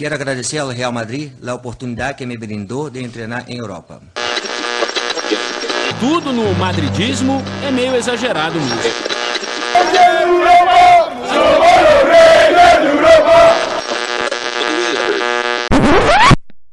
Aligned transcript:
Quero 0.00 0.14
agradecer 0.14 0.56
ao 0.56 0.68
Real 0.68 0.90
Madrid 0.90 1.30
a 1.46 1.52
oportunidade 1.52 2.16
que 2.16 2.24
me 2.24 2.34
brindou 2.34 2.88
de 2.88 3.06
treinar 3.06 3.44
em 3.46 3.58
Europa. 3.58 4.00
Tudo 6.00 6.32
no 6.32 6.54
madridismo 6.54 7.42
é 7.62 7.70
meio 7.70 7.94
exagerado 7.94 8.58
mesmo. 8.58 9.10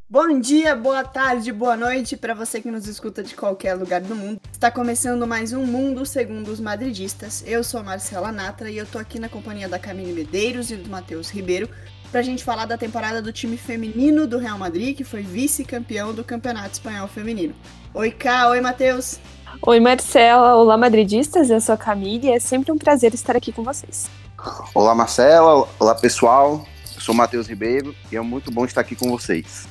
Bom 0.09 0.39
dia, 0.39 0.73
boa 0.73 1.03
tarde, 1.03 1.51
boa 1.51 1.75
noite 1.75 2.15
para 2.15 2.33
você 2.33 2.61
que 2.61 2.71
nos 2.71 2.87
escuta 2.87 3.21
de 3.21 3.35
qualquer 3.35 3.73
lugar 3.73 3.99
do 3.99 4.15
mundo. 4.15 4.39
Está 4.49 4.71
começando 4.71 5.27
mais 5.27 5.51
um 5.51 5.65
Mundo 5.65 6.05
Segundo 6.05 6.49
os 6.49 6.61
Madridistas. 6.61 7.43
Eu 7.45 7.61
sou 7.61 7.83
Marcela 7.83 8.31
Natra 8.31 8.71
e 8.71 8.77
eu 8.77 8.85
tô 8.85 8.97
aqui 8.97 9.19
na 9.19 9.27
companhia 9.27 9.67
da 9.67 9.77
Camille 9.77 10.13
Medeiros 10.13 10.71
e 10.71 10.77
do 10.77 10.89
Matheus 10.89 11.29
Ribeiro 11.29 11.69
pra 12.11 12.21
gente 12.21 12.43
falar 12.43 12.65
da 12.65 12.77
temporada 12.77 13.21
do 13.21 13.31
time 13.31 13.57
feminino 13.57 14.27
do 14.27 14.37
Real 14.37 14.57
Madrid, 14.57 14.95
que 14.95 15.03
foi 15.03 15.21
vice-campeão 15.21 16.13
do 16.13 16.23
Campeonato 16.23 16.73
Espanhol 16.73 17.07
Feminino. 17.07 17.53
Oi, 17.93 18.11
Ká, 18.11 18.49
oi, 18.49 18.61
Matheus. 18.61 19.19
Oi, 19.61 19.79
Marcela, 19.79 20.55
olá, 20.55 20.77
madridistas, 20.77 21.49
eu 21.49 21.59
sou 21.59 21.73
a 21.73 21.77
Camille 21.77 22.27
e 22.27 22.31
é 22.31 22.39
sempre 22.39 22.71
um 22.71 22.77
prazer 22.77 23.13
estar 23.13 23.35
aqui 23.35 23.51
com 23.51 23.63
vocês. 23.63 24.09
Olá, 24.73 24.93
Marcela, 24.93 25.67
olá, 25.79 25.95
pessoal, 25.95 26.65
eu 26.95 27.01
sou 27.01 27.13
Matheus 27.15 27.47
Ribeiro 27.47 27.95
e 28.11 28.15
é 28.15 28.21
muito 28.21 28.51
bom 28.51 28.65
estar 28.65 28.81
aqui 28.81 28.95
com 28.95 29.09
vocês. 29.09 29.67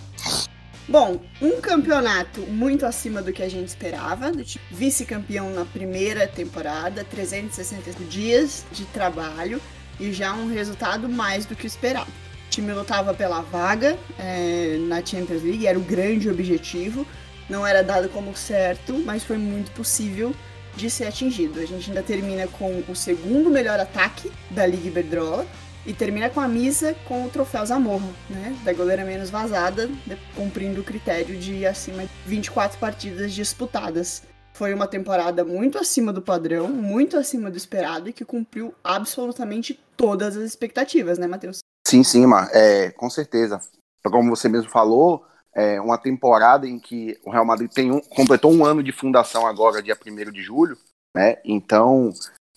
Bom, 0.89 1.21
um 1.43 1.61
campeonato 1.61 2.41
muito 2.43 2.87
acima 2.87 3.21
do 3.21 3.33
que 3.33 3.43
a 3.43 3.49
gente 3.49 3.69
esperava, 3.69 4.31
tipo 4.33 4.65
vice-campeão 4.71 5.51
na 5.51 5.65
primeira 5.65 6.29
temporada, 6.29 7.05
360 7.05 8.05
dias 8.05 8.65
de 8.73 8.85
trabalho 8.87 9.61
e 9.99 10.13
já 10.13 10.33
um 10.33 10.49
resultado 10.49 11.09
mais 11.09 11.47
do 11.47 11.57
que 11.57 11.67
esperado. 11.67 12.11
O 12.47 12.51
time 12.51 12.73
lutava 12.73 13.13
pela 13.13 13.43
vaga 13.43 13.99
é, 14.19 14.79
na 14.89 15.05
Champions 15.05 15.43
League, 15.43 15.67
era 15.67 15.79
o 15.79 15.83
grande 15.83 16.31
objetivo, 16.31 17.07
não 17.49 17.67
era 17.67 17.83
dado 17.83 18.09
como 18.09 18.35
certo, 18.37 18.95
mas 19.05 19.23
foi 19.25 19.37
muito 19.37 19.71
possível 19.73 20.35
de 20.77 20.89
ser 20.89 21.07
atingido. 21.07 21.61
A 21.61 21.67
gente 21.67 21.91
ainda 21.91 22.03
termina 22.03 22.47
com 22.47 22.83
o 22.89 22.95
segundo 22.95 23.51
melhor 23.51 23.79
ataque 23.81 24.31
da 24.51 24.67
Liga 24.67 24.89
Iberdrola, 24.89 25.47
e 25.87 25.95
termina 25.95 26.29
com 26.29 26.41
a 26.41 26.49
missa 26.49 26.95
com 27.07 27.25
o 27.25 27.31
troféu 27.31 27.65
Zamorro, 27.65 28.13
né? 28.29 28.57
Da 28.65 28.73
goleira 28.73 29.05
menos 29.05 29.31
vazada, 29.31 29.89
cumprindo 30.35 30.81
o 30.81 30.85
critério 30.85 31.39
de 31.39 31.65
acima 31.65 32.03
de 32.03 32.11
24 32.27 32.79
partidas 32.79 33.33
disputadas. 33.33 34.25
Foi 34.53 34.75
uma 34.75 34.89
temporada 34.89 35.45
muito 35.45 35.79
acima 35.79 36.13
do 36.13 36.21
padrão, 36.21 36.69
muito 36.69 37.17
acima 37.17 37.51
do 37.51 37.57
esperado 37.57 38.09
e 38.09 38.13
que 38.13 38.25
cumpriu 38.25 38.75
absolutamente 38.83 39.79
todas 39.97 40.37
as 40.37 40.43
expectativas, 40.43 41.19
né, 41.19 41.27
Matheus? 41.27 41.61
Sim, 41.87 42.03
sim, 42.03 42.27
Mar. 42.27 42.51
É, 42.53 42.91
com 42.91 43.09
certeza. 43.09 43.61
Como 44.03 44.29
você 44.29 44.49
mesmo 44.49 44.69
falou, 44.69 45.25
é 45.55 45.81
uma 45.81 45.97
temporada 45.97 46.67
em 46.67 46.81
que 46.81 47.17
o 47.25 47.31
Real 47.31 47.45
Madrid 47.45 47.71
tem 47.71 47.93
um, 47.93 48.01
completou 48.01 48.53
um 48.53 48.65
ano 48.65 48.83
de 48.83 48.91
fundação 48.91 49.47
agora, 49.47 49.81
dia 49.81 49.97
1 49.97 50.33
de 50.33 50.43
julho, 50.43 50.77
né? 51.15 51.37
Então, 51.45 52.13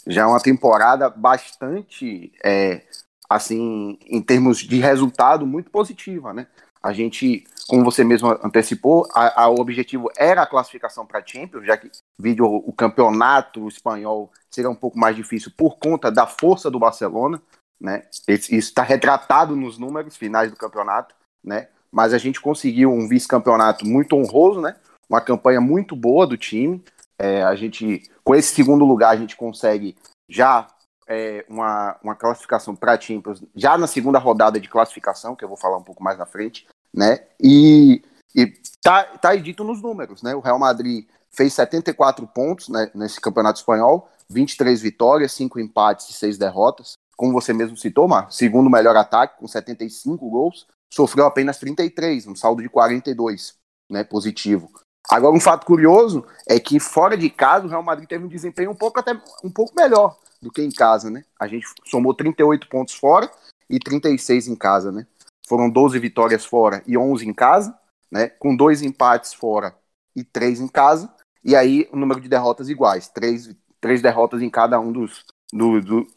já 0.07 0.23
é 0.23 0.25
uma 0.25 0.39
temporada 0.39 1.11
bastante 1.11 2.31
é, 2.43 2.81
assim, 3.29 3.99
em 4.07 4.19
termos 4.19 4.57
de 4.57 4.79
resultado, 4.79 5.45
muito 5.45 5.69
positiva, 5.69 6.33
né? 6.33 6.47
A 6.81 6.91
gente, 6.91 7.43
como 7.67 7.83
você 7.83 8.03
mesmo 8.03 8.29
antecipou, 8.43 9.07
a, 9.13 9.43
a 9.43 9.49
o 9.49 9.59
objetivo 9.59 10.09
era 10.17 10.41
a 10.41 10.47
classificação 10.47 11.05
para 11.05 11.23
Champions, 11.23 11.67
já 11.67 11.77
que 11.77 11.91
vídeo 12.19 12.47
o 12.47 12.73
campeonato 12.73 13.67
espanhol 13.67 14.31
seria 14.49 14.71
um 14.71 14.75
pouco 14.75 14.97
mais 14.97 15.15
difícil 15.15 15.51
por 15.55 15.77
conta 15.77 16.11
da 16.11 16.25
força 16.25 16.71
do 16.71 16.79
Barcelona, 16.79 17.39
né? 17.79 18.03
Isso 18.27 18.53
está 18.53 18.83
retratado 18.83 19.55
nos 19.55 19.77
números 19.77 20.17
finais 20.17 20.51
do 20.51 20.57
campeonato, 20.57 21.15
né? 21.43 21.67
Mas 21.91 22.13
a 22.13 22.17
gente 22.17 22.39
conseguiu 22.39 22.91
um 22.91 23.07
vice-campeonato 23.07 23.85
muito 23.85 24.15
honroso, 24.15 24.61
né? 24.61 24.75
Uma 25.09 25.21
campanha 25.21 25.59
muito 25.59 25.95
boa 25.95 26.27
do 26.27 26.37
time. 26.37 26.83
É, 27.17 27.43
a 27.43 27.55
gente, 27.55 28.03
com 28.23 28.35
esse 28.35 28.53
segundo 28.53 28.85
lugar, 28.85 29.09
a 29.09 29.17
gente 29.17 29.35
consegue 29.35 29.95
já 30.29 30.67
é, 31.07 31.43
uma, 31.49 31.97
uma 32.03 32.15
classificação 32.15 32.75
para 32.75 32.99
Champions 32.99 33.43
já 33.55 33.77
na 33.77 33.87
segunda 33.87 34.19
rodada 34.19 34.59
de 34.59 34.69
classificação, 34.69 35.35
que 35.35 35.43
eu 35.43 35.49
vou 35.49 35.57
falar 35.57 35.77
um 35.77 35.83
pouco 35.83 36.03
mais 36.03 36.17
na 36.17 36.25
frente, 36.25 36.67
né? 36.93 37.25
E, 37.41 38.03
e 38.35 38.53
tá, 38.83 39.03
tá 39.03 39.35
dito 39.35 39.63
nos 39.63 39.81
números, 39.81 40.21
né? 40.21 40.35
O 40.35 40.39
Real 40.39 40.59
Madrid 40.59 41.07
fez 41.31 41.53
74 41.53 42.27
pontos 42.27 42.69
né, 42.69 42.91
nesse 42.93 43.19
campeonato 43.19 43.59
espanhol, 43.59 44.09
23 44.29 44.81
vitórias, 44.81 45.31
5 45.33 45.59
empates 45.59 46.09
e 46.09 46.13
6 46.13 46.37
derrotas. 46.37 46.93
Como 47.19 47.33
você 47.33 47.51
mesmo 47.51 47.75
citou, 47.75 48.07
Mar, 48.07 48.31
segundo 48.31 48.69
melhor 48.69 48.95
ataque, 48.95 49.39
com 49.39 49.45
75 49.45 50.29
gols, 50.29 50.65
sofreu 50.89 51.25
apenas 51.25 51.57
33, 51.57 52.25
um 52.27 52.33
saldo 52.33 52.61
de 52.61 52.69
42, 52.69 53.55
né, 53.89 54.05
positivo. 54.05 54.71
Agora, 55.09 55.35
um 55.35 55.39
fato 55.41 55.65
curioso 55.65 56.25
é 56.47 56.57
que 56.61 56.79
fora 56.79 57.17
de 57.17 57.29
casa 57.29 57.65
o 57.65 57.69
Real 57.69 57.83
Madrid 57.83 58.07
teve 58.07 58.23
um 58.23 58.29
desempenho 58.29 58.71
um 58.71 58.75
pouco 58.75 59.01
até 59.01 59.21
um 59.43 59.51
pouco 59.51 59.75
melhor 59.75 60.17
do 60.41 60.49
que 60.49 60.61
em 60.61 60.71
casa, 60.71 61.09
né? 61.09 61.25
A 61.37 61.45
gente 61.45 61.67
somou 61.87 62.13
38 62.13 62.69
pontos 62.69 62.93
fora 62.93 63.29
e 63.69 63.79
36 63.79 64.47
em 64.47 64.55
casa, 64.55 64.89
né? 64.89 65.05
Foram 65.45 65.69
12 65.69 65.99
vitórias 65.99 66.45
fora 66.45 66.81
e 66.87 66.97
11 66.97 67.27
em 67.27 67.33
casa, 67.33 67.77
né? 68.09 68.29
Com 68.29 68.55
dois 68.55 68.81
empates 68.81 69.33
fora 69.33 69.75
e 70.15 70.23
três 70.23 70.61
em 70.61 70.69
casa. 70.69 71.13
E 71.43 71.53
aí 71.53 71.85
o 71.91 71.97
número 71.97 72.21
de 72.21 72.29
derrotas 72.29 72.69
iguais, 72.69 73.09
três, 73.09 73.53
três 73.81 74.01
derrotas 74.01 74.41
em 74.41 74.49
cada 74.49 74.79
um 74.79 74.93
dos, 74.93 75.25
do, 75.51 75.81
do, 75.81 76.07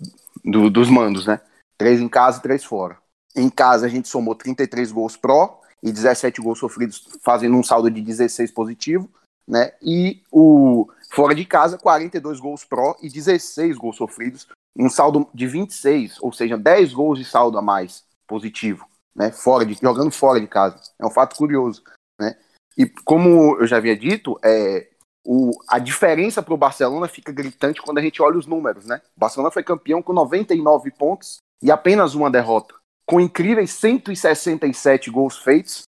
do, 0.45 0.71
dos 0.71 0.89
mandos, 0.89 1.27
né? 1.27 1.41
Três 1.77 2.01
em 2.01 2.09
casa 2.09 2.39
e 2.39 2.43
três 2.43 2.65
fora. 2.65 2.99
Em 3.35 3.49
casa 3.49 3.87
a 3.87 3.89
gente 3.89 4.09
somou 4.09 4.35
33 4.35 4.93
gols 4.93 5.17
pró 5.17 5.61
e 5.83 5.91
17 5.91 6.41
gols 6.41 6.59
sofridos, 6.59 7.09
fazendo 7.23 7.57
um 7.57 7.63
saldo 7.63 7.91
de 7.91 8.01
16 8.01 8.51
positivo, 8.51 9.11
né? 9.49 9.73
E 9.83 10.23
o 10.31 10.87
Fora 11.13 11.35
de 11.35 11.45
casa, 11.45 11.77
42 11.77 12.41
gols 12.41 12.65
pró 12.65 12.97
e 13.03 13.09
16 13.11 13.77
gols 13.77 13.97
sofridos, 13.97 14.49
um 14.75 14.89
saldo 14.89 15.29
de 15.35 15.47
26, 15.47 16.17
ou 16.23 16.33
seja, 16.33 16.57
10 16.57 16.95
gols 16.95 17.19
de 17.19 17.25
saldo 17.27 17.59
a 17.59 17.63
mais 17.63 18.03
positivo, 18.27 18.89
né? 19.15 19.31
Fora 19.31 19.67
de 19.67 19.75
jogando 19.75 20.11
fora 20.11 20.41
de 20.41 20.47
casa. 20.47 20.81
É 20.99 21.05
um 21.05 21.11
fato 21.11 21.37
curioso, 21.37 21.85
né? 22.19 22.35
E 22.79 22.87
como 23.05 23.59
eu 23.61 23.67
já 23.67 23.77
havia 23.77 23.95
dito, 23.95 24.41
é, 24.43 24.89
o, 25.25 25.53
a 25.69 25.79
diferença 25.79 26.43
para 26.43 26.55
o 26.55 26.57
Barcelona 26.57 27.07
fica 27.09 27.33
gritante 27.33 27.81
quando 27.81 27.99
a 27.99 28.03
gente 28.03 28.21
olha 28.21 28.39
os 28.39 28.47
números, 28.47 28.87
né? 28.87 29.01
O 29.17 29.21
Barcelona 29.21 29.51
foi 29.51 29.63
campeão 29.63 30.03
com 30.03 30.13
99 30.13 30.91
pontos 30.91 31.39
e 31.63 31.71
apenas 31.71 32.15
uma 32.15 32.31
derrota, 32.31 32.75
com 33.07 33.21
incríveis 33.21 33.71
167 33.71 35.11
gols 35.11 35.39
feitos 35.39 35.83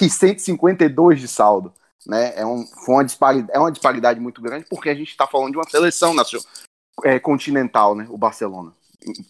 e 0.00 0.10
152 0.10 1.20
de 1.20 1.28
saldo. 1.28 1.72
Né? 2.06 2.32
É, 2.36 2.46
um, 2.46 2.66
foi 2.66 2.94
uma 2.94 3.04
disparidade, 3.04 3.52
é 3.52 3.58
uma 3.58 3.70
disparidade 3.70 4.20
muito 4.20 4.40
grande 4.40 4.66
porque 4.68 4.88
a 4.88 4.94
gente 4.94 5.10
está 5.10 5.26
falando 5.26 5.52
de 5.52 5.58
uma 5.58 5.68
seleção 5.68 6.14
nacional, 6.14 6.46
é, 7.04 7.18
continental, 7.20 7.94
né? 7.94 8.06
o 8.10 8.18
Barcelona. 8.18 8.72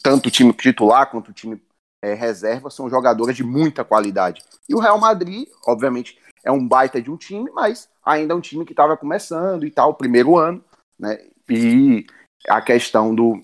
Tanto 0.02 0.28
o 0.28 0.30
time 0.30 0.52
titular 0.52 1.10
quanto 1.10 1.30
o 1.30 1.34
time 1.34 1.60
é, 2.02 2.14
reserva 2.14 2.70
são 2.70 2.88
jogadores 2.88 3.36
de 3.36 3.44
muita 3.44 3.84
qualidade. 3.84 4.42
E 4.68 4.74
o 4.74 4.78
Real 4.78 4.98
Madrid, 4.98 5.48
obviamente, 5.66 6.18
é 6.44 6.50
um 6.50 6.66
baita 6.66 7.00
de 7.00 7.10
um 7.10 7.16
time, 7.16 7.50
mas 7.52 7.88
ainda 8.04 8.32
é 8.32 8.36
um 8.36 8.40
time 8.40 8.64
que 8.64 8.72
estava 8.72 8.96
começando 8.96 9.66
e 9.66 9.70
tal, 9.70 9.94
primeiro 9.94 10.36
ano, 10.36 10.64
né? 10.98 11.18
E 11.48 12.06
a 12.48 12.60
questão 12.60 13.14
do 13.14 13.42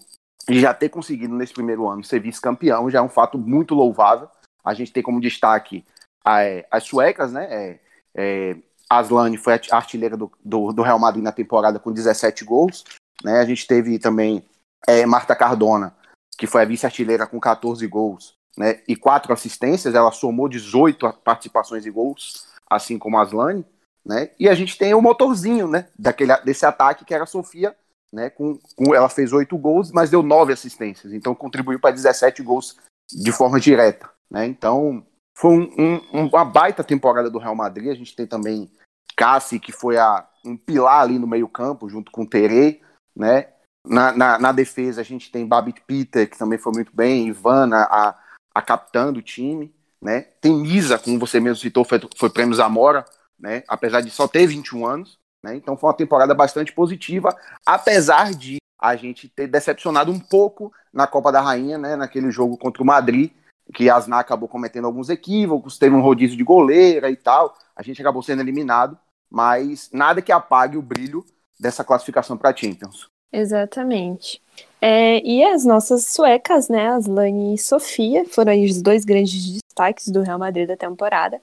já 0.48 0.72
ter 0.72 0.88
conseguido 0.88 1.34
nesse 1.34 1.52
primeiro 1.52 1.88
ano 1.88 2.04
ser 2.04 2.20
vice-campeão 2.20 2.88
já 2.88 3.00
é 3.00 3.02
um 3.02 3.08
fato 3.08 3.36
muito 3.36 3.74
louvável. 3.74 4.28
A 4.64 4.74
gente 4.74 4.92
tem 4.92 5.02
como 5.02 5.20
destaque 5.20 5.84
é, 6.26 6.66
as 6.70 6.84
suecas, 6.84 7.32
né? 7.32 7.46
É, 7.50 7.80
é, 8.14 8.56
Aslane 8.88 9.36
foi 9.36 9.54
a 9.54 9.60
artilheira 9.72 10.16
do, 10.16 10.30
do, 10.44 10.72
do, 10.72 10.82
Real 10.82 10.98
Madrid 10.98 11.22
na 11.22 11.32
temporada 11.32 11.78
com 11.78 11.92
17 11.92 12.44
gols. 12.44 12.84
Né? 13.22 13.40
A 13.40 13.44
gente 13.44 13.66
teve 13.66 13.98
também 13.98 14.44
é, 14.86 15.04
Marta 15.04 15.34
Cardona, 15.34 15.94
que 16.38 16.46
foi 16.46 16.62
a 16.62 16.64
vice-artilheira 16.64 17.26
com 17.26 17.40
14 17.40 17.84
gols 17.86 18.34
né? 18.56 18.80
e 18.86 18.94
quatro 18.94 19.32
assistências. 19.32 19.94
Ela 19.94 20.12
somou 20.12 20.48
18 20.48 21.12
participações 21.24 21.84
e 21.84 21.90
gols, 21.90 22.46
assim 22.70 22.98
como 22.98 23.18
Aslane. 23.18 23.64
Né? 24.04 24.30
E 24.38 24.48
a 24.48 24.54
gente 24.54 24.78
tem 24.78 24.94
o 24.94 25.02
motorzinho 25.02 25.66
né? 25.66 25.88
Daquele, 25.98 26.36
desse 26.38 26.64
ataque, 26.64 27.04
que 27.04 27.14
era 27.14 27.24
a 27.24 27.26
Sofia. 27.26 27.76
Né? 28.12 28.30
Com, 28.30 28.58
com, 28.76 28.94
ela 28.94 29.08
fez 29.08 29.32
8 29.32 29.56
gols, 29.58 29.90
mas 29.90 30.10
deu 30.10 30.22
9 30.22 30.52
assistências. 30.52 31.12
Então 31.12 31.34
contribuiu 31.34 31.80
para 31.80 31.94
17 31.94 32.42
gols 32.42 32.76
de 33.10 33.32
forma 33.32 33.58
direta. 33.58 34.08
Né? 34.30 34.46
Então 34.46 35.04
foi 35.36 35.50
um, 35.50 36.00
um, 36.12 36.26
uma 36.28 36.44
baita 36.44 36.82
temporada 36.84 37.30
do 37.30 37.38
Real 37.38 37.54
Madrid. 37.54 37.90
A 37.90 37.94
gente 37.94 38.14
tem 38.14 38.26
também 38.26 38.70
Cassi, 39.16 39.58
que 39.58 39.72
foi 39.72 39.98
a, 39.98 40.26
um 40.44 40.56
pilar 40.56 41.00
ali 41.00 41.18
no 41.18 41.26
meio-campo, 41.26 41.88
junto 41.88 42.10
com 42.12 42.22
o 42.22 42.26
Tere, 42.26 42.82
né? 43.14 43.48
Na, 43.84 44.12
na, 44.12 44.38
na, 44.38 44.52
defesa 44.52 45.00
a 45.00 45.04
gente 45.04 45.30
tem 45.30 45.46
Babit 45.46 45.80
Peter, 45.86 46.28
que 46.28 46.36
também 46.36 46.58
foi 46.58 46.72
muito 46.72 46.94
bem, 46.94 47.28
Ivana, 47.28 47.86
a, 47.88 48.18
a 48.52 48.60
capitã 48.60 49.12
do 49.12 49.22
time, 49.22 49.72
né? 50.06 50.20
Tem 50.40 50.54
Misa, 50.54 51.00
como 51.00 51.18
você 51.18 51.40
mesmo 51.40 51.56
citou, 51.56 51.84
foi, 51.84 52.00
foi 52.16 52.30
prêmio 52.30 52.54
Zamora, 52.54 53.04
né? 53.36 53.64
Apesar 53.66 54.00
de 54.02 54.08
só 54.08 54.28
ter 54.28 54.46
21 54.46 54.86
anos, 54.86 55.18
né? 55.42 55.56
Então 55.56 55.76
foi 55.76 55.90
uma 55.90 55.96
temporada 55.96 56.32
bastante 56.32 56.72
positiva, 56.72 57.36
apesar 57.66 58.32
de 58.32 58.58
a 58.80 58.94
gente 58.94 59.28
ter 59.28 59.48
decepcionado 59.48 60.12
um 60.12 60.20
pouco 60.20 60.72
na 60.92 61.08
Copa 61.08 61.32
da 61.32 61.40
Rainha, 61.40 61.76
né? 61.76 61.96
Naquele 61.96 62.30
jogo 62.30 62.56
contra 62.56 62.84
o 62.84 62.86
Madrid, 62.86 63.32
que 63.74 63.90
a 63.90 63.96
Asna 63.96 64.20
acabou 64.20 64.48
cometendo 64.48 64.84
alguns 64.84 65.08
equívocos, 65.08 65.76
teve 65.76 65.96
um 65.96 66.00
rodízio 66.00 66.36
de 66.36 66.44
goleira 66.44 67.10
e 67.10 67.16
tal, 67.16 67.58
a 67.74 67.82
gente 67.82 68.00
acabou 68.00 68.22
sendo 68.22 68.42
eliminado, 68.42 68.96
mas 69.28 69.90
nada 69.92 70.22
que 70.22 70.30
apague 70.30 70.76
o 70.76 70.82
brilho 70.82 71.26
dessa 71.58 71.82
classificação 71.82 72.36
para 72.36 72.54
Champions. 72.54 73.08
Exatamente. 73.36 74.40
É, 74.80 75.20
e 75.22 75.44
as 75.44 75.62
nossas 75.62 76.06
suecas, 76.06 76.70
né, 76.70 76.88
Aslane 76.88 77.54
e 77.54 77.58
Sofia, 77.58 78.24
foram 78.24 78.58
os 78.64 78.80
dois 78.80 79.04
grandes 79.04 79.60
destaques 79.60 80.08
do 80.08 80.22
Real 80.22 80.38
Madrid 80.38 80.66
da 80.66 80.76
temporada. 80.76 81.38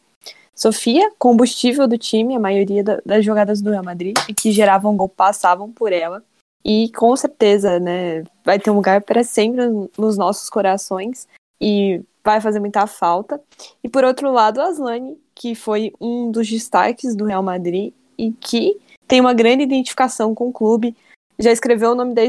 Sofia, 0.55 1.11
combustível 1.19 1.87
do 1.87 1.95
time, 1.95 2.35
a 2.35 2.39
maioria 2.39 2.83
da, 2.83 2.99
das 3.05 3.23
jogadas 3.23 3.61
do 3.61 3.69
Real 3.69 3.83
Madrid 3.83 4.15
que 4.35 4.51
geravam 4.51 4.97
gol 4.97 5.07
passavam 5.07 5.71
por 5.71 5.93
ela. 5.93 6.23
E 6.65 6.89
com 6.95 7.15
certeza, 7.15 7.79
né, 7.79 8.23
vai 8.43 8.57
ter 8.57 8.71
um 8.71 8.75
lugar 8.75 9.01
para 9.01 9.23
sempre 9.23 9.61
nos 9.95 10.17
nossos 10.17 10.49
corações 10.49 11.27
e 11.61 12.01
vai 12.23 12.41
fazer 12.41 12.59
muita 12.59 12.87
falta. 12.87 13.39
E 13.83 13.89
por 13.89 14.03
outro 14.03 14.31
lado, 14.31 14.61
Aslane, 14.61 15.15
que 15.35 15.53
foi 15.53 15.93
um 16.01 16.31
dos 16.31 16.49
destaques 16.49 17.15
do 17.15 17.25
Real 17.25 17.43
Madrid 17.43 17.93
e 18.17 18.31
que 18.31 18.79
tem 19.07 19.21
uma 19.21 19.33
grande 19.33 19.61
identificação 19.61 20.33
com 20.33 20.47
o 20.47 20.53
clube, 20.53 20.95
já 21.39 21.51
escreveu 21.51 21.91
o 21.91 21.95
nome 21.95 22.13
da 22.13 22.21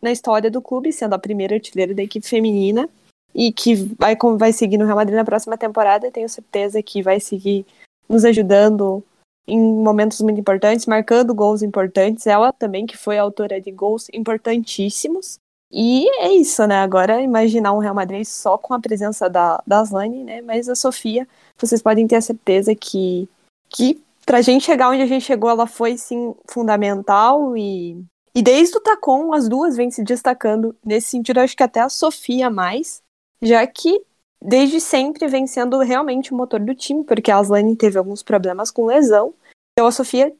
na 0.00 0.12
história 0.12 0.50
do 0.50 0.62
clube, 0.62 0.92
sendo 0.92 1.14
a 1.14 1.18
primeira 1.18 1.54
artilheira 1.54 1.94
da 1.94 2.02
equipe 2.02 2.26
feminina 2.26 2.88
e 3.34 3.52
que 3.52 3.74
vai, 3.98 4.16
vai 4.36 4.52
seguir 4.52 4.78
no 4.78 4.84
Real 4.84 4.96
Madrid 4.96 5.16
na 5.16 5.24
próxima 5.24 5.56
temporada. 5.56 6.10
Tenho 6.10 6.28
certeza 6.28 6.82
que 6.82 7.02
vai 7.02 7.18
seguir 7.18 7.64
nos 8.08 8.24
ajudando 8.24 9.02
em 9.46 9.58
momentos 9.58 10.20
muito 10.20 10.38
importantes, 10.38 10.86
marcando 10.86 11.34
gols 11.34 11.62
importantes. 11.62 12.26
Ela 12.26 12.52
também, 12.52 12.86
que 12.86 12.96
foi 12.96 13.18
autora 13.18 13.60
de 13.60 13.70
gols 13.70 14.08
importantíssimos. 14.12 15.38
E 15.70 16.06
é 16.20 16.30
isso, 16.32 16.66
né? 16.66 16.76
Agora 16.76 17.22
imaginar 17.22 17.72
um 17.72 17.78
Real 17.78 17.94
Madrid 17.94 18.24
só 18.26 18.58
com 18.58 18.74
a 18.74 18.80
presença 18.80 19.28
da, 19.28 19.62
da 19.66 19.80
Aslane, 19.80 20.22
né? 20.22 20.42
Mas 20.42 20.68
a 20.68 20.74
Sofia, 20.74 21.26
vocês 21.58 21.80
podem 21.80 22.06
ter 22.06 22.16
a 22.16 22.20
certeza 22.20 22.74
que, 22.74 23.26
que 23.70 24.02
pra 24.26 24.42
gente 24.42 24.64
chegar 24.64 24.90
onde 24.90 25.00
a 25.00 25.06
gente 25.06 25.24
chegou, 25.24 25.48
ela 25.48 25.66
foi 25.66 25.96
sim 25.96 26.34
fundamental 26.46 27.56
e 27.56 28.04
e 28.34 28.42
desde 28.42 28.76
o 28.76 28.80
Tacon, 28.80 29.32
as 29.34 29.48
duas 29.48 29.76
vêm 29.76 29.90
se 29.90 30.02
destacando 30.02 30.74
nesse 30.84 31.10
sentido, 31.10 31.38
acho 31.38 31.56
que 31.56 31.62
até 31.62 31.80
a 31.80 31.88
Sofia 31.88 32.48
mais, 32.48 33.02
já 33.42 33.66
que 33.66 34.02
desde 34.40 34.80
sempre 34.80 35.28
vem 35.28 35.46
sendo 35.46 35.78
realmente 35.80 36.32
o 36.32 36.36
motor 36.36 36.58
do 36.58 36.74
time, 36.74 37.04
porque 37.04 37.30
a 37.30 37.38
Aslane 37.38 37.76
teve 37.76 37.98
alguns 37.98 38.22
problemas 38.22 38.70
com 38.70 38.86
lesão. 38.86 39.34
Então 39.72 39.86
a 39.86 39.92
Sofia, 39.92 40.34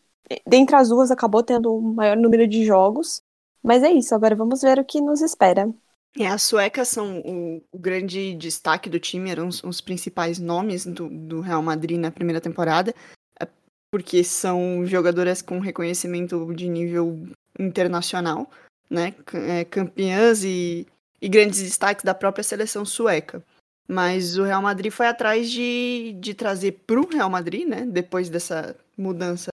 dentre 0.47 0.75
as 0.75 0.89
duas, 0.89 1.11
acabou 1.11 1.43
tendo 1.43 1.75
um 1.75 1.95
maior 1.95 2.17
número 2.17 2.49
de 2.49 2.65
jogos. 2.65 3.21
Mas 3.63 3.83
é 3.83 3.93
isso, 3.93 4.15
agora 4.15 4.35
vamos 4.35 4.63
ver 4.63 4.79
o 4.79 4.85
que 4.85 5.01
nos 5.01 5.21
espera. 5.21 5.73
É, 6.19 6.27
as 6.27 6.43
suecas 6.43 6.89
são 6.89 7.21
o, 7.21 7.63
o 7.73 7.79
grande 7.79 8.35
destaque 8.35 8.91
do 8.91 8.99
time, 8.99 9.31
eram 9.31 9.49
os, 9.49 9.63
os 9.63 9.81
principais 9.81 10.39
nomes 10.39 10.85
do, 10.85 11.09
do 11.09 11.41
Real 11.41 11.63
Madrid 11.63 11.99
na 11.99 12.11
primeira 12.11 12.41
temporada, 12.41 12.95
é, 13.41 13.47
porque 13.91 14.25
são 14.25 14.85
jogadoras 14.85 15.41
com 15.41 15.59
reconhecimento 15.59 16.53
de 16.55 16.69
nível 16.69 17.29
internacional, 17.59 18.51
né? 18.89 19.15
É, 19.35 19.65
campeãs 19.65 20.45
e, 20.45 20.87
e 21.21 21.29
grandes 21.29 21.63
destaques 21.63 22.05
da 22.05 22.15
própria 22.15 22.45
seleção 22.45 22.85
sueca. 22.85 23.43
Mas 23.89 24.39
o 24.39 24.45
Real 24.45 24.63
Madrid 24.63 24.93
foi 24.93 25.07
atrás 25.07 25.51
de, 25.51 26.17
de 26.21 26.35
trazer 26.35 26.83
para 26.87 27.01
o 27.01 27.09
Real 27.09 27.29
Madrid, 27.29 27.67
né? 27.67 27.85
Depois 27.87 28.29
dessa 28.29 28.77
mudança 28.97 29.51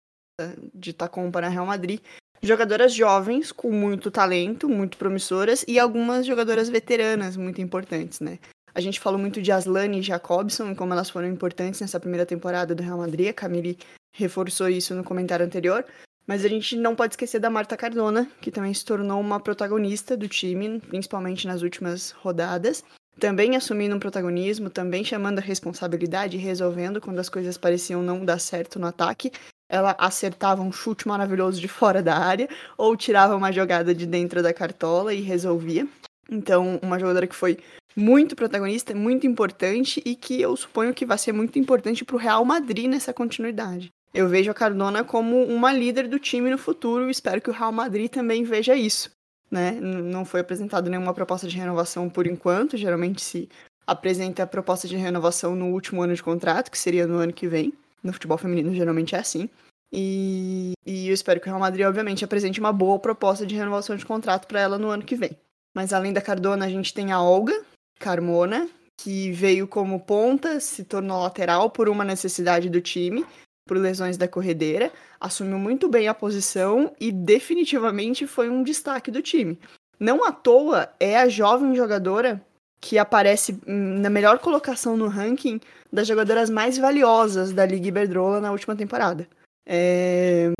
de 0.73 0.93
Tacom 0.93 1.29
para 1.29 1.49
Real 1.49 1.65
Madrid, 1.65 1.99
jogadoras 2.41 2.93
jovens 2.93 3.51
com 3.51 3.71
muito 3.71 4.09
talento, 4.09 4.67
muito 4.67 4.97
promissoras 4.97 5.63
e 5.67 5.77
algumas 5.77 6.25
jogadoras 6.25 6.69
veteranas 6.69 7.37
muito 7.37 7.61
importantes, 7.61 8.19
né? 8.19 8.39
A 8.75 8.81
gente 8.81 8.99
falou 8.99 9.19
muito 9.19 9.41
de 9.41 9.51
Aslane 9.51 9.99
e 9.99 10.01
Jacobson 10.01 10.71
e 10.71 10.75
como 10.75 10.93
elas 10.93 11.09
foram 11.09 11.27
importantes 11.27 11.79
nessa 11.79 11.99
primeira 11.99 12.25
temporada 12.25 12.73
do 12.73 12.81
Real 12.81 12.97
Madrid. 12.97 13.29
A 13.29 13.33
Camille 13.33 13.77
reforçou 14.11 14.67
isso 14.67 14.95
no 14.95 15.03
comentário 15.03 15.45
anterior. 15.45 15.85
Mas 16.25 16.45
a 16.45 16.47
gente 16.47 16.75
não 16.77 16.95
pode 16.95 17.13
esquecer 17.13 17.39
da 17.39 17.49
Marta 17.49 17.75
Cardona, 17.75 18.27
que 18.39 18.51
também 18.51 18.73
se 18.73 18.85
tornou 18.85 19.19
uma 19.19 19.39
protagonista 19.39 20.15
do 20.15 20.27
time, 20.27 20.79
principalmente 20.79 21.45
nas 21.47 21.61
últimas 21.61 22.11
rodadas. 22.11 22.83
Também 23.19 23.55
assumindo 23.55 23.95
um 23.95 23.99
protagonismo, 23.99 24.69
também 24.69 25.03
chamando 25.03 25.39
a 25.39 25.41
responsabilidade 25.41 26.37
resolvendo 26.37 27.01
quando 27.01 27.19
as 27.19 27.29
coisas 27.29 27.57
pareciam 27.57 28.01
não 28.01 28.25
dar 28.25 28.39
certo 28.39 28.79
no 28.79 28.87
ataque. 28.87 29.31
Ela 29.69 29.95
acertava 29.99 30.61
um 30.61 30.71
chute 30.71 31.07
maravilhoso 31.07 31.59
de 31.59 31.67
fora 31.67 32.01
da 32.01 32.17
área 32.17 32.47
ou 32.77 32.95
tirava 32.95 33.35
uma 33.35 33.51
jogada 33.51 33.93
de 33.93 34.05
dentro 34.05 34.41
da 34.41 34.53
cartola 34.53 35.13
e 35.13 35.21
resolvia. 35.21 35.87
Então, 36.29 36.79
uma 36.81 36.99
jogadora 36.99 37.27
que 37.27 37.35
foi 37.35 37.59
muito 37.95 38.35
protagonista, 38.35 38.95
muito 38.95 39.27
importante 39.27 40.01
e 40.05 40.15
que 40.15 40.41
eu 40.41 40.55
suponho 40.55 40.93
que 40.93 41.05
vai 41.05 41.17
ser 41.17 41.31
muito 41.31 41.59
importante 41.59 42.03
para 42.03 42.15
o 42.15 42.19
Real 42.19 42.43
Madrid 42.43 42.87
nessa 42.87 43.13
continuidade. 43.13 43.91
Eu 44.13 44.29
vejo 44.29 44.51
a 44.51 44.53
Cardona 44.53 45.03
como 45.03 45.43
uma 45.43 45.73
líder 45.73 46.07
do 46.07 46.19
time 46.19 46.49
no 46.49 46.57
futuro 46.57 47.07
e 47.07 47.11
espero 47.11 47.41
que 47.41 47.49
o 47.49 47.53
Real 47.53 47.71
Madrid 47.71 48.11
também 48.11 48.43
veja 48.43 48.75
isso. 48.75 49.11
Né? 49.49 49.71
Não 49.71 50.23
foi 50.23 50.41
apresentada 50.41 50.89
nenhuma 50.89 51.13
proposta 51.13 51.47
de 51.47 51.57
renovação 51.57 52.09
por 52.09 52.27
enquanto, 52.27 52.77
geralmente 52.77 53.21
se 53.21 53.49
apresenta 53.87 54.43
a 54.43 54.47
proposta 54.47 54.87
de 54.87 54.95
renovação 54.95 55.55
no 55.55 55.67
último 55.71 56.01
ano 56.03 56.13
de 56.13 56.21
contrato, 56.21 56.69
que 56.69 56.77
seria 56.77 57.07
no 57.07 57.17
ano 57.17 57.33
que 57.33 57.47
vem. 57.47 57.73
No 58.03 58.13
futebol 58.13 58.37
feminino 58.37 58.73
geralmente 58.73 59.15
é 59.15 59.19
assim. 59.19 59.49
E, 59.91 60.73
e 60.85 61.07
eu 61.07 61.13
espero 61.13 61.39
que 61.39 61.47
o 61.47 61.49
Real 61.49 61.59
Madrid, 61.59 61.85
obviamente, 61.85 62.23
apresente 62.23 62.59
uma 62.59 62.73
boa 62.73 62.99
proposta 62.99 63.45
de 63.45 63.55
renovação 63.55 63.95
de 63.95 64.05
contrato 64.05 64.47
para 64.47 64.59
ela 64.59 64.77
no 64.77 64.89
ano 64.89 65.03
que 65.03 65.15
vem. 65.15 65.35
Mas 65.73 65.91
além 65.91 66.13
da 66.13 66.21
Cardona, 66.21 66.65
a 66.65 66.69
gente 66.69 66.93
tem 66.93 67.11
a 67.11 67.21
Olga 67.21 67.63
Carmona, 67.99 68.67
que 68.97 69.31
veio 69.31 69.67
como 69.67 69.99
ponta, 69.99 70.59
se 70.59 70.83
tornou 70.83 71.21
lateral 71.21 71.69
por 71.69 71.89
uma 71.89 72.03
necessidade 72.03 72.69
do 72.69 72.81
time 72.81 73.25
por 73.65 73.77
lesões 73.77 74.17
da 74.17 74.27
corredeira, 74.27 74.91
assumiu 75.19 75.57
muito 75.57 75.87
bem 75.87 76.07
a 76.07 76.13
posição 76.13 76.93
e 76.99 77.11
definitivamente 77.11 78.27
foi 78.27 78.49
um 78.49 78.63
destaque 78.63 79.09
do 79.09 79.21
time. 79.21 79.57
Não 79.99 80.25
à 80.25 80.31
toa 80.31 80.89
é 80.99 81.17
a 81.17 81.29
jovem 81.29 81.75
jogadora 81.75 82.41
que 82.81 82.97
aparece 82.97 83.57
na 83.65 84.09
melhor 84.09 84.39
colocação 84.39 84.97
no 84.97 85.07
ranking 85.07 85.61
das 85.91 86.07
jogadoras 86.07 86.49
mais 86.49 86.77
valiosas 86.77 87.53
da 87.53 87.65
Liga 87.65 87.87
Iberdrola 87.87 88.41
na 88.41 88.51
última 88.51 88.75
temporada. 88.75 89.27
É... 89.65 90.51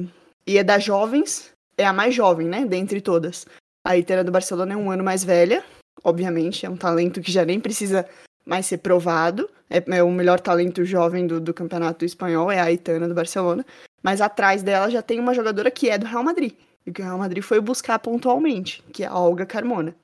E 0.48 0.58
é 0.58 0.64
das 0.64 0.84
jovens, 0.84 1.52
é 1.78 1.86
a 1.86 1.92
mais 1.92 2.16
jovem, 2.16 2.48
né, 2.48 2.66
dentre 2.66 3.02
todas. 3.02 3.46
A 3.86 3.98
Itera 3.98 4.24
do 4.24 4.32
Barcelona 4.32 4.74
é 4.74 4.78
um 4.78 4.90
ano 4.90 5.04
mais 5.04 5.24
velha, 5.24 5.64
obviamente, 6.04 6.66
é 6.66 6.70
um 6.70 6.78
talento 6.78 7.22
que 7.22 7.32
já 7.32 7.44
nem 7.44 7.60
precisa 7.60 8.08
mais 8.46 8.66
ser 8.66 8.78
provado. 8.78 9.50
É, 9.74 9.98
é 9.98 10.04
o 10.04 10.12
melhor 10.12 10.40
talento 10.40 10.86
jovem 10.86 11.26
do, 11.26 11.42
do 11.42 11.52
campeonato 11.52 12.06
espanhol, 12.06 12.52
é 12.52 12.60
a 12.60 12.66
Aitana 12.66 13.08
do 13.08 13.16
Barcelona. 13.16 13.66
Mas 14.04 14.22
atrás 14.22 14.62
dela 14.62 14.88
já 14.92 15.02
tem 15.02 15.20
uma 15.20 15.34
jogadora 15.34 15.72
que 15.72 15.90
é 15.90 15.98
do 15.98 16.06
Real 16.06 16.24
Madrid. 16.24 16.54
E 16.86 16.92
que 16.92 17.02
o 17.02 17.04
Real 17.04 17.18
Madrid 17.18 17.42
foi 17.42 17.60
buscar 17.60 17.98
pontualmente, 17.98 18.84
que 18.94 19.04
é 19.04 19.08
a 19.08 19.18
Olga 19.18 19.48
Carmona. 19.48 19.96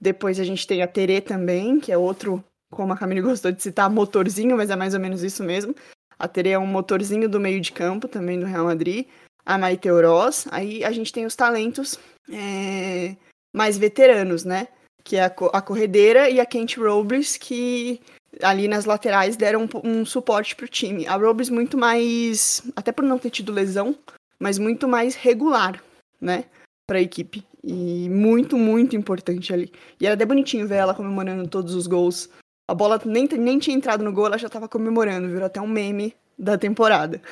Depois 0.00 0.38
a 0.38 0.44
gente 0.44 0.64
tem 0.64 0.80
a 0.80 0.86
Tere 0.86 1.20
também, 1.20 1.80
que 1.80 1.90
é 1.90 1.98
outro, 1.98 2.44
como 2.70 2.92
a 2.92 2.96
Camille 2.96 3.22
gostou 3.22 3.50
de 3.50 3.60
citar, 3.60 3.90
motorzinho, 3.90 4.56
mas 4.56 4.70
é 4.70 4.76
mais 4.76 4.94
ou 4.94 5.00
menos 5.00 5.24
isso 5.24 5.42
mesmo. 5.42 5.74
A 6.16 6.28
Tere 6.28 6.50
é 6.50 6.58
um 6.58 6.66
motorzinho 6.66 7.28
do 7.28 7.40
meio 7.40 7.60
de 7.60 7.72
campo, 7.72 8.06
também 8.06 8.38
do 8.38 8.46
Real 8.46 8.66
Madrid. 8.66 9.06
A 9.44 9.58
Maite 9.58 9.90
Oroz. 9.90 10.46
Aí 10.52 10.84
a 10.84 10.92
gente 10.92 11.12
tem 11.12 11.26
os 11.26 11.34
talentos 11.34 11.98
é, 12.30 13.16
mais 13.52 13.76
veteranos, 13.76 14.44
né? 14.44 14.68
que 15.04 15.16
é 15.16 15.24
a, 15.24 15.34
a 15.52 15.60
corredeira, 15.60 16.30
e 16.30 16.40
a 16.40 16.46
Kent 16.46 16.78
Robles, 16.78 17.36
que 17.36 18.00
ali 18.42 18.68
nas 18.68 18.84
laterais 18.84 19.36
deram 19.36 19.68
um, 19.82 20.00
um 20.00 20.06
suporte 20.06 20.54
para 20.54 20.64
o 20.64 20.68
time. 20.68 21.06
A 21.06 21.16
Robles 21.16 21.50
muito 21.50 21.76
mais, 21.76 22.62
até 22.74 22.92
por 22.92 23.04
não 23.04 23.18
ter 23.18 23.30
tido 23.30 23.52
lesão, 23.52 23.96
mas 24.38 24.58
muito 24.58 24.88
mais 24.88 25.14
regular, 25.14 25.82
né, 26.20 26.44
para 26.86 26.98
a 26.98 27.02
equipe. 27.02 27.44
E 27.62 28.08
muito, 28.10 28.58
muito 28.58 28.94
importante 28.94 29.52
ali. 29.52 29.72
E 29.98 30.06
era 30.06 30.14
até 30.14 30.26
bonitinho 30.26 30.68
ver 30.68 30.76
ela 30.76 30.94
comemorando 30.94 31.48
todos 31.48 31.74
os 31.74 31.86
gols. 31.86 32.28
A 32.68 32.74
bola 32.74 33.00
nem, 33.04 33.26
nem 33.26 33.58
tinha 33.58 33.76
entrado 33.76 34.04
no 34.04 34.12
gol, 34.12 34.26
ela 34.26 34.38
já 34.38 34.48
estava 34.48 34.68
comemorando, 34.68 35.28
virou 35.28 35.46
até 35.46 35.60
um 35.60 35.66
meme 35.66 36.14
da 36.38 36.58
temporada. 36.58 37.22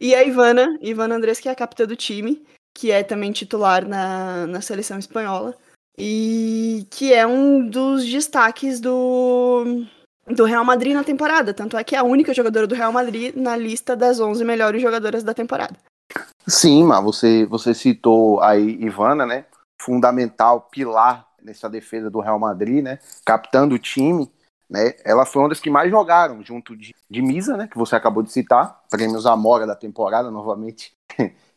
E 0.00 0.14
a 0.14 0.24
Ivana, 0.24 0.78
Ivana 0.80 1.16
Andrés, 1.16 1.38
que 1.38 1.48
é 1.48 1.52
a 1.52 1.56
capitã 1.56 1.86
do 1.86 1.94
time, 1.94 2.44
que 2.74 2.90
é 2.90 3.02
também 3.02 3.32
titular 3.32 3.86
na, 3.86 4.46
na 4.46 4.60
seleção 4.60 4.98
espanhola 4.98 5.56
e 5.98 6.86
que 6.90 7.12
é 7.12 7.26
um 7.26 7.68
dos 7.68 8.06
destaques 8.06 8.80
do, 8.80 9.84
do 10.34 10.44
Real 10.44 10.64
Madrid 10.64 10.94
na 10.94 11.04
temporada. 11.04 11.52
Tanto 11.52 11.76
é 11.76 11.84
que 11.84 11.94
é 11.94 11.98
a 11.98 12.04
única 12.04 12.32
jogadora 12.34 12.66
do 12.66 12.74
Real 12.74 12.92
Madrid 12.92 13.34
na 13.34 13.56
lista 13.56 13.96
das 13.96 14.20
11 14.20 14.44
melhores 14.44 14.80
jogadoras 14.80 15.22
da 15.22 15.34
temporada. 15.34 15.76
Sim, 16.46 16.84
mas 16.84 17.02
você, 17.02 17.46
você 17.46 17.74
citou 17.74 18.40
aí 18.42 18.82
Ivana, 18.82 19.24
né? 19.26 19.44
Fundamental, 19.80 20.68
pilar 20.70 21.26
nessa 21.42 21.68
defesa 21.68 22.10
do 22.10 22.20
Real 22.20 22.38
Madrid, 22.38 22.82
né? 22.82 22.98
Capitã 23.24 23.66
do 23.66 23.78
time, 23.78 24.30
né? 24.68 24.94
Ela 25.04 25.24
foi 25.24 25.42
uma 25.42 25.48
das 25.48 25.60
que 25.60 25.70
mais 25.70 25.90
jogaram, 25.90 26.42
junto 26.42 26.76
de, 26.76 26.94
de 27.08 27.22
Misa, 27.22 27.56
né? 27.56 27.68
Que 27.68 27.78
você 27.78 27.96
acabou 27.96 28.22
de 28.22 28.32
citar, 28.32 28.82
prêmios 28.90 29.26
Amora 29.26 29.66
da 29.66 29.74
temporada, 29.74 30.30
novamente 30.32 30.92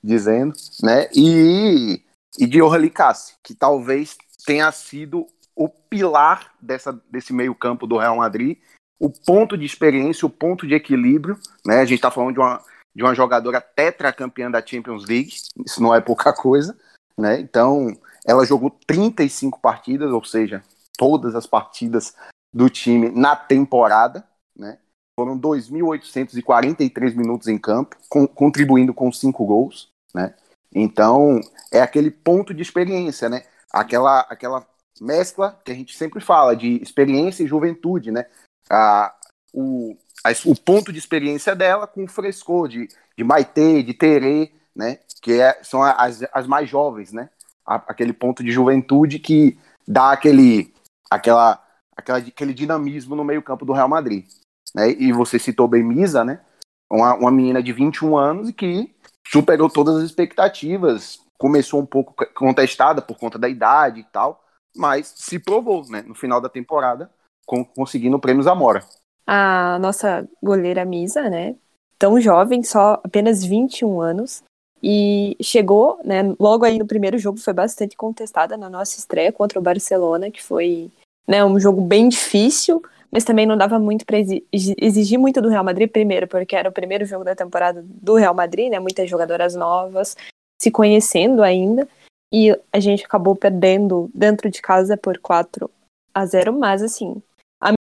dizendo, 0.04 0.54
né? 0.82 1.10
E, 1.16 2.02
e 2.38 2.46
de 2.46 2.62
Orly 2.62 2.90
Cassi, 2.90 3.36
que 3.44 3.54
talvez 3.54 4.18
tenha 4.46 4.72
sido 4.72 5.28
o 5.56 5.70
pilar 5.70 6.54
dessa, 6.62 6.94
desse 7.10 7.34
meio-campo 7.34 7.86
do 7.86 7.98
Real 7.98 8.18
Madrid, 8.18 8.58
o 9.00 9.10
ponto 9.10 9.58
de 9.58 9.66
experiência, 9.66 10.26
o 10.26 10.30
ponto 10.30 10.68
de 10.68 10.74
equilíbrio. 10.74 11.38
Né? 11.66 11.80
A 11.80 11.86
gente 11.86 12.00
está 12.00 12.10
falando 12.10 12.34
de 12.34 12.40
uma, 12.40 12.64
de 12.96 13.04
uma 13.04 13.14
jogadora 13.14 13.62
tetracampeã 13.62 14.50
da 14.50 14.66
Champions 14.66 15.06
League, 15.06 15.34
isso 15.66 15.82
não 15.82 15.94
é 15.94 16.02
pouca 16.02 16.34
coisa. 16.34 16.78
Né? 17.20 17.40
Então, 17.40 17.96
ela 18.26 18.46
jogou 18.46 18.72
35 18.88 19.60
partidas, 19.60 20.12
ou 20.12 20.24
seja, 20.24 20.64
todas 20.98 21.36
as 21.36 21.46
partidas 21.46 22.16
do 22.54 22.70
time 22.70 23.10
na 23.10 23.36
temporada. 23.36 24.24
Né? 24.58 24.78
Foram 25.20 25.38
2.843 25.40 27.16
minutos 27.16 27.48
em 27.48 27.58
campo, 27.58 27.96
com, 28.10 28.28
contribuindo 28.28 28.94
com 28.94 29.12
cinco 29.12 29.46
gols. 29.46 29.90
Né? 30.14 30.34
Então, 30.74 31.40
é 31.72 31.82
aquele 31.82 32.10
ponto 32.10 32.54
de 32.54 32.62
experiência, 32.62 33.30
né? 33.30 33.44
Aquela, 33.72 34.22
aquela 34.22 34.66
mescla 35.02 35.60
que 35.64 35.72
a 35.72 35.76
gente 35.76 35.96
sempre 35.96 36.22
fala 36.22 36.56
de 36.56 36.82
experiência 36.82 37.44
e 37.44 37.48
juventude, 37.48 38.12
né? 38.12 38.26
A, 38.70 39.14
o, 39.54 39.96
a, 40.24 40.32
o 40.46 40.56
ponto 40.56 40.92
de 40.92 41.00
experiência 41.00 41.56
dela 41.56 41.88
com 41.88 42.04
o 42.04 42.08
frescor 42.08 42.68
de, 42.68 42.88
de 43.18 43.24
Maite, 43.24 43.84
de 43.84 43.94
Terê, 43.94 44.52
né? 44.76 45.00
Que 45.22 45.42
é, 45.42 45.60
são 45.64 45.84
as, 45.84 46.24
as 46.32 46.48
mais 46.48 46.70
jovens, 46.70 47.12
né? 47.12 47.30
A, 47.66 47.76
aquele 47.76 48.14
ponto 48.14 48.44
de 48.44 48.52
juventude 48.52 49.20
que 49.20 49.58
dá 49.88 50.12
aquele, 50.12 50.74
aquela, 51.10 51.62
aquela, 51.96 52.20
aquele 52.20 52.54
dinamismo 52.54 53.16
no 53.16 53.24
meio 53.24 53.42
campo 53.42 53.66
do 53.66 53.74
Real 53.74 53.88
Madrid. 53.88 54.26
Né? 54.74 54.92
E 54.92 55.12
você 55.12 55.38
citou 55.38 55.68
bem 55.68 55.84
Misa, 55.84 56.24
né? 56.24 56.42
Uma, 56.90 57.16
uma 57.16 57.32
menina 57.32 57.62
de 57.62 57.72
21 57.72 58.18
anos 58.18 58.52
que 58.52 58.94
superou 59.28 59.70
todas 59.70 59.98
as 59.98 60.04
expectativas, 60.04 61.20
começou 61.38 61.82
um 61.82 61.86
pouco 61.86 62.14
contestada 62.34 63.02
por 63.02 63.18
conta 63.18 63.40
da 63.40 63.50
idade 63.50 64.02
e 64.02 64.04
tal, 64.04 64.43
mas 64.76 65.14
se 65.16 65.40
provou, 65.40 65.86
né? 65.90 66.04
No 66.06 66.16
final 66.16 66.42
da 66.42 66.50
temporada, 66.50 67.10
com, 67.46 67.64
conseguindo 67.64 68.18
o 68.18 68.20
prêmio 68.20 68.44
Zamora. 68.44 68.84
A 69.26 69.78
nossa 69.80 70.28
goleira 70.42 70.84
Misa, 70.84 71.30
né? 71.30 71.56
Tão 71.98 72.20
jovem, 72.20 72.64
só 72.64 73.00
apenas 73.04 73.44
21 73.44 74.02
anos. 74.02 74.44
E 74.82 75.38
chegou, 75.42 76.00
né? 76.04 76.36
Logo 76.40 76.66
aí 76.66 76.78
no 76.78 76.86
primeiro 76.86 77.18
jogo 77.18 77.38
foi 77.38 77.54
bastante 77.54 77.96
contestada 77.96 78.58
na 78.58 78.70
nossa 78.70 79.00
estreia 79.00 79.32
contra 79.32 79.58
o 79.58 79.62
Barcelona, 79.62 80.30
que 80.30 80.44
foi 80.44 80.92
né, 81.26 81.44
um 81.46 81.58
jogo 81.58 81.80
bem 81.80 82.10
difícil, 82.10 82.84
mas 83.10 83.24
também 83.24 83.46
não 83.46 83.56
dava 83.56 83.80
muito 83.80 84.06
para 84.06 84.18
exigir 84.52 85.18
muito 85.18 85.42
do 85.42 85.48
Real 85.48 85.64
Madrid, 85.64 85.90
primeiro, 85.90 86.28
porque 86.28 86.54
era 86.54 86.68
o 86.68 86.74
primeiro 86.74 87.06
jogo 87.06 87.24
da 87.24 87.34
temporada 87.34 87.82
do 87.88 88.16
Real 88.16 88.34
Madrid, 88.34 88.70
né? 88.70 88.80
Muitas 88.80 89.10
jogadoras 89.10 89.56
novas 89.56 90.18
se 90.62 90.72
conhecendo 90.72 91.44
ainda 91.44 91.88
e 92.34 92.50
a 92.72 92.80
gente 92.80 93.06
acabou 93.06 93.36
perdendo 93.36 94.10
dentro 94.14 94.50
de 94.50 94.60
casa 94.60 94.98
por 94.98 95.20
4 95.20 95.70
a 96.12 96.26
0, 96.26 96.52
mas 96.52 96.82
assim, 96.82 97.22
a 97.62 97.74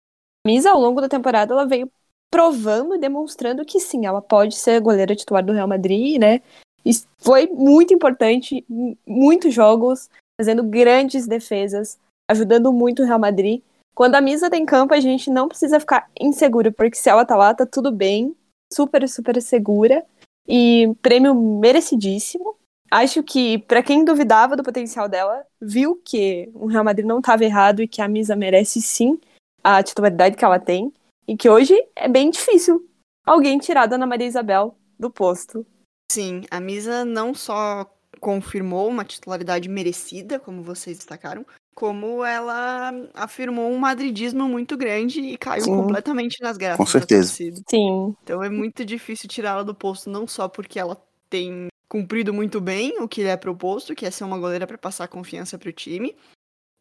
Misa 0.45 0.69
ao 0.69 0.79
longo 0.79 1.01
da 1.01 1.09
temporada 1.09 1.53
ela 1.53 1.65
veio 1.65 1.91
provando 2.31 2.95
e 2.95 2.99
demonstrando 2.99 3.65
que 3.65 3.79
sim, 3.79 4.05
ela 4.05 4.21
pode 4.21 4.55
ser 4.55 4.79
goleira 4.79 5.15
titular 5.15 5.43
do 5.43 5.53
Real 5.53 5.67
Madrid, 5.67 6.19
né? 6.19 6.41
E 6.85 6.91
foi 7.17 7.47
muito 7.47 7.93
importante, 7.93 8.63
muitos 9.07 9.53
jogos, 9.53 10.09
fazendo 10.39 10.63
grandes 10.63 11.25
defesas, 11.25 11.97
ajudando 12.29 12.71
muito 12.71 13.01
o 13.01 13.05
Real 13.05 13.19
Madrid. 13.19 13.61
Quando 13.95 14.15
a 14.15 14.21
Misa 14.21 14.49
tem 14.49 14.65
campo, 14.65 14.93
a 14.93 14.99
gente 14.99 15.29
não 15.29 15.47
precisa 15.47 15.79
ficar 15.79 16.09
inseguro, 16.19 16.71
porque 16.71 16.97
se 16.97 17.09
ela 17.09 17.25
tá 17.25 17.35
lá, 17.35 17.53
tá 17.53 17.65
tudo 17.65 17.91
bem, 17.91 18.35
super, 18.71 19.07
super 19.07 19.41
segura. 19.41 20.05
E 20.47 20.93
prêmio 21.01 21.33
merecidíssimo. 21.33 22.57
Acho 22.93 23.23
que, 23.23 23.57
para 23.57 23.81
quem 23.81 24.05
duvidava 24.05 24.55
do 24.55 24.61
potencial 24.61 25.09
dela, 25.09 25.43
viu 25.59 25.99
que 26.05 26.47
o 26.53 26.67
Real 26.67 26.83
Madrid 26.83 27.07
não 27.07 27.17
estava 27.17 27.43
errado 27.43 27.81
e 27.81 27.87
que 27.87 28.03
a 28.03 28.07
Misa 28.07 28.35
merece 28.35 28.83
sim 28.83 29.19
a 29.63 29.81
titularidade 29.81 30.37
que 30.37 30.45
ela 30.45 30.59
tem. 30.59 30.93
E 31.27 31.35
que 31.35 31.49
hoje 31.49 31.73
é 31.95 32.07
bem 32.07 32.29
difícil 32.29 32.87
alguém 33.25 33.57
tirar 33.57 33.91
a 33.91 33.95
Ana 33.95 34.05
Maria 34.05 34.27
Isabel 34.27 34.75
do 34.99 35.09
posto. 35.09 35.65
Sim, 36.11 36.43
a 36.51 36.59
Misa 36.59 37.03
não 37.03 37.33
só 37.33 37.91
confirmou 38.19 38.87
uma 38.89 39.03
titularidade 39.03 39.67
merecida, 39.67 40.39
como 40.39 40.61
vocês 40.61 40.97
destacaram, 40.97 41.43
como 41.73 42.23
ela 42.23 42.91
afirmou 43.15 43.71
um 43.71 43.79
madridismo 43.79 44.47
muito 44.47 44.77
grande 44.77 45.19
e 45.19 45.35
caiu 45.35 45.63
Sim. 45.63 45.75
completamente 45.75 46.39
nas 46.43 46.57
graças 46.57 46.77
Com 46.77 46.85
certeza. 46.85 47.33
Sim. 47.67 48.15
Então 48.21 48.43
é 48.43 48.51
muito 48.51 48.85
difícil 48.85 49.27
tirá-la 49.27 49.63
do 49.63 49.73
posto, 49.73 50.11
não 50.11 50.27
só 50.27 50.47
porque 50.47 50.79
ela 50.79 50.95
tem 51.27 51.69
cumprido 51.93 52.33
muito 52.33 52.59
bem 52.59 52.99
o 52.99 53.07
que 53.07 53.21
lhe 53.21 53.27
é 53.27 53.37
proposto, 53.37 53.93
que 53.93 54.03
é 54.03 54.09
ser 54.09 54.23
uma 54.23 54.39
goleira 54.39 54.65
para 54.65 54.79
passar 54.79 55.07
confiança 55.07 55.59
para 55.59 55.69
o 55.69 55.71
time. 55.71 56.15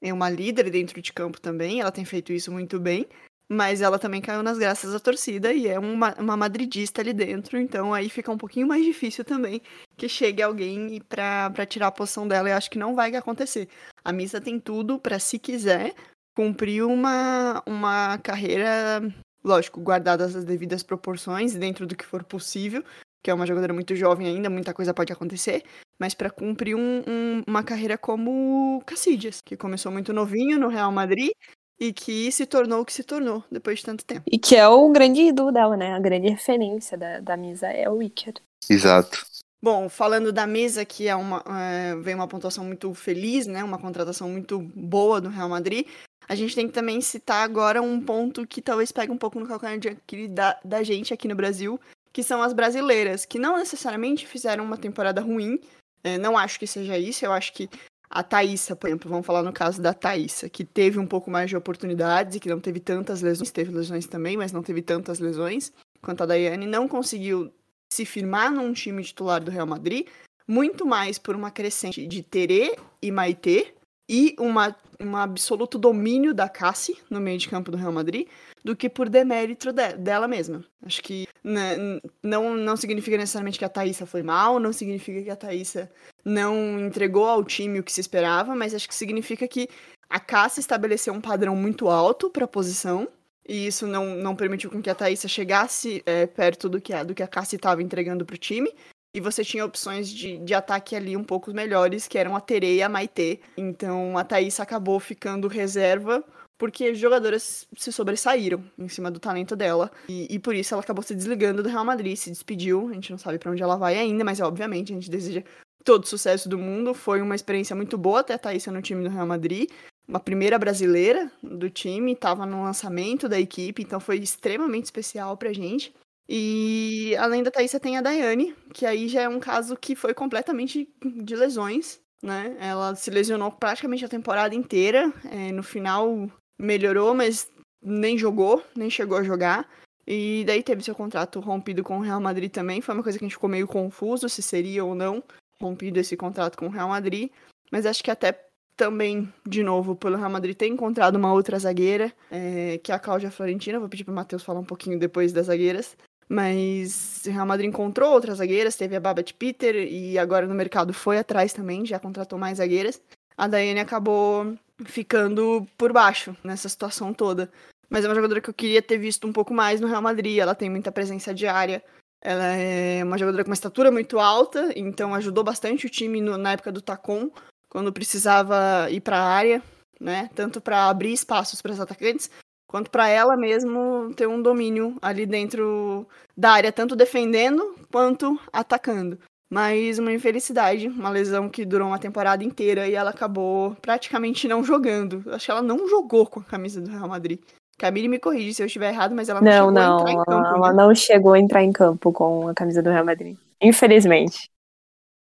É 0.00 0.10
uma 0.10 0.30
líder 0.30 0.70
dentro 0.70 1.02
de 1.02 1.12
campo 1.12 1.38
também, 1.38 1.82
ela 1.82 1.92
tem 1.92 2.02
feito 2.02 2.32
isso 2.32 2.50
muito 2.50 2.80
bem. 2.80 3.06
Mas 3.46 3.82
ela 3.82 3.98
também 3.98 4.22
caiu 4.22 4.42
nas 4.42 4.56
graças 4.56 4.90
da 4.90 4.98
torcida 4.98 5.52
e 5.52 5.68
é 5.68 5.78
uma, 5.78 6.14
uma 6.18 6.34
madridista 6.34 7.02
ali 7.02 7.12
dentro, 7.12 7.58
então 7.58 7.92
aí 7.92 8.08
fica 8.08 8.32
um 8.32 8.38
pouquinho 8.38 8.66
mais 8.66 8.82
difícil 8.82 9.22
também 9.22 9.60
que 9.98 10.08
chegue 10.08 10.40
alguém 10.40 10.98
para 11.06 11.66
tirar 11.66 11.88
a 11.88 11.92
posição 11.92 12.26
dela 12.26 12.48
e 12.48 12.52
acho 12.52 12.70
que 12.70 12.78
não 12.78 12.94
vai 12.94 13.14
acontecer. 13.14 13.68
A 14.02 14.10
Misa 14.10 14.40
tem 14.40 14.58
tudo 14.58 14.98
para, 14.98 15.18
se 15.18 15.38
quiser, 15.38 15.94
cumprir 16.34 16.86
uma, 16.86 17.62
uma 17.66 18.16
carreira, 18.16 19.02
lógico, 19.44 19.78
guardadas 19.78 20.34
as 20.34 20.44
devidas 20.46 20.82
proporções, 20.82 21.54
dentro 21.54 21.86
do 21.86 21.94
que 21.94 22.06
for 22.06 22.24
possível, 22.24 22.82
que 23.22 23.30
é 23.30 23.34
uma 23.34 23.46
jogadora 23.46 23.72
muito 23.72 23.94
jovem 23.94 24.26
ainda, 24.26 24.50
muita 24.50 24.74
coisa 24.74 24.92
pode 24.92 25.12
acontecer, 25.12 25.62
mas 26.00 26.14
para 26.14 26.30
cumprir 26.30 26.74
um, 26.74 27.02
um, 27.06 27.42
uma 27.46 27.62
carreira 27.62 27.96
como 27.96 28.82
Cassidias, 28.84 29.40
que 29.40 29.56
começou 29.56 29.92
muito 29.92 30.12
novinho 30.12 30.58
no 30.58 30.68
Real 30.68 30.90
Madrid 30.90 31.30
e 31.78 31.92
que 31.92 32.30
se 32.32 32.46
tornou 32.46 32.80
o 32.80 32.84
que 32.84 32.92
se 32.92 33.02
tornou 33.02 33.44
depois 33.50 33.78
de 33.78 33.84
tanto 33.84 34.04
tempo. 34.04 34.22
E 34.30 34.38
que 34.38 34.56
é 34.56 34.66
o 34.68 34.88
grande 34.90 35.22
ídolo 35.22 35.52
dela, 35.52 35.76
né? 35.76 35.94
A 35.94 35.98
grande 35.98 36.28
referência 36.28 36.98
da, 36.98 37.20
da 37.20 37.36
Misa 37.36 37.68
é 37.68 37.88
o 37.88 38.02
Iker. 38.02 38.34
Exato. 38.68 39.24
Bom, 39.60 39.88
falando 39.88 40.32
da 40.32 40.44
mesa, 40.44 40.84
que 40.84 41.06
é 41.06 41.14
uma, 41.14 41.42
é, 41.46 41.94
vem 41.96 42.16
uma 42.16 42.26
pontuação 42.26 42.64
muito 42.64 42.92
feliz, 42.94 43.46
né? 43.46 43.62
Uma 43.62 43.78
contratação 43.78 44.28
muito 44.28 44.60
boa 44.74 45.20
do 45.20 45.28
Real 45.28 45.48
Madrid. 45.48 45.86
A 46.28 46.34
gente 46.34 46.54
tem 46.54 46.66
que 46.66 46.72
também 46.72 47.00
citar 47.00 47.44
agora 47.44 47.82
um 47.82 48.00
ponto 48.00 48.46
que 48.46 48.62
talvez 48.62 48.90
pegue 48.90 49.12
um 49.12 49.18
pouco 49.18 49.38
no 49.38 49.46
calcanhar 49.46 49.78
de 49.78 50.28
da, 50.28 50.58
da 50.64 50.82
gente 50.82 51.12
aqui 51.12 51.28
no 51.28 51.34
Brasil, 51.34 51.80
que 52.12 52.22
são 52.22 52.42
as 52.42 52.52
brasileiras, 52.52 53.24
que 53.24 53.38
não 53.38 53.56
necessariamente 53.56 54.26
fizeram 54.26 54.64
uma 54.64 54.76
temporada 54.76 55.20
ruim. 55.20 55.58
É, 56.04 56.18
não 56.18 56.36
acho 56.36 56.58
que 56.58 56.66
seja 56.66 56.98
isso, 56.98 57.24
eu 57.24 57.32
acho 57.32 57.52
que 57.52 57.68
a 58.10 58.22
Thaísa, 58.22 58.76
por 58.76 58.88
exemplo, 58.88 59.08
vamos 59.08 59.26
falar 59.26 59.42
no 59.42 59.52
caso 59.52 59.80
da 59.80 59.94
Thaísa, 59.94 60.48
que 60.48 60.64
teve 60.64 60.98
um 60.98 61.06
pouco 61.06 61.30
mais 61.30 61.48
de 61.48 61.56
oportunidades 61.56 62.36
e 62.36 62.40
que 62.40 62.48
não 62.48 62.60
teve 62.60 62.78
tantas 62.78 63.22
lesões, 63.22 63.50
teve 63.50 63.72
lesões 63.72 64.06
também, 64.06 64.36
mas 64.36 64.52
não 64.52 64.62
teve 64.62 64.82
tantas 64.82 65.18
lesões 65.18 65.72
quanto 66.02 66.22
a 66.22 66.26
Daiane, 66.26 66.66
não 66.66 66.86
conseguiu 66.86 67.50
se 67.92 68.04
firmar 68.04 68.50
num 68.52 68.72
time 68.72 69.02
titular 69.02 69.42
do 69.42 69.50
Real 69.50 69.66
Madrid, 69.66 70.06
muito 70.46 70.84
mais 70.84 71.18
por 71.18 71.34
uma 71.34 71.50
crescente 71.50 72.06
de 72.06 72.22
Terê 72.22 72.76
e 73.00 73.10
Maitê 73.10 73.72
e 74.08 74.34
uma, 74.38 74.74
um 75.00 75.16
absoluto 75.16 75.78
domínio 75.78 76.34
da 76.34 76.48
Cassi 76.48 76.96
no 77.08 77.20
meio 77.20 77.38
de 77.38 77.48
campo 77.48 77.70
do 77.70 77.76
Real 77.76 77.92
Madrid, 77.92 78.26
do 78.64 78.76
que 78.76 78.88
por 78.88 79.08
demérito 79.08 79.72
de, 79.72 79.94
dela 79.94 80.28
mesma. 80.28 80.64
Acho 80.84 81.02
que 81.02 81.26
né, 81.42 81.76
não, 82.22 82.56
não 82.56 82.76
significa 82.76 83.16
necessariamente 83.16 83.58
que 83.58 83.64
a 83.64 83.68
Thaísa 83.68 84.06
foi 84.06 84.22
mal, 84.22 84.60
não 84.60 84.72
significa 84.72 85.22
que 85.22 85.30
a 85.30 85.36
Thaísa 85.36 85.90
não 86.24 86.78
entregou 86.78 87.26
ao 87.26 87.44
time 87.44 87.80
o 87.80 87.82
que 87.82 87.92
se 87.92 88.00
esperava, 88.00 88.54
mas 88.54 88.74
acho 88.74 88.88
que 88.88 88.94
significa 88.94 89.46
que 89.48 89.68
a 90.08 90.20
Cassi 90.20 90.60
estabeleceu 90.60 91.12
um 91.14 91.20
padrão 91.20 91.56
muito 91.56 91.88
alto 91.88 92.30
para 92.30 92.44
a 92.44 92.48
posição, 92.48 93.08
e 93.48 93.66
isso 93.66 93.86
não, 93.86 94.14
não 94.16 94.36
permitiu 94.36 94.70
com 94.70 94.80
que 94.80 94.90
a 94.90 94.94
Thaísa 94.94 95.26
chegasse 95.26 96.02
é, 96.06 96.26
perto 96.26 96.68
do 96.68 96.80
que 96.80 96.92
a, 96.92 97.02
do 97.02 97.14
que 97.14 97.22
a 97.22 97.26
Cassi 97.26 97.56
estava 97.56 97.82
entregando 97.82 98.24
para 98.24 98.34
o 98.34 98.38
time. 98.38 98.72
E 99.14 99.20
você 99.20 99.44
tinha 99.44 99.64
opções 99.64 100.08
de, 100.08 100.38
de 100.38 100.54
ataque 100.54 100.96
ali 100.96 101.16
um 101.16 101.24
pouco 101.24 101.52
melhores, 101.52 102.08
que 102.08 102.16
eram 102.16 102.34
a 102.34 102.40
Tere 102.40 102.76
e 102.76 102.82
a 102.82 102.88
Maitê. 102.88 103.40
Então 103.56 104.16
a 104.16 104.24
Thaís 104.24 104.58
acabou 104.58 104.98
ficando 104.98 105.48
reserva 105.48 106.24
porque 106.62 106.94
jogadoras 106.94 107.66
se 107.76 107.90
sobressaíram 107.90 108.62
em 108.78 108.88
cima 108.88 109.10
do 109.10 109.18
talento 109.18 109.56
dela. 109.56 109.90
E, 110.08 110.32
e, 110.32 110.38
por 110.38 110.54
isso 110.54 110.72
ela 110.72 110.82
acabou 110.82 111.02
se 111.02 111.12
desligando 111.12 111.60
do 111.60 111.68
Real 111.68 111.84
Madrid, 111.84 112.16
se 112.16 112.30
despediu. 112.30 112.88
A 112.88 112.92
gente 112.92 113.10
não 113.10 113.18
sabe 113.18 113.36
para 113.36 113.50
onde 113.50 113.60
ela 113.60 113.76
vai 113.76 113.98
ainda, 113.98 114.22
mas 114.22 114.40
obviamente 114.40 114.92
a 114.92 114.94
gente 114.94 115.10
deseja 115.10 115.42
todo 115.84 116.06
sucesso 116.06 116.48
do 116.48 116.56
mundo. 116.56 116.94
Foi 116.94 117.20
uma 117.20 117.34
experiência 117.34 117.74
muito 117.74 117.98
boa 117.98 118.22
ter 118.22 118.34
a 118.34 118.38
Thaís 118.38 118.64
no 118.66 118.80
time 118.80 119.02
do 119.02 119.10
Real 119.10 119.26
Madrid. 119.26 119.68
Uma 120.06 120.20
primeira 120.20 120.58
brasileira 120.58 121.30
do 121.42 121.68
time, 121.68 122.12
estava 122.12 122.46
no 122.46 122.62
lançamento 122.62 123.28
da 123.28 123.40
equipe, 123.40 123.82
então 123.82 123.98
foi 123.98 124.18
extremamente 124.18 124.84
especial 124.84 125.36
pra 125.36 125.52
gente. 125.52 125.92
E 126.28 127.14
além 127.18 127.42
da 127.42 127.50
Thaís, 127.50 127.72
tem 127.80 127.98
a 127.98 128.00
Daiane, 128.00 128.54
que 128.72 128.86
aí 128.86 129.08
já 129.08 129.22
é 129.22 129.28
um 129.28 129.40
caso 129.40 129.76
que 129.76 129.94
foi 129.94 130.14
completamente 130.14 130.88
de 131.02 131.36
lesões, 131.36 132.00
né? 132.22 132.56
Ela 132.60 132.94
se 132.94 133.10
lesionou 133.10 133.50
praticamente 133.50 134.04
a 134.04 134.08
temporada 134.08 134.54
inteira. 134.54 135.12
É, 135.30 135.52
no 135.52 135.62
final 135.62 136.30
melhorou, 136.58 137.14
mas 137.14 137.50
nem 137.82 138.16
jogou, 138.16 138.62
nem 138.76 138.88
chegou 138.88 139.18
a 139.18 139.22
jogar. 139.22 139.68
E 140.06 140.44
daí 140.46 140.62
teve 140.62 140.82
seu 140.82 140.94
contrato 140.94 141.40
rompido 141.40 141.82
com 141.82 141.98
o 141.98 142.02
Real 142.02 142.20
Madrid 142.20 142.50
também. 142.50 142.80
Foi 142.80 142.94
uma 142.94 143.02
coisa 143.02 143.18
que 143.18 143.24
a 143.24 143.28
gente 143.28 143.36
ficou 143.36 143.50
meio 143.50 143.66
confuso 143.66 144.28
se 144.28 144.42
seria 144.42 144.84
ou 144.84 144.94
não 144.94 145.22
rompido 145.60 146.00
esse 146.00 146.16
contrato 146.16 146.56
com 146.56 146.66
o 146.66 146.70
Real 146.70 146.88
Madrid. 146.88 147.30
Mas 147.70 147.86
acho 147.86 148.02
que 148.02 148.10
até 148.10 148.46
também, 148.76 149.32
de 149.46 149.62
novo, 149.62 149.94
pelo 149.94 150.16
Real 150.16 150.30
Madrid 150.30 150.56
ter 150.56 150.66
encontrado 150.66 151.16
uma 151.16 151.32
outra 151.32 151.58
zagueira, 151.58 152.12
é, 152.30 152.78
que 152.78 152.90
é 152.90 152.94
a 152.94 152.98
Cláudia 152.98 153.30
Florentina. 153.30 153.78
Vou 153.78 153.88
pedir 153.88 154.04
para 154.04 154.12
o 154.12 154.14
Matheus 154.14 154.42
falar 154.42 154.60
um 154.60 154.64
pouquinho 154.64 154.98
depois 154.98 155.32
das 155.32 155.46
zagueiras. 155.46 155.96
Mas 156.32 157.24
o 157.26 157.30
Real 157.30 157.44
Madrid 157.44 157.68
encontrou 157.68 158.10
outras 158.10 158.38
zagueiras, 158.38 158.74
teve 158.74 158.96
a 158.96 159.00
Babette 159.00 159.34
Peter 159.34 159.76
e 159.76 160.18
agora 160.18 160.46
no 160.46 160.54
mercado 160.54 160.94
foi 160.94 161.18
atrás 161.18 161.52
também, 161.52 161.84
já 161.84 161.98
contratou 161.98 162.38
mais 162.38 162.56
zagueiras. 162.56 163.02
A 163.36 163.46
Daiane 163.46 163.80
acabou 163.80 164.56
ficando 164.82 165.66
por 165.76 165.92
baixo 165.92 166.34
nessa 166.42 166.70
situação 166.70 167.12
toda. 167.12 167.52
Mas 167.90 168.02
é 168.02 168.08
uma 168.08 168.14
jogadora 168.14 168.40
que 168.40 168.48
eu 168.48 168.54
queria 168.54 168.80
ter 168.80 168.96
visto 168.96 169.26
um 169.26 169.32
pouco 169.32 169.52
mais 169.52 169.78
no 169.78 169.86
Real 169.86 170.00
Madrid. 170.00 170.38
Ela 170.38 170.54
tem 170.54 170.70
muita 170.70 170.90
presença 170.90 171.34
diária. 171.34 171.84
Ela 172.22 172.46
é 172.56 173.04
uma 173.04 173.18
jogadora 173.18 173.44
com 173.44 173.50
uma 173.50 173.54
estatura 173.54 173.90
muito 173.90 174.18
alta, 174.18 174.72
então 174.74 175.14
ajudou 175.14 175.44
bastante 175.44 175.84
o 175.84 175.90
time 175.90 176.22
no, 176.22 176.38
na 176.38 176.52
época 176.52 176.72
do 176.72 176.80
Tacon, 176.80 177.30
quando 177.68 177.92
precisava 177.92 178.88
ir 178.90 179.02
para 179.02 179.18
a 179.18 179.28
área, 179.28 179.62
né? 180.00 180.30
Tanto 180.34 180.62
para 180.62 180.88
abrir 180.88 181.12
espaços 181.12 181.60
para 181.60 181.72
os 181.72 181.80
atacantes, 181.80 182.30
quanto 182.72 182.90
para 182.90 183.06
ela 183.06 183.36
mesmo 183.36 184.12
ter 184.16 184.26
um 184.26 184.40
domínio 184.40 184.96
ali 185.02 185.26
dentro 185.26 186.06
da 186.34 186.52
área, 186.52 186.72
tanto 186.72 186.96
defendendo 186.96 187.76
quanto 187.92 188.40
atacando. 188.50 189.18
Mas 189.50 189.98
uma 189.98 190.10
infelicidade, 190.10 190.88
uma 190.88 191.10
lesão 191.10 191.50
que 191.50 191.66
durou 191.66 191.88
uma 191.88 191.98
temporada 191.98 192.42
inteira 192.42 192.88
e 192.88 192.94
ela 192.94 193.10
acabou 193.10 193.76
praticamente 193.82 194.48
não 194.48 194.64
jogando. 194.64 195.22
Acho 195.26 195.44
que 195.44 195.50
ela 195.50 195.60
não 195.60 195.86
jogou 195.86 196.26
com 196.26 196.40
a 196.40 196.44
camisa 196.44 196.80
do 196.80 196.90
Real 196.90 197.06
Madrid. 197.06 197.38
Camille 197.76 198.08
me 198.08 198.18
corrige 198.18 198.54
se 198.54 198.62
eu 198.62 198.66
estiver 198.66 198.88
errado, 198.88 199.14
mas 199.14 199.28
ela 199.28 199.42
não, 199.42 199.70
não 199.70 199.70
chegou 199.70 199.72
não, 199.72 199.98
a 199.98 200.00
entrar 200.00 200.12
em 200.12 200.24
campo. 200.24 200.56
Ela 200.56 200.72
né? 200.72 200.82
não 200.82 200.94
chegou 200.94 201.32
a 201.34 201.38
entrar 201.38 201.62
em 201.62 201.72
campo 201.72 202.10
com 202.10 202.48
a 202.48 202.54
camisa 202.54 202.82
do 202.82 202.88
Real 202.88 203.04
Madrid. 203.04 203.36
Infelizmente. 203.60 204.50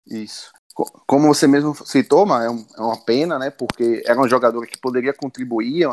Isso. 0.07 0.53
Como 0.75 1.29
você 1.29 1.47
mesmo 1.47 1.75
citou, 1.87 2.25
mas 2.25 2.45
é, 2.45 2.81
uma 2.81 2.97
pena, 3.05 3.39
né? 3.39 3.51
Porque 3.51 4.03
era 4.07 4.19
uma 4.19 4.29
jogadora 4.29 4.67
que 4.67 4.79
poderia 4.79 5.13
contribuir, 5.13 5.85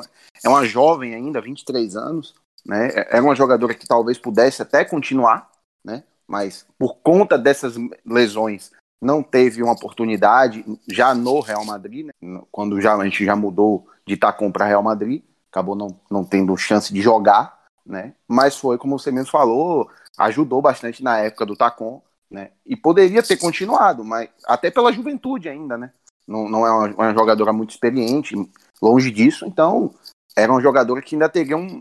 é 0.43 0.49
uma 0.49 0.65
jovem 0.65 1.13
ainda, 1.13 1.41
23 1.41 1.95
anos, 1.95 2.33
né? 2.65 2.89
Era 3.09 3.21
uma 3.21 3.35
jogadora 3.35 3.73
que 3.73 3.87
talvez 3.87 4.17
pudesse 4.17 4.61
até 4.61 4.85
continuar, 4.85 5.49
né? 5.83 6.03
Mas 6.27 6.65
por 6.77 6.97
conta 6.97 7.37
dessas 7.37 7.75
lesões 8.05 8.71
não 9.01 9.23
teve 9.23 9.63
uma 9.63 9.73
oportunidade 9.73 10.63
já 10.87 11.15
no 11.15 11.39
Real 11.39 11.65
Madrid, 11.65 12.05
né? 12.05 12.41
quando 12.51 12.79
já, 12.81 12.95
a 12.95 13.03
gente 13.03 13.23
já 13.23 13.35
mudou 13.35 13.87
de 14.05 14.17
Tacom 14.17 14.51
para 14.51 14.65
Real 14.65 14.83
Madrid, 14.83 15.23
acabou 15.49 15.75
não, 15.75 15.99
não 16.11 16.23
tendo 16.23 16.55
chance 16.57 16.93
de 16.93 17.01
jogar, 17.01 17.59
né? 17.85 18.13
Mas 18.27 18.57
foi, 18.57 18.77
como 18.77 18.99
você 18.99 19.11
mesmo 19.11 19.31
falou, 19.31 19.89
ajudou 20.17 20.61
bastante 20.61 21.03
na 21.03 21.17
época 21.17 21.45
do 21.45 21.55
Tacom, 21.55 22.01
né? 22.29 22.51
E 22.65 22.75
poderia 22.75 23.23
ter 23.23 23.37
continuado, 23.37 24.03
mas 24.03 24.29
até 24.45 24.69
pela 24.69 24.91
juventude 24.91 25.49
ainda, 25.49 25.77
né? 25.77 25.91
Não, 26.27 26.47
não 26.47 26.65
é 26.65 26.71
uma, 26.71 26.87
uma 26.87 27.13
jogadora 27.13 27.51
muito 27.51 27.71
experiente, 27.71 28.35
longe 28.81 29.11
disso, 29.11 29.45
então 29.45 29.93
era 30.35 30.51
uma 30.51 30.61
jogadora 30.61 31.01
que 31.01 31.15
ainda 31.15 31.27
teria 31.27 31.57
um, 31.57 31.79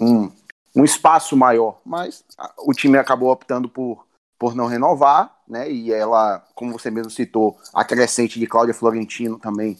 um, 0.00 0.32
um 0.74 0.84
espaço 0.84 1.36
maior, 1.36 1.80
mas 1.84 2.24
o 2.58 2.72
time 2.72 2.98
acabou 2.98 3.30
optando 3.30 3.68
por, 3.68 4.06
por 4.38 4.54
não 4.54 4.66
renovar, 4.66 5.36
né? 5.46 5.70
E 5.70 5.92
ela, 5.92 6.42
como 6.54 6.72
você 6.72 6.90
mesmo 6.90 7.10
citou, 7.10 7.58
a 7.74 7.84
crescente 7.84 8.38
de 8.38 8.46
Cláudia 8.46 8.74
Florentino 8.74 9.38
também 9.38 9.78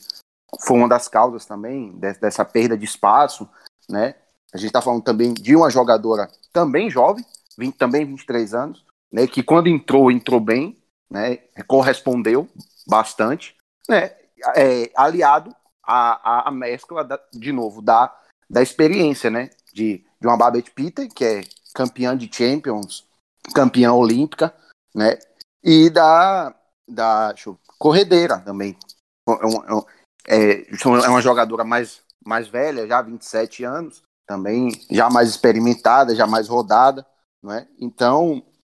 foi 0.60 0.76
uma 0.76 0.88
das 0.88 1.08
causas 1.08 1.46
também 1.46 1.96
dessa 1.98 2.44
perda 2.44 2.76
de 2.76 2.84
espaço, 2.84 3.48
né? 3.88 4.16
A 4.52 4.58
gente 4.58 4.66
está 4.66 4.82
falando 4.82 5.02
também 5.02 5.32
de 5.32 5.54
uma 5.54 5.70
jogadora 5.70 6.28
também 6.52 6.90
jovem, 6.90 7.24
20, 7.56 7.76
também 7.76 8.04
23 8.04 8.52
anos, 8.54 8.84
né? 9.12 9.26
Que 9.26 9.42
quando 9.42 9.68
entrou, 9.68 10.10
entrou 10.10 10.40
bem, 10.40 10.76
né? 11.10 11.36
Correspondeu 11.66 12.48
bastante, 12.86 13.56
né? 13.88 14.14
É, 14.56 14.90
aliado 14.96 15.54
à, 15.82 16.48
à 16.48 16.50
mescla, 16.50 17.04
da, 17.04 17.20
de 17.32 17.52
novo, 17.52 17.82
da, 17.82 18.14
da 18.48 18.62
experiência, 18.62 19.30
né? 19.30 19.50
De, 19.72 20.04
de 20.20 20.26
uma 20.26 20.36
Babette 20.36 20.70
Peter, 20.70 21.08
que 21.08 21.24
é 21.24 21.40
campeã 21.74 22.16
de 22.16 22.30
Champions, 22.32 23.06
campeã 23.54 23.92
olímpica, 23.92 24.54
né? 24.94 25.18
E 25.62 25.90
da, 25.90 26.54
da 26.88 27.34
eu, 27.46 27.58
corredeira 27.78 28.38
também. 28.38 28.76
É, 30.28 30.36
é, 30.36 30.52
é, 30.52 30.66
é 30.72 31.08
uma 31.08 31.22
jogadora 31.22 31.64
mais, 31.64 32.02
mais 32.24 32.48
velha, 32.48 32.86
já 32.86 33.02
27 33.02 33.64
anos, 33.64 34.02
também 34.26 34.70
já 34.90 35.10
mais 35.10 35.28
experimentada, 35.28 36.14
já 36.14 36.26
mais 36.26 36.48
rodada, 36.48 37.06
não 37.42 37.52
é? 37.52 37.66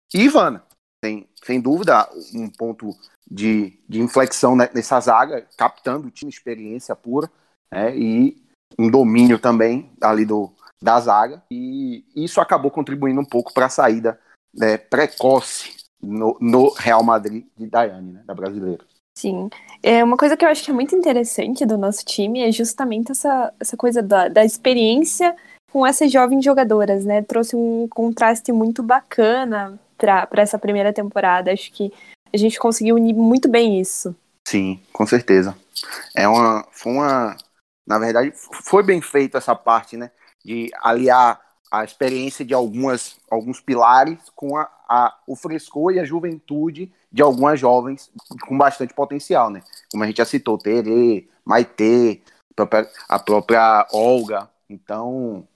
Então, 0.08 0.24
Ivana, 0.24 0.64
sem, 1.04 1.28
sem 1.42 1.60
dúvida, 1.60 2.08
um 2.34 2.48
ponto 2.50 2.90
de, 3.30 3.78
de 3.88 4.00
inflexão 4.00 4.56
nessa 4.56 4.98
zaga, 5.00 5.46
captando 5.56 6.08
o 6.08 6.10
time, 6.10 6.30
experiência 6.30 6.96
pura, 6.96 7.30
né? 7.72 7.96
e 7.96 8.42
um 8.78 8.90
domínio 8.90 9.38
também 9.38 9.90
ali 10.00 10.24
do, 10.24 10.52
da 10.82 10.98
zaga, 11.00 11.42
e 11.50 12.04
isso 12.14 12.40
acabou 12.40 12.70
contribuindo 12.70 13.20
um 13.20 13.24
pouco 13.24 13.52
para 13.52 13.66
a 13.66 13.70
saída 13.70 14.18
né, 14.54 14.78
precoce 14.78 15.76
no, 16.00 16.36
no, 16.40 16.70
Real 16.70 17.02
Madrid 17.02 17.44
de 17.56 17.66
Daiane, 17.66 18.12
né, 18.12 18.22
da 18.24 18.34
brasileira. 18.34 18.84
Sim. 19.16 19.50
É 19.82 20.02
uma 20.02 20.16
coisa 20.16 20.36
que 20.36 20.44
eu 20.44 20.48
acho 20.48 20.64
que 20.64 20.70
é 20.70 20.74
muito 20.74 20.94
interessante 20.94 21.66
do 21.66 21.76
nosso 21.76 22.04
time 22.04 22.40
é 22.40 22.52
justamente 22.52 23.10
essa, 23.10 23.52
essa 23.58 23.76
coisa 23.76 24.00
da, 24.00 24.28
da 24.28 24.44
experiência 24.44 25.34
com 25.72 25.84
essas 25.84 26.10
jovens 26.10 26.44
jogadoras, 26.44 27.04
né? 27.04 27.20
Trouxe 27.22 27.56
um 27.56 27.88
contraste 27.88 28.52
muito 28.52 28.80
bacana 28.80 29.78
para 29.98 30.28
essa 30.42 30.58
primeira 30.58 30.92
temporada. 30.92 31.52
Acho 31.52 31.70
que 31.72 31.92
a 32.32 32.36
gente 32.36 32.58
conseguiu 32.58 32.96
unir 32.96 33.14
muito 33.14 33.48
bem 33.48 33.80
isso. 33.80 34.14
Sim, 34.46 34.80
com 34.92 35.06
certeza. 35.06 35.56
É 36.14 36.26
uma, 36.26 36.66
foi 36.70 36.92
uma, 36.92 37.36
na 37.86 37.98
verdade, 37.98 38.32
foi 38.34 38.82
bem 38.82 39.00
feito 39.00 39.36
essa 39.36 39.54
parte, 39.54 39.96
né? 39.96 40.10
De 40.44 40.70
aliar 40.80 41.40
a 41.70 41.84
experiência 41.84 42.44
de 42.44 42.54
algumas, 42.54 43.18
alguns 43.30 43.60
pilares 43.60 44.18
com 44.34 44.56
a, 44.56 44.70
a, 44.88 45.14
o 45.26 45.36
frescor 45.36 45.92
e 45.92 46.00
a 46.00 46.04
juventude 46.04 46.90
de 47.12 47.22
algumas 47.22 47.60
jovens 47.60 48.10
com 48.46 48.56
bastante 48.56 48.94
potencial, 48.94 49.50
né? 49.50 49.62
Como 49.90 50.02
a 50.02 50.06
gente 50.06 50.16
já 50.16 50.24
citou, 50.24 50.56
Tere, 50.56 51.28
Maite, 51.44 52.22
a 53.08 53.18
própria 53.18 53.86
Olga. 53.92 54.48
Então, 54.68 55.46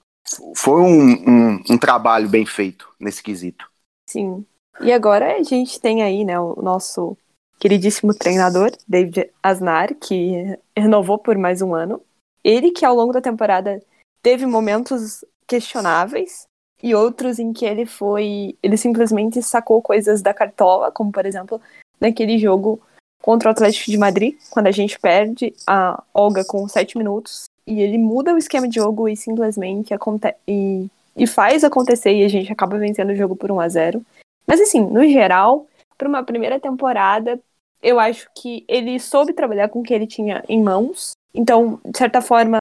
foi 0.57 0.81
um, 0.81 1.13
um, 1.29 1.63
um 1.71 1.79
trabalho 1.79 2.29
bem 2.29 2.47
feito 2.47 2.89
nesse 3.01 3.23
quesito. 3.23 3.72
Sim. 4.13 4.45
E 4.81 4.93
agora 4.93 5.37
a 5.37 5.43
gente 5.43 5.81
tem 5.81 6.03
aí, 6.03 6.25
né, 6.25 6.39
o 6.39 6.61
nosso 6.63 7.17
queridíssimo 7.59 8.13
treinador, 8.13 8.71
David 8.87 9.31
Asnar, 9.43 9.95
que 9.95 10.59
renovou 10.77 11.19
por 11.19 11.39
mais 11.39 11.63
um 11.63 11.75
ano. 11.75 12.01
Ele 12.45 12.73
que 12.73 12.85
ao 12.85 12.95
longo 12.95 13.13
da 13.13 13.21
temporada 13.21 13.81
teve 14.23 14.45
momentos 14.45 15.25
questionáveis 15.47 16.45
e 16.83 16.95
outros 16.95 17.39
em 17.39 17.53
que 17.53 17.65
ele 17.65 17.87
foi. 17.87 18.57
Ele 18.63 18.77
simplesmente 18.77 19.43
sacou 19.43 19.81
coisas 19.81 20.21
da 20.21 20.35
cartola, 20.35 20.91
como 20.91 21.11
por 21.11 21.25
exemplo, 21.25 21.61
naquele 22.01 22.37
jogo 22.39 22.81
contra 23.23 23.49
o 23.49 23.53
Atlético 23.53 23.91
de 23.91 23.97
Madrid, 23.97 24.37
quando 24.51 24.67
a 24.67 24.73
gente 24.73 24.99
perde 24.99 25.55
a 25.67 26.03
Olga 26.13 26.45
com 26.45 26.67
7 26.69 26.99
minutos. 26.99 27.45
E 27.65 27.81
ele 27.81 27.97
muda 27.97 28.35
o 28.35 28.39
esquema 28.39 28.69
de 28.69 28.75
jogo 28.75 29.09
e 29.09 29.17
simplesmente 29.17 29.95
acontece. 29.95 30.37
E, 30.47 30.91
e 31.17 31.27
faz 31.27 31.65
acontecer 31.65 32.13
e 32.13 32.25
a 32.25 32.29
gente 32.29 32.53
acaba 32.53 32.79
vencendo 32.79 33.11
o 33.11 33.17
jogo 33.17 33.37
por 33.37 33.51
1 33.51 33.61
a 33.61 33.69
0 33.69 34.05
Mas 34.47 34.61
assim, 34.61 34.81
no 34.81 35.07
geral, 35.09 35.67
para 35.97 36.09
uma 36.09 36.25
primeira 36.25 36.59
temporada, 36.59 37.41
eu 37.83 37.99
acho 37.99 38.29
que 38.35 38.65
ele 38.69 38.99
soube 39.01 39.33
trabalhar 39.33 39.69
com 39.69 39.81
o 39.81 39.83
que 39.83 39.93
ele 39.93 40.07
tinha 40.07 40.45
em 40.49 40.63
mãos. 40.63 41.13
Então, 41.35 41.81
de 41.85 41.99
certa 41.99 42.21
forma, 42.21 42.59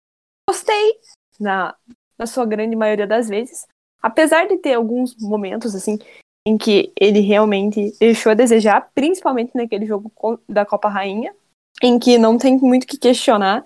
gostei 0.50 1.00
na, 1.40 1.76
na 2.18 2.26
sua 2.26 2.46
grande 2.46 2.76
maioria 2.76 3.08
das 3.08 3.30
vezes. 3.30 3.66
Apesar 4.02 4.48
de 4.48 4.58
ter 4.58 4.74
alguns 4.74 5.16
momentos, 5.18 5.76
assim, 5.76 6.00
em 6.46 6.58
que 6.58 6.92
ele 7.00 7.20
realmente 7.20 7.94
deixou 8.00 8.32
a 8.32 8.36
desejar, 8.36 8.90
principalmente 8.96 9.52
naquele 9.56 9.86
jogo 9.86 10.12
da 10.50 10.66
Copa 10.66 10.90
Rainha, 10.90 11.34
em 11.82 12.00
que 12.00 12.18
não 12.18 12.38
tem 12.38 12.58
muito 12.58 12.88
que 12.88 12.98
questionar. 12.98 13.64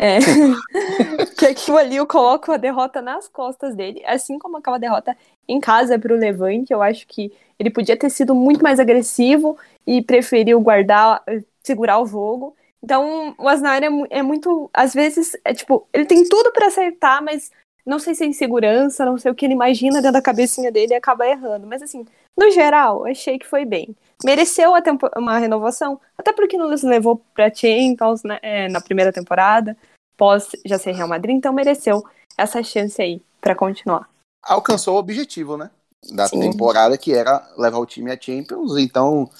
É, 0.00 0.18
que 1.36 1.46
aquilo 1.46 1.76
ali 1.76 1.96
eu 1.96 2.06
coloco 2.06 2.52
a 2.52 2.56
derrota 2.56 3.02
nas 3.02 3.26
costas 3.26 3.74
dele, 3.74 4.00
assim 4.06 4.38
como 4.38 4.56
aquela 4.56 4.78
derrota 4.78 5.16
em 5.48 5.58
casa 5.58 5.98
para 5.98 6.14
o 6.14 6.16
Levante. 6.16 6.72
Eu 6.72 6.80
acho 6.80 7.06
que 7.06 7.32
ele 7.58 7.70
podia 7.70 7.96
ter 7.96 8.08
sido 8.10 8.34
muito 8.34 8.62
mais 8.62 8.78
agressivo 8.78 9.58
e 9.86 10.00
preferiu 10.00 10.60
guardar, 10.60 11.22
segurar 11.62 12.00
o 12.00 12.06
jogo. 12.06 12.54
Então, 12.82 13.34
o 13.36 13.48
Asnar 13.48 13.82
é, 13.82 13.88
é 14.10 14.22
muito. 14.22 14.70
Às 14.72 14.94
vezes, 14.94 15.36
é 15.44 15.52
tipo, 15.52 15.86
ele 15.92 16.04
tem 16.04 16.22
tudo 16.28 16.52
para 16.52 16.68
acertar, 16.68 17.22
mas 17.22 17.50
não 17.84 17.98
sei 17.98 18.14
se 18.14 18.22
é 18.22 18.26
insegurança, 18.26 19.04
não 19.04 19.18
sei 19.18 19.32
o 19.32 19.34
que 19.34 19.46
ele 19.46 19.54
imagina 19.54 19.96
dentro 19.96 20.12
da 20.12 20.22
cabecinha 20.22 20.70
dele 20.70 20.92
e 20.92 20.96
acaba 20.96 21.26
errando. 21.26 21.66
Mas 21.66 21.82
assim, 21.82 22.04
no 22.38 22.50
geral, 22.50 23.04
achei 23.04 23.38
que 23.38 23.46
foi 23.46 23.64
bem. 23.64 23.96
Mereceu 24.24 24.72
uma 25.16 25.38
renovação, 25.38 26.00
até 26.16 26.32
porque 26.32 26.56
nos 26.56 26.82
levou 26.82 27.22
pra 27.32 27.54
Champions 27.54 28.24
né, 28.24 28.38
é, 28.42 28.68
na 28.68 28.80
primeira 28.80 29.12
temporada, 29.12 29.76
pós 30.16 30.50
já 30.66 30.78
ser 30.78 30.92
Real 30.92 31.08
Madrid, 31.08 31.36
então 31.36 31.52
mereceu 31.52 32.04
essa 32.36 32.62
chance 32.62 33.00
aí 33.00 33.22
para 33.40 33.54
continuar. 33.54 34.10
Alcançou 34.42 34.96
o 34.96 34.98
objetivo, 34.98 35.56
né? 35.56 35.70
Da 36.12 36.26
Sim. 36.26 36.40
temporada, 36.40 36.98
que 36.98 37.12
era 37.12 37.48
levar 37.56 37.78
o 37.78 37.86
time 37.86 38.10
a 38.10 38.20
Champions, 38.20 38.76
então 38.76 39.30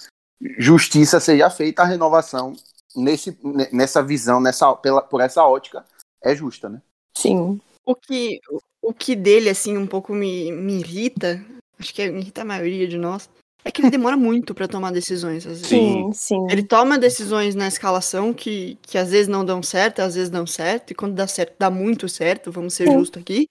justiça 0.58 1.18
seja 1.18 1.50
feita 1.50 1.82
a 1.82 1.86
renovação 1.86 2.54
nesse, 2.94 3.36
nessa 3.72 4.02
visão, 4.02 4.40
nessa, 4.40 4.74
pela, 4.76 5.02
por 5.02 5.20
essa 5.20 5.44
ótica, 5.44 5.84
é 6.22 6.34
justa, 6.34 6.68
né? 6.68 6.80
Sim. 7.16 7.60
O 7.84 7.94
que, 7.94 8.40
o 8.82 8.92
que 8.92 9.16
dele, 9.16 9.48
assim, 9.48 9.76
um 9.76 9.86
pouco 9.86 10.12
me, 10.12 10.52
me 10.52 10.80
irrita, 10.80 11.44
acho 11.78 11.94
que 11.94 12.08
me 12.10 12.20
irrita 12.20 12.42
a 12.42 12.44
maioria 12.44 12.86
de 12.86 12.98
nós, 12.98 13.28
é 13.64 13.70
que 13.70 13.82
ele 13.82 13.90
demora 13.90 14.16
muito 14.16 14.54
para 14.54 14.68
tomar 14.68 14.92
decisões. 14.92 15.46
Às 15.46 15.60
vezes. 15.60 15.66
Sim, 15.68 16.10
sim. 16.12 16.46
Ele 16.50 16.62
toma 16.62 16.98
decisões 16.98 17.54
na 17.54 17.68
escalação 17.68 18.32
que, 18.32 18.78
que 18.82 18.96
às 18.96 19.10
vezes 19.10 19.28
não 19.28 19.44
dão 19.44 19.62
certo, 19.62 20.00
às 20.00 20.14
vezes 20.14 20.30
dão 20.30 20.46
certo, 20.46 20.90
e 20.90 20.94
quando 20.94 21.14
dá 21.14 21.26
certo, 21.26 21.54
dá 21.58 21.70
muito 21.70 22.08
certo, 22.08 22.50
vamos 22.50 22.74
ser 22.74 22.90
justos 22.90 23.20
aqui. 23.20 23.48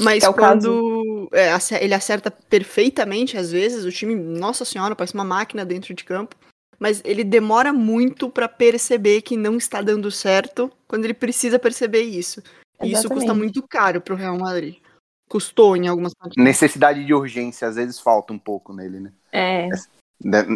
Mas 0.00 0.24
É 0.24 0.28
o 0.28 0.34
quando 0.34 1.28
é, 1.32 1.50
ele 1.84 1.94
acerta 1.94 2.30
perfeitamente, 2.30 3.36
às 3.36 3.52
vezes, 3.52 3.84
o 3.84 3.90
time, 3.90 4.14
nossa 4.14 4.64
senhora, 4.64 4.96
parece 4.96 5.14
uma 5.14 5.24
máquina 5.24 5.64
dentro 5.64 5.94
de 5.94 6.04
campo. 6.04 6.34
Mas 6.78 7.00
ele 7.04 7.22
demora 7.22 7.72
muito 7.72 8.28
para 8.28 8.48
perceber 8.48 9.22
que 9.22 9.36
não 9.36 9.56
está 9.56 9.80
dando 9.80 10.10
certo 10.10 10.72
quando 10.88 11.04
ele 11.04 11.14
precisa 11.14 11.58
perceber 11.58 12.02
isso. 12.02 12.42
E 12.82 12.90
isso 12.90 13.02
custa 13.02 13.26
Exatamente. 13.26 13.42
muito 13.42 13.62
caro 13.68 14.00
pro 14.00 14.16
Real 14.16 14.36
Madrid. 14.36 14.76
Custou 15.28 15.76
em 15.76 15.86
algumas 15.86 16.12
partidas. 16.12 16.44
Necessidade 16.44 17.04
de 17.04 17.14
urgência, 17.14 17.68
às 17.68 17.76
vezes 17.76 18.00
falta 18.00 18.32
um 18.32 18.38
pouco 18.38 18.72
nele, 18.72 18.98
né? 18.98 19.12
É, 19.32 19.68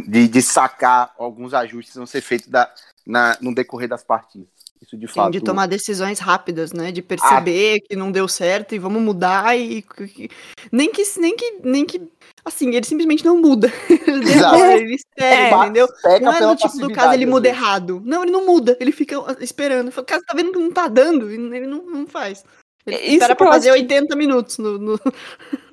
De, 0.06 0.28
de 0.28 0.42
sacar 0.42 1.12
alguns 1.18 1.52
ajustes 1.54 1.92
que 1.92 1.98
vão 1.98 2.06
ser 2.06 2.20
feitos 2.20 2.46
da, 2.48 2.72
na, 3.06 3.36
no 3.40 3.54
decorrer 3.54 3.88
das 3.88 4.04
partidas. 4.04 4.46
Isso 4.82 4.94
de 4.96 5.08
Sim, 5.08 5.14
fato. 5.14 5.32
de 5.32 5.40
tomar 5.40 5.66
decisões 5.66 6.18
rápidas, 6.18 6.70
né? 6.72 6.92
De 6.92 7.00
perceber 7.00 7.80
que 7.80 7.96
não 7.96 8.12
deu 8.12 8.28
certo 8.28 8.74
e 8.74 8.78
vamos 8.78 9.00
mudar 9.02 9.58
e 9.58 9.80
que- 9.80 10.28
nem 10.70 10.92
que 10.92 11.02
nem 11.18 11.34
que 11.34 11.58
nem 11.64 11.86
que 11.86 12.02
assim, 12.44 12.68
ele 12.74 12.84
simplesmente 12.84 13.24
não 13.24 13.40
muda. 13.40 13.72
Ele 14.06 14.30
Exato. 14.30 14.54
demora, 14.56 14.78
ele 14.78 14.94
espera, 14.94 15.34
É. 15.34 15.50
entendeu? 15.62 15.88
Não 16.20 16.32
é 16.32 16.40
do 16.40 16.56
tipo 16.56 16.78
do 16.78 16.92
caso 16.92 17.14
ele 17.14 17.26
muda 17.26 17.48
vezes. 17.48 17.58
errado. 17.60 18.02
Não, 18.04 18.22
ele 18.22 18.30
não 18.30 18.44
muda, 18.46 18.76
ele 18.78 18.92
fica 18.92 19.16
esperando. 19.40 19.90
Cara, 20.04 20.20
você 20.20 20.26
tá 20.26 20.34
vendo 20.36 20.52
que 20.52 20.58
não 20.58 20.70
tá 20.70 20.86
dando? 20.88 21.30
E 21.30 21.34
Ele 21.34 21.66
não, 21.66 21.82
não 21.82 22.06
faz. 22.06 22.44
Ele 22.86 22.96
Isso 22.98 23.12
espera 23.14 23.34
pra 23.34 23.48
fazer 23.48 23.70
acho 23.70 23.78
que- 23.78 23.82
80 23.94 24.14
minutos 24.14 24.58
no, 24.58 24.78
no- 24.78 25.00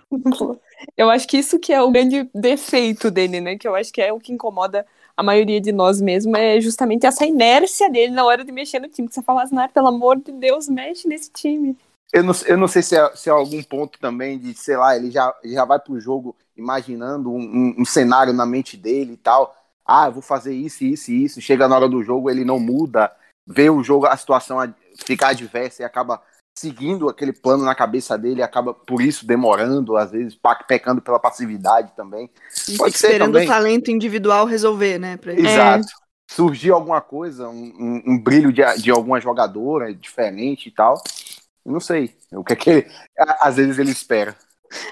eu 0.98 1.10
acho 1.10 1.28
que 1.28 1.38
isso 1.38 1.60
que 1.60 1.72
é 1.74 1.82
o 1.82 1.91
grande 1.91 2.30
defeito 2.34 3.10
dele, 3.12 3.39
né? 3.41 3.58
Que 3.58 3.67
eu 3.67 3.76
acho 3.76 3.91
que 3.91 4.02
é 4.02 4.12
o 4.12 4.19
que 4.19 4.32
incomoda 4.34 4.86
a 5.15 5.22
maioria 5.24 5.62
de 5.62 5.72
nós 5.72 6.02
mesmo, 6.02 6.36
é 6.36 6.60
justamente 6.60 7.06
essa 7.06 7.26
inércia 7.26 7.89
dele 7.89 8.13
na 8.13 8.26
hora 8.26 8.43
de 8.43 8.52
mexer 8.52 8.80
no 8.80 8.88
time. 8.89 9.08
Que 9.08 9.13
você 9.13 9.22
fala 9.22 9.43
"Ah, 9.58 9.69
pelo 9.69 9.88
amor 9.88 10.17
de 10.17 10.32
Deus, 10.32 10.67
mexe 10.67 11.08
nesse 11.08 11.30
time. 11.32 11.78
Eu 12.12 12.24
não, 12.24 12.34
eu 12.46 12.58
não 12.58 12.67
sei 12.67 12.82
se 12.82 12.96
é, 12.96 13.15
se 13.15 13.30
é 13.30 13.32
algum 13.32 13.62
ponto 13.63 14.00
também 14.00 14.38
de, 14.38 14.54
sei 14.54 14.78
lá, 14.78 14.96
ele 14.96 15.10
já, 15.10 15.34
já 15.43 15.65
vai 15.65 15.80
pro 15.80 16.00
jogo 16.00 16.36
imaginando 16.56 17.32
um, 17.32 17.39
um- 17.41 17.76
um 17.80 17.86
cenário 17.86 18.34
na 18.34 18.46
mente 18.46 18.78
dele 18.78 19.13
e 19.13 19.17
tal. 19.17 19.56
Ah, 19.86 20.10
vou 20.10 20.22
fazer 20.22 20.54
isso, 20.54 20.84
isso 20.84 21.12
e 21.12 21.24
isso. 21.26 21.41
Chega 21.41 21.67
na 21.67 21.76
hora 21.76 21.89
do 21.89 22.04
jogo, 22.04 22.30
ele 22.30 22.46
não 22.46 22.60
muda, 22.60 23.12
vê 23.46 23.69
o 23.69 23.84
jogo, 23.84 24.06
a 24.06 24.15
situação 24.15 24.58
ficar 25.06 25.30
adversa 25.30 25.82
e 25.82 25.86
acaba 25.86 26.22
seguindo 26.58 27.10
aquele 27.10 27.34
plano 27.34 27.63
na 27.66 27.76
cabeça 27.76 28.18
dele, 28.18 28.42
acaba 28.44 28.74
por 28.74 29.02
isso 29.02 29.26
demorando, 29.26 29.98
às 29.98 30.12
vezes 30.12 30.38
pecando 30.68 31.02
pela 31.02 31.20
passividade 31.20 31.92
também. 31.96 32.30
e 32.70 32.78
Pode 32.78 32.94
fica 32.94 33.00
ser 33.00 33.08
esperando 33.08 33.34
também. 33.34 33.48
o 33.48 33.52
talento 33.52 33.92
individual 33.92 34.46
resolver, 34.46 34.98
né? 35.00 35.18
pra 35.18 35.34
ele. 35.34 35.48
Exato. 35.48 35.88
Surgir 36.32 36.72
alguma 36.72 37.02
coisa, 37.02 37.50
um, 37.50 37.74
um- 37.80 38.04
um 38.13 38.20
brilho 38.20 38.52
de, 38.52 38.62
de 38.82 38.89
alguma 38.92 39.20
jogadora 39.20 39.94
diferente 39.94 40.68
e 40.70 40.72
tal. 40.72 40.96
Não 41.66 41.80
sei. 41.80 42.16
O 42.32 42.44
que 42.44 42.54
é 42.54 42.56
que 42.56 42.88
às 43.18 43.56
vezes 43.56 43.78
ele 43.78 43.92
espera. 43.92 44.36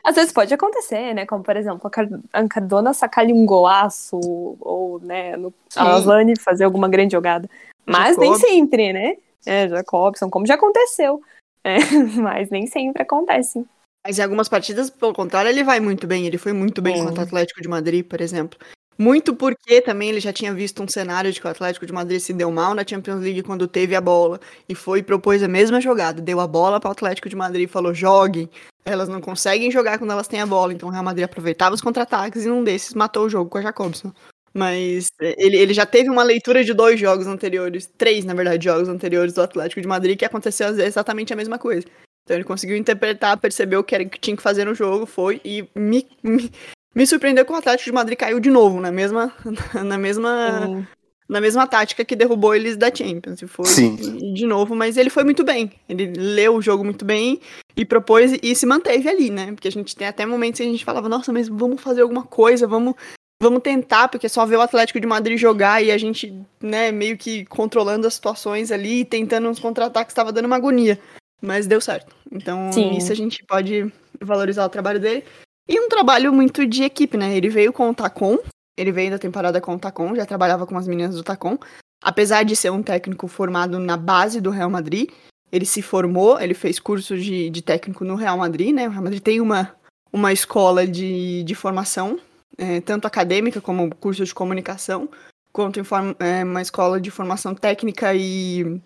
Às 0.03 0.15
vezes 0.15 0.31
pode 0.31 0.53
acontecer, 0.53 1.13
né? 1.13 1.25
Como, 1.25 1.43
por 1.43 1.55
exemplo, 1.57 1.87
a 1.87 1.89
Car- 1.89 2.19
a 2.31 2.47
Cardona 2.47 2.93
sacar-lhe 2.93 3.33
um 3.33 3.45
golaço, 3.45 4.19
ou, 4.59 4.99
né, 5.01 5.35
no, 5.35 5.51
a. 5.75 5.95
Aslane 5.95 6.39
fazer 6.39 6.65
alguma 6.65 6.87
grande 6.87 7.13
jogada. 7.13 7.49
Mas 7.85 8.15
nem 8.17 8.31
Jacobs. 8.33 8.49
sempre, 8.51 8.93
né? 8.93 9.15
É, 9.43 9.67
Jacobson, 9.67 10.29
como 10.29 10.45
já 10.45 10.53
aconteceu. 10.53 11.21
É, 11.63 11.77
mas 12.21 12.49
nem 12.49 12.67
sempre 12.67 13.03
acontece. 13.03 13.65
Mas 14.05 14.17
em 14.17 14.23
algumas 14.23 14.49
partidas, 14.49 14.89
pelo 14.89 15.13
contrário, 15.13 15.49
ele 15.49 15.63
vai 15.63 15.79
muito 15.79 16.07
bem. 16.07 16.25
Ele 16.25 16.37
foi 16.37 16.53
muito 16.53 16.81
bem 16.81 16.97
Sim. 16.97 17.05
contra 17.05 17.21
o 17.21 17.23
Atlético 17.23 17.61
de 17.61 17.67
Madrid, 17.67 18.05
por 18.05 18.19
exemplo. 18.19 18.57
Muito 18.97 19.35
porque 19.35 19.81
também 19.81 20.09
ele 20.09 20.19
já 20.19 20.33
tinha 20.33 20.53
visto 20.53 20.81
um 20.83 20.87
cenário 20.87 21.31
de 21.31 21.39
que 21.39 21.47
o 21.47 21.49
Atlético 21.49 21.85
de 21.85 21.93
Madrid 21.93 22.19
se 22.19 22.33
deu 22.33 22.51
mal 22.51 22.75
na 22.75 22.85
Champions 22.87 23.21
League 23.21 23.41
quando 23.43 23.67
teve 23.67 23.95
a 23.95 24.01
bola. 24.01 24.39
E 24.67 24.75
foi 24.75 24.99
e 24.99 25.03
propôs 25.03 25.41
a 25.41 25.47
mesma 25.47 25.79
jogada. 25.79 26.21
Deu 26.21 26.39
a 26.39 26.47
bola 26.47 26.79
para 26.79 26.89
o 26.89 26.91
Atlético 26.91 27.29
de 27.29 27.35
Madrid 27.35 27.67
e 27.67 27.71
falou: 27.71 27.93
joguem. 27.93 28.49
Elas 28.83 29.07
não 29.07 29.21
conseguem 29.21 29.69
jogar 29.69 29.99
quando 29.99 30.11
elas 30.11 30.27
têm 30.27 30.41
a 30.41 30.45
bola. 30.45 30.73
Então 30.73 30.89
o 30.89 30.91
Real 30.91 31.03
Madrid 31.03 31.25
aproveitava 31.25 31.75
os 31.75 31.81
contra-ataques 31.81 32.45
e 32.45 32.49
num 32.49 32.63
desses 32.63 32.93
matou 32.95 33.25
o 33.25 33.29
jogo 33.29 33.49
com 33.49 33.59
a 33.59 33.61
Jacobson. 33.61 34.11
Mas 34.53 35.07
é, 35.21 35.35
ele, 35.37 35.57
ele 35.57 35.73
já 35.73 35.85
teve 35.85 36.09
uma 36.09 36.23
leitura 36.23 36.63
de 36.63 36.73
dois 36.73 36.99
jogos 36.99 37.27
anteriores, 37.27 37.89
três, 37.97 38.25
na 38.25 38.33
verdade, 38.33 38.65
jogos 38.65 38.89
anteriores 38.89 39.33
do 39.33 39.41
Atlético 39.41 39.81
de 39.81 39.87
Madrid, 39.87 40.17
que 40.17 40.25
aconteceu 40.25 40.67
exatamente 40.79 41.31
a 41.31 41.35
mesma 41.35 41.57
coisa. 41.57 41.85
Então 42.23 42.35
ele 42.37 42.43
conseguiu 42.43 42.77
interpretar, 42.77 43.37
percebeu 43.39 43.79
o 43.79 43.83
que, 43.83 43.95
era, 43.95 44.05
que 44.05 44.19
tinha 44.19 44.35
que 44.35 44.43
fazer 44.43 44.65
no 44.65 44.75
jogo, 44.75 45.05
foi 45.05 45.41
e 45.43 45.67
me, 45.75 46.07
me, 46.21 46.51
me 46.93 47.07
surpreendeu 47.07 47.45
que 47.45 47.51
o 47.51 47.55
Atlético 47.55 47.89
de 47.89 47.95
Madrid 47.95 48.17
caiu 48.17 48.39
de 48.39 48.51
novo, 48.51 48.79
na 48.79 48.91
mesma, 48.91 49.33
na 49.83 49.97
mesma, 49.97 50.67
Sim. 50.67 50.87
na 51.27 51.41
mesma 51.41 51.65
tática 51.65 52.05
que 52.05 52.15
derrubou 52.15 52.53
eles 52.53 52.77
da 52.77 52.93
Champions. 52.93 53.41
E 53.41 53.47
foi 53.47 53.65
Sim. 53.65 54.33
de 54.33 54.45
novo, 54.45 54.75
mas 54.75 54.97
ele 54.97 55.09
foi 55.09 55.23
muito 55.23 55.43
bem. 55.43 55.71
Ele 55.87 56.13
leu 56.15 56.55
o 56.55 56.61
jogo 56.61 56.83
muito 56.83 57.05
bem 57.05 57.39
e 57.75 57.85
propôs 57.85 58.37
e 58.43 58.55
se 58.55 58.65
manteve 58.65 59.09
ali, 59.09 59.29
né? 59.29 59.53
Porque 59.53 59.69
a 59.69 59.71
gente 59.71 59.95
tem 59.95 60.07
até 60.07 60.25
momentos 60.25 60.59
que 60.59 60.67
a 60.67 60.69
gente 60.69 60.85
falava, 60.85 61.09
nossa, 61.09 61.31
mas 61.31 61.47
vamos 61.47 61.81
fazer 61.81 62.01
alguma 62.01 62.23
coisa, 62.23 62.67
vamos 62.67 62.95
vamos 63.41 63.63
tentar, 63.63 64.07
porque 64.07 64.29
só 64.29 64.45
ver 64.45 64.57
o 64.57 64.61
Atlético 64.61 64.99
de 64.99 65.07
Madrid 65.07 65.37
jogar 65.37 65.83
e 65.83 65.91
a 65.91 65.97
gente, 65.97 66.31
né, 66.61 66.91
meio 66.91 67.17
que 67.17 67.43
controlando 67.45 68.05
as 68.05 68.13
situações 68.13 68.71
ali 68.71 68.99
e 68.99 69.05
tentando 69.05 69.49
uns 69.49 69.59
contra-ataques, 69.59 70.11
estava 70.11 70.31
dando 70.31 70.45
uma 70.45 70.57
agonia. 70.57 70.99
Mas 71.41 71.65
deu 71.65 71.81
certo. 71.81 72.15
Então, 72.31 72.71
Sim. 72.71 72.95
isso 72.95 73.11
a 73.11 73.15
gente 73.15 73.43
pode 73.43 73.91
valorizar 74.21 74.63
o 74.63 74.69
trabalho 74.69 74.99
dele. 74.99 75.23
E 75.67 75.79
um 75.79 75.89
trabalho 75.89 76.31
muito 76.31 76.67
de 76.67 76.83
equipe, 76.83 77.17
né? 77.17 77.35
Ele 77.35 77.49
veio 77.49 77.73
com 77.73 77.89
o 77.89 77.95
Tacon, 77.95 78.37
ele 78.77 78.91
veio 78.91 79.09
da 79.09 79.17
temporada 79.17 79.59
com 79.59 79.73
o 79.73 79.79
Tacon, 79.79 80.15
já 80.15 80.25
trabalhava 80.25 80.67
com 80.67 80.77
as 80.77 80.87
meninas 80.87 81.15
do 81.15 81.23
Tacon. 81.23 81.57
Apesar 82.03 82.43
de 82.43 82.55
ser 82.55 82.69
um 82.69 82.83
técnico 82.83 83.27
formado 83.27 83.79
na 83.79 83.97
base 83.97 84.39
do 84.39 84.51
Real 84.51 84.69
Madrid, 84.69 85.09
ele 85.51 85.65
se 85.65 85.81
formou, 85.81 86.39
ele 86.39 86.53
fez 86.53 86.79
curso 86.79 87.17
de, 87.17 87.49
de 87.49 87.61
técnico 87.61 88.05
no 88.05 88.15
Real 88.15 88.37
Madrid, 88.37 88.73
né? 88.73 88.87
O 88.87 88.91
Real 88.91 89.03
Madrid 89.03 89.21
tem 89.21 89.41
uma, 89.41 89.73
uma 90.13 90.31
escola 90.31 90.85
de, 90.85 91.43
de 91.43 91.55
formação, 91.55 92.19
é, 92.57 92.81
tanto 92.81 93.07
acadêmica 93.07 93.61
como 93.61 93.93
curso 93.95 94.23
de 94.23 94.33
comunicação, 94.33 95.09
quanto 95.51 95.79
em 95.79 95.83
é, 96.19 96.43
uma 96.43 96.61
escola 96.61 96.99
de 96.99 97.11
formação 97.11 97.53
técnica 97.53 98.13
e, 98.15 98.81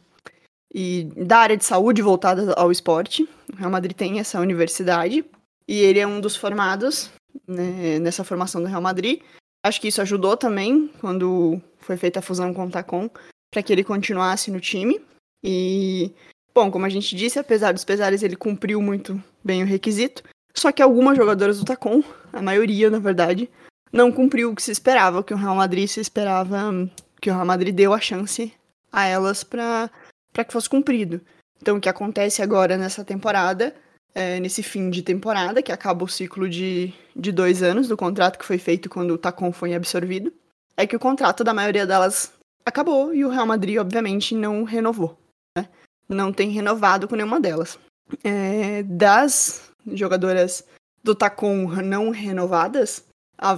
e 0.74 1.04
da 1.16 1.38
área 1.38 1.58
de 1.58 1.66
saúde 1.66 2.02
voltada 2.02 2.54
ao 2.54 2.72
esporte. 2.72 3.28
O 3.54 3.56
Real 3.56 3.72
Madrid 3.72 3.96
tem 3.96 4.20
essa 4.20 4.40
universidade 4.40 5.24
e 5.68 5.80
ele 5.80 6.00
é 6.00 6.08
um 6.08 6.20
dos 6.20 6.36
formados 6.36 7.10
né, 7.48 8.00
nessa 8.00 8.24
formação 8.24 8.62
do 8.62 8.68
Real 8.68 8.82
Madrid. 8.82 9.22
Acho 9.64 9.82
que 9.82 9.88
isso 9.88 10.02
ajudou 10.02 10.38
também 10.38 10.88
quando 11.00 11.60
foi 11.80 11.98
feita 11.98 12.20
a 12.20 12.22
fusão 12.22 12.54
com 12.54 12.66
o 12.66 12.70
Tacon 12.70 13.10
para 13.52 13.64
que 13.64 13.72
ele 13.72 13.84
continuasse 13.84 14.52
no 14.52 14.60
time. 14.60 15.02
E, 15.44 16.12
bom, 16.54 16.70
como 16.70 16.86
a 16.86 16.90
gente 16.90 17.16
disse, 17.16 17.40
apesar 17.40 17.72
dos 17.72 17.84
pesares, 17.84 18.22
ele 18.22 18.36
cumpriu 18.36 18.82
muito 18.82 19.22
bem 19.44 19.64
o 19.64 19.66
requisito. 19.66 20.24
Só 20.58 20.72
que 20.72 20.82
algumas 20.82 21.18
jogadoras 21.18 21.60
do 21.60 21.66
Tacon, 21.66 22.02
a 22.32 22.42
maioria, 22.42 22.90
na 22.90 23.00
verdade, 23.00 23.50
não 23.92 24.12
cumpriu 24.12 24.52
o 24.52 24.56
que 24.56 24.64
se 24.64 24.72
esperava, 24.72 25.20
o 25.20 25.24
que 25.24 25.34
o 25.34 25.38
Real 25.38 25.56
Madrid 25.56 25.88
se 25.88 26.00
esperava, 26.00 26.72
que 27.22 27.30
o 27.30 27.34
Real 27.34 27.46
Madrid 27.46 27.76
deu 27.76 27.94
a 27.94 28.00
chance 28.00 28.54
a 28.92 29.06
elas 29.06 29.44
para 29.44 29.90
que 30.34 30.54
fosse 30.54 30.70
cumprido. 30.70 31.20
Então, 31.62 31.78
o 31.78 31.82
que 31.82 31.90
acontece 31.90 32.42
agora 32.42 32.78
nessa 32.78 33.04
temporada, 33.04 33.76
é, 34.14 34.40
nesse 34.40 34.64
fim 34.64 34.90
de 34.90 35.02
temporada, 35.02 35.62
que 35.62 35.72
acaba 35.72 36.06
o 36.06 36.08
ciclo 36.08 36.48
de, 36.48 36.94
de 37.16 37.32
dois 37.32 37.62
anos 37.62 37.88
do 37.88 37.98
contrato 37.98 38.40
que 38.40 38.46
foi 38.46 38.58
feito 38.58 38.90
quando 38.90 39.12
o 39.12 39.18
Tacon 39.18 39.52
foi 39.52 39.74
absorvido, 39.74 40.32
é 40.78 40.88
que 40.88 40.96
o 40.96 41.00
contrato 41.00 41.44
da 41.44 41.54
maioria 41.54 41.86
delas 41.86 42.32
acabou 42.66 43.14
e 43.14 43.26
o 43.26 43.30
Real 43.30 43.46
Madrid, 43.46 43.78
obviamente, 43.78 44.36
não 44.36 44.64
renovou. 44.64 45.18
Né? 45.58 45.68
Não 46.08 46.32
tem 46.32 46.50
renovado 46.50 47.08
com 47.08 47.16
nenhuma 47.16 47.40
delas. 47.40 47.78
É, 48.24 48.84
das 48.84 49.72
jogadoras 49.94 50.64
do 51.04 51.14
Tacon 51.14 51.68
não 51.84 52.10
renovadas, 52.10 53.06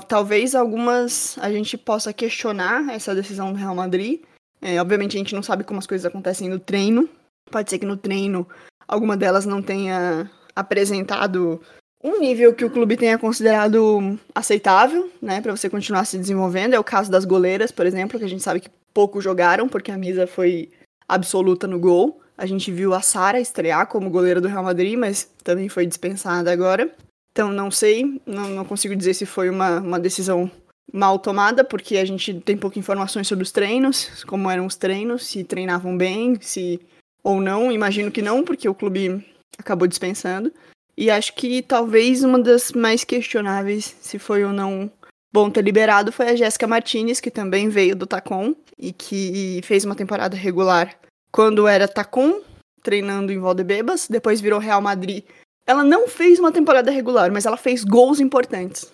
talvez 0.08 0.54
algumas 0.56 1.38
a 1.40 1.52
gente 1.52 1.78
possa 1.78 2.12
questionar 2.12 2.94
essa 2.94 3.16
decisão 3.16 3.54
do 3.54 3.60
Real 3.60 3.76
Madrid. 3.76 4.22
É, 4.62 4.82
obviamente 4.82 5.16
a 5.16 5.20
gente 5.20 5.36
não 5.36 5.44
sabe 5.44 5.64
como 5.64 5.80
as 5.80 5.88
coisas 5.88 6.06
acontecem 6.06 6.50
no 6.50 6.60
treino. 6.60 7.08
Pode 7.50 7.70
ser 7.70 7.80
que 7.80 7.86
no 7.86 7.96
treino 7.96 8.48
alguma 8.88 9.16
delas 9.16 9.46
não 9.46 9.62
tenha 9.62 10.30
apresentado 10.56 11.62
um 12.04 12.20
nível 12.20 12.54
que 12.54 12.66
o 12.66 12.70
clube 12.70 12.98
tenha 12.98 13.18
considerado 13.18 14.20
aceitável, 14.34 15.12
né, 15.22 15.42
para 15.42 15.56
você 15.56 15.70
continuar 15.70 16.06
se 16.06 16.18
desenvolvendo. 16.18 16.74
É 16.74 16.80
o 16.80 16.84
caso 16.84 17.12
das 17.12 17.26
goleiras, 17.26 17.72
por 17.72 17.86
exemplo, 17.86 18.20
que 18.20 18.26
a 18.26 18.30
gente 18.30 18.44
sabe 18.44 18.60
que 18.60 18.70
pouco 18.94 19.22
jogaram 19.22 19.70
porque 19.70 19.92
a 19.92 19.98
Misa 19.98 20.28
foi 20.28 20.72
absoluta 21.08 21.68
no 21.68 21.80
gol. 21.80 22.22
A 22.38 22.46
gente 22.46 22.72
viu 22.72 22.94
a 22.94 23.02
Sara 23.02 23.40
estrear 23.40 23.88
como 23.88 24.10
goleira 24.10 24.40
do 24.40 24.48
Real 24.48 24.64
Madrid, 24.64 24.98
mas 24.98 25.24
também 25.44 25.68
foi 25.68 25.86
dispensada 25.86 26.52
agora. 26.52 26.94
Então 27.32 27.52
não 27.52 27.72
sei, 27.72 28.22
não, 28.26 28.50
não 28.50 28.66
consigo 28.66 28.96
dizer 28.96 29.14
se 29.14 29.26
foi 29.26 29.50
uma, 29.50 29.80
uma 29.80 30.00
decisão 30.00 30.50
mal 30.92 31.20
tomada, 31.20 31.64
porque 31.64 31.98
a 31.98 32.06
gente 32.06 32.34
tem 32.42 32.58
poucas 32.58 32.78
informações 32.78 33.28
sobre 33.28 33.44
os 33.44 33.52
treinos, 33.52 34.24
como 34.26 34.50
eram 34.50 34.66
os 34.66 34.76
treinos, 34.76 35.26
se 35.26 35.44
treinavam 35.44 35.98
bem, 35.98 36.38
se 36.40 36.80
ou 37.24 37.42
não. 37.42 37.72
Imagino 37.72 38.12
que 38.12 38.22
não, 38.22 38.44
porque 38.44 38.70
o 38.70 38.76
clube 38.76 39.26
acabou 39.58 39.88
dispensando. 39.88 40.52
E 40.96 41.12
acho 41.12 41.34
que 41.34 41.62
talvez 41.62 42.24
uma 42.24 42.40
das 42.40 42.72
mais 42.72 43.04
questionáveis, 43.04 43.96
se 44.02 44.18
foi 44.18 44.44
ou 44.44 44.52
não 44.52 44.92
bom 45.32 45.50
ter 45.50 45.64
liberado, 45.64 46.12
foi 46.12 46.30
a 46.30 46.36
Jéssica 46.36 46.66
Martinez, 46.66 47.20
que 47.20 47.30
também 47.30 47.70
veio 47.70 47.96
do 47.96 48.08
Tacon 48.08 48.56
e 48.78 48.92
que 48.92 49.62
fez 49.64 49.86
uma 49.86 49.96
temporada 49.96 50.36
regular 50.36 50.98
quando 51.32 51.68
era 51.68 51.88
Tacon, 51.88 52.42
treinando 52.82 53.32
em 53.32 53.40
Valdebebas, 53.40 54.08
depois 54.10 54.42
virou 54.42 54.60
Real 54.60 54.82
Madrid. 54.82 55.24
Ela 55.66 55.84
não 55.84 56.08
fez 56.08 56.40
uma 56.40 56.52
temporada 56.52 56.90
regular, 56.90 57.32
mas 57.32 57.46
ela 57.46 57.58
fez 57.58 57.84
gols 57.84 58.20
importantes. 58.20 58.92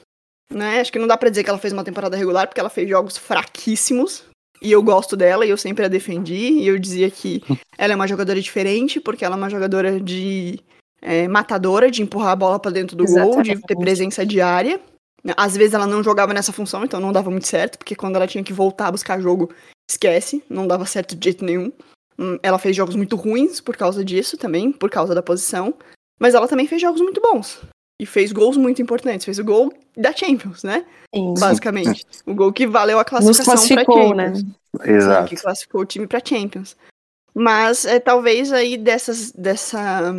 Né? 0.50 0.80
Acho 0.80 0.92
que 0.92 1.00
não 1.00 1.08
dá 1.08 1.18
pra 1.18 1.30
dizer 1.30 1.44
que 1.44 1.50
ela 1.50 1.60
fez 1.60 1.74
uma 1.74 1.84
temporada 1.84 2.18
regular, 2.18 2.48
porque 2.48 2.60
ela 2.60 2.70
fez 2.70 2.90
jogos 2.90 3.18
fraquíssimos. 3.18 4.24
E 4.62 4.72
eu 4.72 4.82
gosto 4.82 5.18
dela, 5.18 5.46
e 5.46 5.50
eu 5.50 5.58
sempre 5.58 5.86
a 5.86 5.90
defendi. 5.90 6.54
E 6.54 6.68
eu 6.68 6.80
dizia 6.80 7.12
que 7.12 7.44
ela 7.78 7.94
é 7.94 7.96
uma 7.96 8.08
jogadora 8.08 8.42
diferente, 8.42 9.00
porque 9.00 9.24
ela 9.24 9.36
é 9.36 9.38
uma 9.38 9.50
jogadora 9.50 10.00
de 10.00 10.60
é, 11.02 11.28
matadora, 11.28 11.92
de 11.92 12.02
empurrar 12.02 12.32
a 12.32 12.36
bola 12.36 12.60
para 12.60 12.72
dentro 12.72 12.96
do 12.96 13.04
Exatamente. 13.04 13.36
gol, 13.36 13.44
de 13.44 13.62
ter 13.62 13.76
presença 13.76 14.26
diária. 14.26 14.80
Às 15.38 15.56
vezes 15.56 15.74
ela 15.74 15.88
não 15.88 16.04
jogava 16.04 16.34
nessa 16.34 16.52
função, 16.52 16.84
então 16.84 17.00
não 17.00 17.14
dava 17.14 17.30
muito 17.30 17.48
certo, 17.48 17.78
porque 17.78 17.96
quando 17.96 18.16
ela 18.18 18.28
tinha 18.28 18.44
que 18.44 18.52
voltar 18.52 18.88
a 18.88 18.92
buscar 18.92 19.22
jogo, 19.22 19.54
esquece, 19.90 20.44
não 20.50 20.68
dava 20.68 20.86
certo 20.86 21.16
de 21.16 21.26
jeito 21.26 21.46
nenhum. 21.46 21.72
Hum, 22.18 22.38
ela 22.44 22.60
fez 22.60 22.76
jogos 22.76 22.96
muito 22.96 23.16
ruins 23.16 23.60
por 23.60 23.76
causa 23.76 24.04
disso 24.04 24.38
também, 24.38 24.72
por 24.72 24.90
causa 24.90 25.16
da 25.16 25.22
posição. 25.22 25.74
Mas 26.20 26.36
ela 26.36 26.48
também 26.48 26.68
fez 26.68 26.82
jogos 26.82 27.02
muito 27.02 27.22
bons. 27.22 27.60
E 28.00 28.06
fez 28.06 28.32
gols 28.32 28.58
muito 28.58 28.82
importantes. 28.82 29.26
Fez 29.26 29.40
o 29.40 29.44
gol 29.44 29.72
da 29.96 30.12
Champions, 30.12 30.64
né? 30.64 30.86
Sim. 31.14 31.34
Basicamente. 31.38 32.06
o 32.26 32.34
gol 32.34 32.52
que 32.52 32.68
valeu 32.68 33.00
a 33.00 33.06
classificação 33.06 33.76
para 33.76 33.86
Champions. 33.86 34.44
Né? 34.44 34.96
Exato. 34.96 35.30
que 35.30 35.36
classificou 35.36 35.82
o 35.82 35.86
time 35.86 36.08
para 36.08 36.22
Champions. 36.24 36.76
Mas 37.34 37.86
é, 37.86 38.00
talvez 38.00 38.52
aí 38.52 38.78
dessas, 38.78 39.32
dessa. 39.32 40.14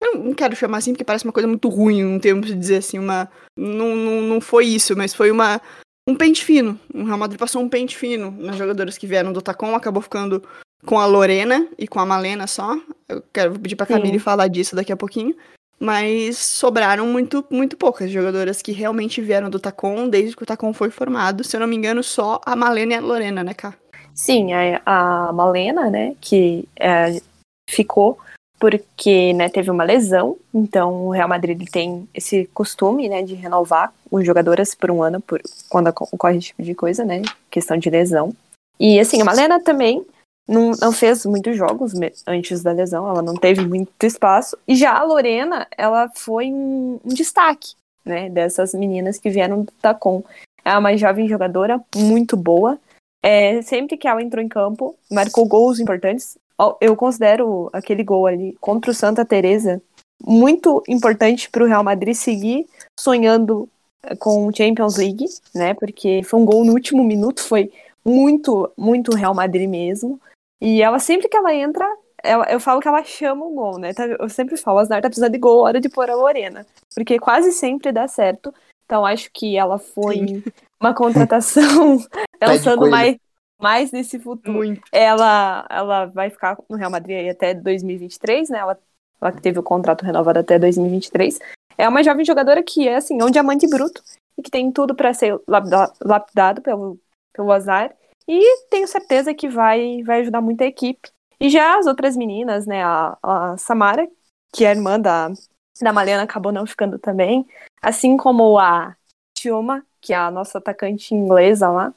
Eu 0.00 0.18
não 0.18 0.34
quero 0.34 0.56
chamar 0.56 0.78
assim 0.78 0.92
porque 0.92 1.04
parece 1.04 1.24
uma 1.24 1.32
coisa 1.32 1.48
muito 1.48 1.68
ruim, 1.68 2.02
não 2.02 2.18
temos 2.18 2.46
de 2.46 2.54
dizer 2.54 2.76
assim, 2.76 2.98
uma. 2.98 3.28
Não, 3.56 3.94
não, 3.96 4.22
não 4.22 4.40
foi 4.40 4.66
isso, 4.66 4.96
mas 4.96 5.14
foi 5.14 5.30
uma. 5.30 5.60
Um 6.08 6.16
pente 6.16 6.44
fino. 6.44 6.78
O 6.92 7.04
Real 7.04 7.18
Madrid 7.18 7.38
passou 7.38 7.62
um 7.62 7.68
pente 7.68 7.96
fino 7.96 8.32
nas 8.32 8.56
jogadoras 8.56 8.98
que 8.98 9.06
vieram 9.06 9.32
do 9.32 9.40
Tacon, 9.42 9.74
acabou 9.74 10.02
ficando 10.02 10.42
com 10.86 10.98
a 10.98 11.06
Lorena 11.06 11.66
e 11.78 11.86
com 11.86 12.00
a 12.00 12.06
Malena 12.06 12.46
só. 12.46 12.76
Eu 13.08 13.22
quero 13.32 13.58
pedir 13.58 13.76
pra 13.76 13.86
Camille 13.86 14.18
falar 14.18 14.48
disso 14.48 14.74
daqui 14.76 14.92
a 14.92 14.96
pouquinho. 14.96 15.34
Mas 15.78 16.38
sobraram 16.38 17.06
muito, 17.06 17.44
muito 17.50 17.76
poucas 17.76 18.10
jogadoras 18.10 18.62
que 18.62 18.70
realmente 18.70 19.20
vieram 19.20 19.50
do 19.50 19.58
Tacon 19.58 20.08
desde 20.08 20.36
que 20.36 20.42
o 20.44 20.46
Tacon 20.46 20.72
foi 20.72 20.90
formado. 20.90 21.42
Se 21.42 21.56
eu 21.56 21.60
não 21.60 21.66
me 21.66 21.74
engano, 21.74 22.04
só 22.04 22.40
a 22.46 22.54
Malena 22.54 22.94
e 22.94 22.96
a 22.96 23.00
Lorena, 23.00 23.42
né, 23.42 23.52
Cá? 23.52 23.74
Sim, 24.14 24.52
a, 24.52 24.80
a 24.86 25.32
Malena, 25.32 25.90
né, 25.90 26.14
que 26.20 26.68
é, 26.78 27.20
ficou 27.68 28.18
porque 28.60 29.32
né, 29.32 29.48
teve 29.48 29.72
uma 29.72 29.82
lesão, 29.82 30.36
então 30.54 31.06
o 31.06 31.10
Real 31.10 31.28
Madrid 31.28 31.68
tem 31.68 32.08
esse 32.14 32.48
costume 32.54 33.08
né, 33.08 33.20
de 33.20 33.34
renovar 33.34 33.92
os 34.08 34.24
jogadoras 34.24 34.72
por 34.72 34.88
um 34.88 35.02
ano 35.02 35.20
por, 35.20 35.40
quando 35.68 35.88
ocorre 35.88 36.36
esse 36.36 36.48
tipo 36.48 36.62
de 36.62 36.72
coisa, 36.72 37.04
né? 37.04 37.22
Questão 37.50 37.76
de 37.76 37.90
lesão. 37.90 38.32
E 38.78 39.00
assim, 39.00 39.20
a 39.20 39.24
Malena 39.24 39.58
também 39.58 40.06
não, 40.48 40.72
não 40.72 40.92
fez 40.92 41.24
muitos 41.24 41.56
jogos 41.56 41.92
antes 42.26 42.62
da 42.62 42.72
lesão, 42.72 43.08
ela 43.08 43.22
não 43.22 43.34
teve 43.34 43.66
muito 43.66 43.90
espaço. 44.04 44.56
E 44.66 44.74
já 44.74 44.96
a 44.96 45.02
Lorena, 45.04 45.66
ela 45.76 46.10
foi 46.14 46.46
um, 46.52 46.98
um 47.04 47.14
destaque, 47.14 47.74
né, 48.04 48.28
dessas 48.28 48.74
meninas 48.74 49.18
que 49.18 49.30
vieram 49.30 49.62
do 49.62 49.72
Tacon. 49.80 50.22
É 50.64 50.76
uma 50.76 50.96
jovem 50.96 51.28
jogadora 51.28 51.80
muito 51.94 52.36
boa. 52.36 52.78
É, 53.22 53.62
sempre 53.62 53.96
que 53.96 54.08
ela 54.08 54.22
entrou 54.22 54.42
em 54.42 54.48
campo, 54.48 54.96
marcou 55.10 55.46
gols 55.46 55.78
importantes. 55.78 56.36
Eu 56.80 56.96
considero 56.96 57.70
aquele 57.72 58.04
gol 58.04 58.26
ali 58.26 58.56
contra 58.60 58.90
o 58.90 58.94
Santa 58.94 59.24
Teresa 59.24 59.80
muito 60.24 60.82
importante 60.88 61.50
para 61.50 61.64
o 61.64 61.66
Real 61.66 61.82
Madrid 61.82 62.14
seguir 62.14 62.66
sonhando 62.98 63.68
com 64.18 64.46
o 64.46 64.54
Champions 64.54 64.96
League, 64.96 65.24
né? 65.54 65.74
Porque 65.74 66.22
foi 66.24 66.40
um 66.40 66.44
gol 66.44 66.64
no 66.64 66.72
último 66.72 67.04
minuto, 67.04 67.42
foi 67.42 67.72
muito, 68.04 68.70
muito 68.76 69.14
Real 69.14 69.34
Madrid 69.34 69.68
mesmo. 69.68 70.20
E 70.62 70.80
ela, 70.80 71.00
sempre 71.00 71.28
que 71.28 71.36
ela 71.36 71.52
entra, 71.52 71.84
ela, 72.22 72.44
eu 72.44 72.60
falo 72.60 72.80
que 72.80 72.86
ela 72.86 73.02
chama 73.02 73.44
o 73.44 73.52
gol, 73.52 73.78
né? 73.78 73.92
Tá, 73.92 74.06
eu 74.06 74.28
sempre 74.28 74.56
falo, 74.56 74.78
a 74.78 74.82
Asnar 74.82 75.02
tá 75.02 75.08
precisando 75.08 75.32
de 75.32 75.38
gol, 75.38 75.64
hora 75.64 75.80
de 75.80 75.88
pôr 75.88 76.08
a 76.08 76.14
Lorena. 76.14 76.64
Porque 76.94 77.18
quase 77.18 77.50
sempre 77.50 77.90
dá 77.90 78.06
certo. 78.06 78.54
Então 78.86 79.04
acho 79.04 79.28
que 79.32 79.56
ela 79.56 79.76
foi 79.76 80.18
Sim. 80.18 80.44
uma 80.80 80.94
contratação 80.94 81.98
pensando 82.38 82.88
mais, 82.88 83.16
mais 83.60 83.90
nesse 83.90 84.20
futuro. 84.20 84.52
Muito. 84.52 84.82
Ela, 84.92 85.66
ela 85.68 86.06
vai 86.06 86.30
ficar 86.30 86.56
no 86.70 86.76
Real 86.76 86.92
Madrid 86.92 87.28
até 87.28 87.54
2023, 87.54 88.50
né? 88.50 88.60
Ela, 88.60 88.78
ela 89.20 89.32
teve 89.32 89.58
o 89.58 89.64
contrato 89.64 90.04
renovado 90.04 90.38
até 90.38 90.60
2023. 90.60 91.40
É 91.76 91.88
uma 91.88 92.04
jovem 92.04 92.24
jogadora 92.24 92.62
que 92.62 92.86
é 92.86 92.96
assim, 92.96 93.20
é 93.20 93.24
um 93.24 93.30
diamante 93.30 93.66
bruto 93.66 94.00
e 94.38 94.42
que 94.42 94.50
tem 94.50 94.70
tudo 94.70 94.94
para 94.94 95.12
ser 95.12 95.36
lapidado 95.48 96.62
pelo, 96.62 97.00
pelo 97.32 97.50
azar. 97.50 97.92
E 98.26 98.66
tenho 98.68 98.86
certeza 98.86 99.34
que 99.34 99.48
vai, 99.48 100.02
vai 100.02 100.20
ajudar 100.20 100.40
muito 100.40 100.62
a 100.62 100.66
equipe. 100.66 101.10
E 101.40 101.48
já 101.48 101.78
as 101.78 101.86
outras 101.86 102.16
meninas, 102.16 102.66
né, 102.66 102.84
a, 102.84 103.18
a 103.22 103.56
Samara, 103.56 104.08
que 104.52 104.64
é 104.64 104.70
irmã 104.70 104.98
da, 105.00 105.32
da 105.80 105.92
Malena, 105.92 106.22
acabou 106.22 106.52
não 106.52 106.66
ficando 106.66 106.98
também. 106.98 107.46
Assim 107.80 108.16
como 108.16 108.58
a 108.58 108.96
Tioma, 109.34 109.84
que 110.00 110.12
é 110.12 110.16
a 110.16 110.30
nossa 110.30 110.58
atacante 110.58 111.14
inglesa 111.14 111.68
lá. 111.68 111.92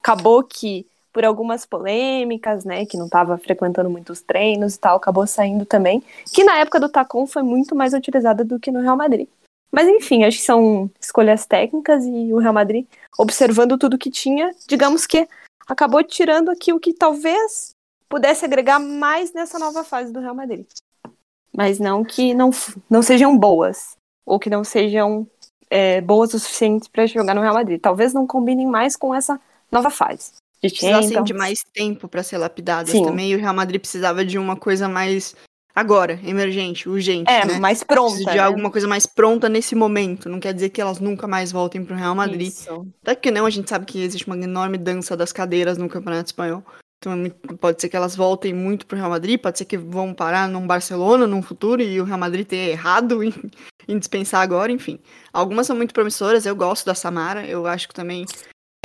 Acabou 0.00 0.42
que, 0.42 0.86
por 1.12 1.24
algumas 1.24 1.66
polêmicas, 1.66 2.64
né, 2.64 2.86
que 2.86 2.96
não 2.96 3.06
estava 3.06 3.36
frequentando 3.36 3.90
muitos 3.90 4.22
treinos 4.22 4.76
e 4.76 4.78
tal, 4.78 4.96
acabou 4.96 5.26
saindo 5.26 5.66
também. 5.66 6.02
Que 6.32 6.44
na 6.44 6.58
época 6.58 6.80
do 6.80 6.88
Tacon 6.88 7.26
foi 7.26 7.42
muito 7.42 7.74
mais 7.74 7.92
utilizada 7.92 8.44
do 8.44 8.58
que 8.58 8.70
no 8.70 8.80
Real 8.80 8.96
Madrid. 8.96 9.28
Mas 9.70 9.88
enfim, 9.88 10.24
acho 10.24 10.38
que 10.38 10.44
são 10.44 10.90
escolhas 10.98 11.44
técnicas 11.44 12.04
e 12.04 12.32
o 12.32 12.38
Real 12.38 12.54
Madrid, 12.54 12.86
observando 13.18 13.76
tudo 13.76 13.98
que 13.98 14.10
tinha, 14.10 14.54
digamos 14.66 15.06
que 15.06 15.28
acabou 15.66 16.02
tirando 16.02 16.50
aqui 16.50 16.72
o 16.72 16.80
que 16.80 16.92
talvez 16.92 17.70
pudesse 18.08 18.44
agregar 18.44 18.78
mais 18.78 19.32
nessa 19.32 19.58
nova 19.58 19.82
fase 19.82 20.12
do 20.12 20.20
Real 20.20 20.34
Madrid. 20.34 20.66
Mas 21.54 21.78
não 21.78 22.04
que 22.04 22.34
não, 22.34 22.50
não 22.88 23.02
sejam 23.02 23.36
boas, 23.36 23.96
ou 24.24 24.38
que 24.38 24.50
não 24.50 24.62
sejam 24.62 25.26
é, 25.70 26.00
boas 26.00 26.34
o 26.34 26.38
suficiente 26.38 26.88
para 26.90 27.06
jogar 27.06 27.34
no 27.34 27.40
Real 27.40 27.54
Madrid. 27.54 27.80
Talvez 27.80 28.12
não 28.12 28.26
combinem 28.26 28.66
mais 28.66 28.96
com 28.96 29.14
essa 29.14 29.40
nova 29.70 29.90
fase. 29.90 30.32
De 30.62 30.70
Precisassem 30.70 31.22
de 31.22 31.34
mais 31.34 31.58
tempo 31.72 32.08
para 32.08 32.22
ser 32.22 32.38
lapidadas 32.38 32.90
Sim. 32.90 33.04
também, 33.04 33.30
e 33.30 33.34
o 33.34 33.38
Real 33.38 33.54
Madrid 33.54 33.80
precisava 33.80 34.24
de 34.24 34.38
uma 34.38 34.56
coisa 34.56 34.88
mais 34.88 35.34
agora, 35.76 36.18
emergente, 36.24 36.88
urgente. 36.88 37.30
É, 37.30 37.44
né? 37.44 37.58
mais 37.58 37.84
pronta. 37.84 38.16
De 38.16 38.24
né? 38.24 38.38
alguma 38.38 38.70
coisa 38.70 38.88
mais 38.88 39.04
pronta 39.04 39.46
nesse 39.46 39.74
momento. 39.74 40.28
Não 40.28 40.40
quer 40.40 40.54
dizer 40.54 40.70
que 40.70 40.80
elas 40.80 40.98
nunca 40.98 41.28
mais 41.28 41.52
voltem 41.52 41.84
pro 41.84 41.94
Real 41.94 42.14
Madrid. 42.14 42.48
Isso. 42.48 42.86
Até 43.02 43.14
que 43.14 43.30
não, 43.30 43.44
a 43.44 43.50
gente 43.50 43.68
sabe 43.68 43.84
que 43.84 44.02
existe 44.02 44.26
uma 44.26 44.36
enorme 44.36 44.78
dança 44.78 45.14
das 45.14 45.32
cadeiras 45.32 45.76
no 45.76 45.88
Campeonato 45.88 46.28
Espanhol. 46.28 46.64
Então 46.98 47.12
é 47.12 47.54
pode 47.56 47.80
ser 47.80 47.88
que 47.90 47.96
elas 47.96 48.16
voltem 48.16 48.54
muito 48.54 48.86
pro 48.86 48.96
Real 48.96 49.10
Madrid, 49.10 49.38
pode 49.38 49.58
ser 49.58 49.66
que 49.66 49.76
vão 49.76 50.14
parar 50.14 50.48
num 50.48 50.66
Barcelona 50.66 51.26
num 51.26 51.42
futuro 51.42 51.82
e 51.82 52.00
o 52.00 52.04
Real 52.04 52.18
Madrid 52.18 52.46
tenha 52.46 52.70
errado 52.70 53.22
em, 53.22 53.32
em 53.86 53.98
dispensar 53.98 54.40
agora, 54.40 54.72
enfim. 54.72 54.98
Algumas 55.32 55.66
são 55.66 55.76
muito 55.76 55.92
promissoras, 55.92 56.46
eu 56.46 56.56
gosto 56.56 56.86
da 56.86 56.94
Samara, 56.94 57.46
eu 57.46 57.66
acho 57.66 57.86
que 57.86 57.94
também 57.94 58.24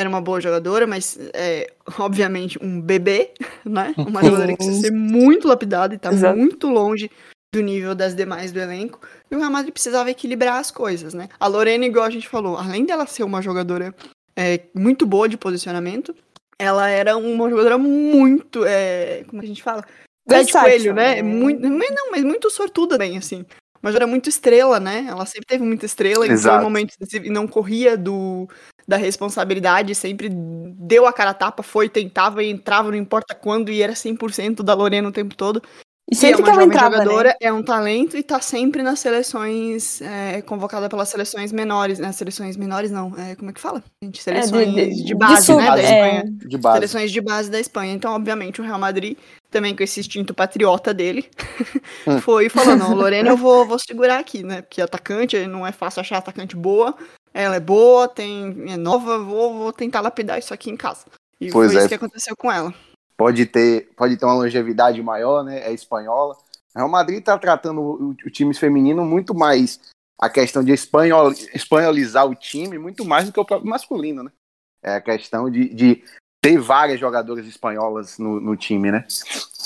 era 0.01 0.09
uma 0.09 0.21
boa 0.21 0.41
jogadora, 0.41 0.85
mas 0.85 1.17
é, 1.33 1.71
obviamente 1.97 2.59
um 2.61 2.81
bebê, 2.81 3.31
né? 3.65 3.93
Uma 3.97 4.23
jogadora 4.23 4.51
que 4.51 4.57
precisa 4.57 4.81
ser 4.81 4.91
muito 4.91 5.47
lapidada 5.47 5.95
e 5.95 5.97
tá 5.97 6.11
Exato. 6.11 6.37
muito 6.37 6.67
longe 6.69 7.09
do 7.53 7.61
nível 7.61 7.93
das 7.93 8.15
demais 8.15 8.51
do 8.51 8.59
elenco. 8.59 8.99
E 9.29 9.35
o 9.35 9.39
Real 9.39 9.51
Madrid 9.51 9.73
precisava 9.73 10.09
equilibrar 10.09 10.59
as 10.59 10.71
coisas, 10.71 11.13
né? 11.13 11.29
A 11.39 11.47
Lorena, 11.47 11.85
igual 11.85 12.05
a 12.05 12.09
gente 12.09 12.27
falou, 12.27 12.57
além 12.57 12.85
dela 12.85 13.05
ser 13.05 13.23
uma 13.23 13.41
jogadora 13.41 13.93
é, 14.35 14.61
muito 14.73 15.05
boa 15.05 15.27
de 15.27 15.37
posicionamento, 15.37 16.15
ela 16.57 16.87
era 16.87 17.17
uma 17.17 17.49
jogadora 17.49 17.77
muito, 17.77 18.63
é, 18.65 19.23
como 19.27 19.41
a 19.41 19.45
gente 19.45 19.63
fala? 19.63 19.83
Pé 20.27 20.43
de 20.43 20.53
coelho, 20.53 20.93
né? 20.93 21.15
né? 21.15 21.21
Muito, 21.23 21.67
mas 21.67 21.89
não, 21.91 22.11
mas 22.11 22.23
muito 22.23 22.49
sortuda 22.49 22.97
bem, 22.97 23.17
assim. 23.17 23.45
Mas 23.81 23.95
era 23.95 24.05
muito 24.05 24.29
estrela, 24.29 24.79
né? 24.79 25.05
Ela 25.09 25.25
sempre 25.25 25.47
teve 25.47 25.63
muita 25.63 25.85
estrela 25.85 26.27
Exato. 26.27 26.55
e 26.55 26.59
foi 26.59 26.59
um 26.59 26.63
momento 26.63 26.93
e 27.13 27.29
não 27.29 27.47
corria 27.47 27.97
do, 27.97 28.47
da 28.87 28.97
responsabilidade, 28.97 29.95
sempre 29.95 30.29
deu 30.29 31.07
a 31.07 31.13
cara 31.13 31.31
a 31.31 31.33
tapa, 31.33 31.63
foi, 31.63 31.89
tentava 31.89 32.43
e 32.43 32.51
entrava, 32.51 32.91
não 32.91 32.97
importa 32.97 33.33
quando, 33.33 33.71
e 33.71 33.81
era 33.81 33.93
100% 33.93 34.61
da 34.61 34.73
Lorena 34.73 35.09
o 35.09 35.11
tempo 35.11 35.35
todo. 35.35 35.61
E 36.11 36.15
sempre 36.15 36.41
e 36.41 36.43
é 36.43 36.43
uma 36.43 36.51
que 36.51 36.59
ela 36.59 36.63
entrava, 36.65 36.97
jogadora, 36.97 37.29
né? 37.29 37.35
é 37.39 37.53
um 37.53 37.63
talento 37.63 38.17
e 38.17 38.23
tá 38.23 38.41
sempre 38.41 38.83
nas 38.83 38.99
seleções, 38.99 40.01
é, 40.01 40.41
convocada 40.41 40.89
pelas 40.89 41.07
seleções 41.07 41.53
menores, 41.53 41.99
né? 41.99 42.11
Seleções 42.11 42.57
menores 42.57 42.91
não, 42.91 43.17
é, 43.17 43.33
como 43.35 43.49
é 43.49 43.53
que 43.53 43.61
fala? 43.61 43.81
Gente, 44.03 44.21
seleções 44.21 44.67
é, 44.67 44.87
de, 44.87 44.95
de, 44.95 45.03
de, 45.05 45.15
base, 45.15 45.45
de 45.45 45.55
né, 45.55 45.67
da 45.67 45.81
Espanha. 45.81 46.23
De 46.25 46.57
base. 46.57 46.75
Seleções 46.75 47.11
de 47.11 47.21
base 47.21 47.49
da 47.49 47.59
Espanha. 47.61 47.93
Então, 47.93 48.13
obviamente, 48.13 48.59
o 48.59 48.63
Real 48.63 48.77
Madrid, 48.77 49.17
também 49.51 49.75
com 49.75 49.83
esse 49.83 49.99
instinto 49.99 50.33
patriota 50.33 50.93
dele, 50.93 51.29
hum. 52.07 52.19
foi 52.21 52.49
falando, 52.49 52.79
não, 52.79 52.95
Lorena, 52.95 53.29
eu 53.29 53.37
vou, 53.37 53.65
vou 53.67 53.77
segurar 53.77 54.17
aqui, 54.17 54.41
né? 54.41 54.61
Porque 54.61 54.81
atacante, 54.81 55.45
não 55.45 55.67
é 55.67 55.71
fácil 55.71 55.99
achar 55.99 56.17
atacante 56.17 56.55
boa, 56.55 56.95
ela 57.33 57.57
é 57.57 57.59
boa, 57.59 58.07
tem, 58.07 58.71
é 58.71 58.77
nova, 58.77 59.19
vou, 59.19 59.53
vou 59.53 59.73
tentar 59.73 60.01
lapidar 60.01 60.39
isso 60.39 60.53
aqui 60.53 60.71
em 60.71 60.77
casa. 60.77 61.05
E 61.39 61.51
Pois 61.51 61.71
foi 61.71 61.75
é. 61.75 61.79
isso 61.79 61.89
que 61.89 61.95
aconteceu 61.95 62.35
com 62.35 62.51
ela. 62.51 62.73
Pode 63.17 63.45
ter, 63.45 63.89
pode 63.95 64.17
ter 64.17 64.25
uma 64.25 64.33
longevidade 64.33 65.01
maior, 65.03 65.43
né? 65.43 65.59
É 65.59 65.73
espanhola. 65.73 66.35
O 66.73 66.79
Real 66.79 66.89
Madrid 66.89 67.19
está 67.19 67.37
tratando 67.37 67.81
o, 67.81 68.09
o 68.09 68.29
time 68.29 68.53
feminino 68.53 69.05
muito 69.05 69.35
mais 69.35 69.79
a 70.19 70.29
questão 70.29 70.63
de 70.63 70.71
espanhol, 70.71 71.31
espanholizar 71.53 72.25
o 72.27 72.35
time, 72.35 72.77
muito 72.77 73.03
mais 73.03 73.25
do 73.25 73.33
que 73.33 73.39
o 73.39 73.45
próprio 73.45 73.69
masculino, 73.69 74.23
né? 74.23 74.31
É 74.83 74.95
a 74.95 75.01
questão 75.01 75.49
de, 75.49 75.69
de 75.73 76.03
ter 76.41 76.57
várias 76.57 76.99
jogadoras 76.99 77.45
espanholas 77.45 78.17
no, 78.17 78.41
no 78.41 78.57
time, 78.57 78.91
né? 78.91 79.05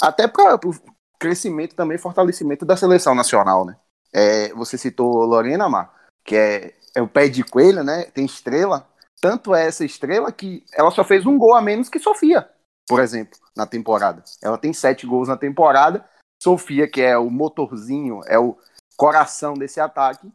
Até 0.02 0.28
para 0.28 0.56
o 0.56 0.76
crescimento 1.18 1.74
também, 1.74 1.98
fortalecimento 1.98 2.66
da 2.66 2.76
seleção 2.76 3.16
nacional, 3.16 3.66
né? 3.66 3.78
É, 4.14 4.54
você 4.54 4.78
citou 4.78 5.26
Lorena 5.26 5.70
Mar, 5.70 5.94
que 6.24 6.36
é, 6.36 6.76
é 6.94 7.02
o 7.02 7.08
pé 7.08 7.30
de 7.30 7.44
coelho, 7.44 7.84
né? 7.84 8.04
Tem 8.14 8.26
estrela. 8.26 8.88
Tanto 9.22 9.56
é 9.56 9.66
essa 9.66 9.86
estrela 9.86 10.32
que 10.32 10.64
ela 10.74 10.92
só 10.92 11.04
fez 11.04 11.26
um 11.26 11.38
gol 11.38 11.56
a 11.56 11.62
menos 11.62 11.90
que 11.90 11.98
Sofia, 11.98 12.48
por 12.88 13.00
exemplo, 13.00 13.40
na 13.56 13.66
temporada. 13.66 14.22
Ela 14.42 14.58
tem 14.58 14.74
sete 14.74 15.08
gols 15.08 15.30
na 15.30 15.38
temporada. 15.38 16.06
Sofia, 16.44 16.88
que 16.88 17.02
é 17.02 17.18
o 17.18 17.30
motorzinho, 17.30 18.22
é 18.28 18.38
o 18.38 18.58
coração 18.98 19.54
desse 19.54 19.80
ataque, 19.80 20.32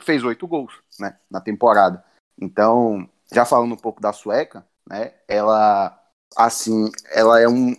fez 0.00 0.24
oito 0.24 0.46
gols 0.46 0.72
né, 0.98 1.16
na 1.30 1.40
temporada. 1.40 2.02
Então, 2.40 3.08
já 3.32 3.44
falando 3.44 3.72
um 3.72 3.76
pouco 3.76 4.00
da 4.00 4.12
sueca, 4.12 4.66
né, 4.88 5.12
ela, 5.28 5.98
assim, 6.36 6.90
ela 7.10 7.40
é 7.40 7.48
um. 7.48 7.76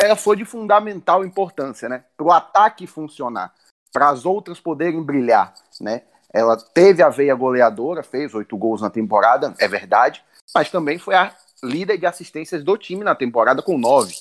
Ela 0.00 0.16
foi 0.16 0.36
de 0.36 0.44
fundamental 0.44 1.24
importância, 1.24 1.88
né? 1.88 2.04
Para 2.16 2.26
o 2.26 2.32
ataque 2.32 2.86
funcionar, 2.86 3.52
para 3.92 4.08
as 4.08 4.24
outras 4.24 4.60
poderem 4.60 5.02
brilhar, 5.02 5.54
né? 5.80 6.02
Ela 6.32 6.56
teve 6.56 7.02
a 7.02 7.08
veia 7.08 7.34
goleadora, 7.34 8.02
fez 8.02 8.34
oito 8.34 8.56
gols 8.56 8.80
na 8.80 8.90
temporada, 8.90 9.54
é 9.58 9.66
verdade, 9.66 10.22
mas 10.54 10.70
também 10.70 10.98
foi 10.98 11.14
a 11.14 11.34
líder 11.62 11.98
de 11.98 12.06
assistências 12.06 12.62
do 12.62 12.76
time 12.76 13.02
na 13.02 13.14
temporada 13.14 13.62
com 13.62 13.78
nove, 13.78 14.14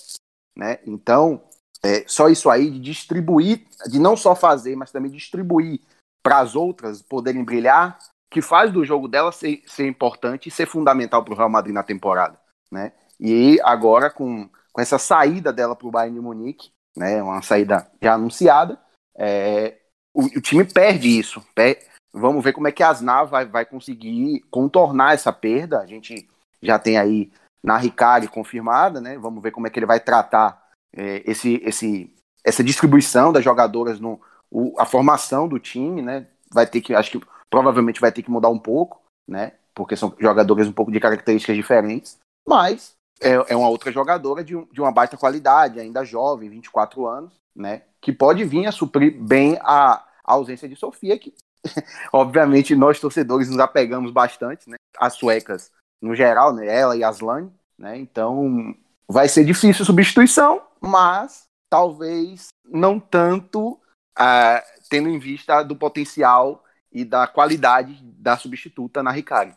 né? 0.57 0.79
Então, 0.85 1.43
é, 1.83 2.03
só 2.07 2.29
isso 2.29 2.49
aí 2.49 2.71
de 2.71 2.79
distribuir, 2.79 3.67
de 3.87 3.99
não 3.99 4.17
só 4.17 4.35
fazer, 4.35 4.75
mas 4.75 4.91
também 4.91 5.11
distribuir 5.11 5.81
para 6.23 6.39
as 6.39 6.55
outras 6.55 7.01
poderem 7.01 7.43
brilhar, 7.43 7.99
que 8.29 8.41
faz 8.41 8.71
do 8.71 8.83
jogo 8.83 9.07
dela 9.07 9.31
ser, 9.31 9.61
ser 9.67 9.87
importante 9.87 10.49
e 10.49 10.51
ser 10.51 10.65
fundamental 10.65 11.23
para 11.23 11.33
o 11.33 11.37
Real 11.37 11.49
Madrid 11.49 11.73
na 11.73 11.83
temporada, 11.83 12.39
né? 12.71 12.91
E 13.19 13.59
agora 13.63 14.09
com, 14.09 14.49
com 14.73 14.81
essa 14.81 14.97
saída 14.99 15.53
dela 15.53 15.75
para 15.75 15.87
o 15.87 15.91
Bayern 15.91 16.15
de 16.15 16.21
Munique, 16.21 16.69
né? 16.97 17.21
Uma 17.21 17.41
saída 17.41 17.89
já 18.01 18.13
anunciada, 18.13 18.79
é, 19.17 19.77
o, 20.13 20.23
o 20.25 20.41
time 20.41 20.63
perde 20.65 21.07
isso. 21.19 21.41
per- 21.53 21.79
vamos 22.13 22.43
ver 22.43 22.53
como 22.53 22.67
é 22.67 22.71
que 22.71 22.81
a 22.83 22.89
Asnar 22.89 23.25
vai, 23.27 23.45
vai 23.45 23.65
conseguir 23.65 24.41
contornar 24.49 25.13
essa 25.13 25.31
perda. 25.33 25.79
A 25.79 25.85
gente 25.85 26.27
já 26.61 26.79
tem 26.79 26.97
aí 26.97 27.31
na 27.63 27.77
Ricari 27.77 28.27
confirmada, 28.27 29.01
né? 29.01 29.17
Vamos 29.17 29.41
ver 29.43 29.51
como 29.51 29.67
é 29.67 29.69
que 29.69 29.77
ele 29.79 29.85
vai 29.85 29.99
tratar 29.99 30.63
é, 30.93 31.21
esse, 31.29 31.61
esse, 31.63 32.13
essa 32.43 32.63
distribuição 32.63 33.33
das 33.33 33.43
jogadoras 33.43 33.99
no 33.99 34.19
o- 34.49 34.73
a 34.79 34.85
formação 34.85 35.47
do 35.47 35.59
time, 35.59 36.01
né? 36.01 36.27
Vai 36.53 36.65
ter 36.65 36.79
que, 36.81 36.93
acho 36.95 37.11
que 37.11 37.21
provavelmente 37.55 38.01
vai 38.01 38.11
ter 38.11 38.21
que 38.21 38.29
mudar 38.29 38.49
um 38.49 38.59
pouco, 38.59 39.01
né? 39.25 39.53
Porque 39.73 39.95
são 39.95 40.13
jogadoras 40.19 40.67
um 40.67 40.73
pouco 40.73 40.91
de 40.91 40.99
características 40.99 41.55
diferentes, 41.55 42.17
mas 42.45 42.97
é, 43.21 43.31
é 43.47 43.55
uma 43.55 43.69
outra 43.69 43.93
jogadora 43.93 44.43
de, 44.43 44.61
de 44.73 44.81
uma 44.81 44.91
baita 44.91 45.15
qualidade, 45.15 45.79
ainda 45.79 46.03
jovem, 46.03 46.49
24 46.49 47.07
anos, 47.07 47.33
né? 47.55 47.83
Que 48.01 48.11
pode 48.11 48.43
vir 48.43 48.65
a 48.67 48.73
suprir 48.73 49.17
bem 49.17 49.57
a, 49.61 50.03
a 50.21 50.33
ausência 50.33 50.67
de 50.67 50.75
Sofia, 50.75 51.17
que 51.17 51.33
obviamente 52.11 52.75
nós 52.75 52.99
torcedores 52.99 53.49
nos 53.49 53.59
apegamos 53.59 54.11
bastante, 54.11 54.69
né? 54.69 54.75
As 54.99 55.13
suecas 55.13 55.71
no 56.01 56.13
geral, 56.13 56.53
né? 56.53 56.67
Ela 56.67 56.97
e 56.97 57.05
a 57.05 57.07
Aslane, 57.07 57.49
né? 57.79 57.97
Então 57.97 58.75
vai 59.07 59.29
ser 59.29 59.45
difícil 59.45 59.83
a 59.83 59.85
substituição, 59.85 60.61
mas 60.81 61.43
talvez 61.69 62.49
não 62.65 62.99
tanto 62.99 63.79
ah, 64.13 64.61
tendo 64.89 65.07
em 65.07 65.19
vista 65.19 65.63
do 65.63 65.73
potencial 65.73 66.64
e 66.95 67.03
da 67.03 67.27
qualidade 67.27 67.93
da 68.17 68.37
substituta 68.37 69.03
na 69.03 69.11
Ricari. 69.11 69.53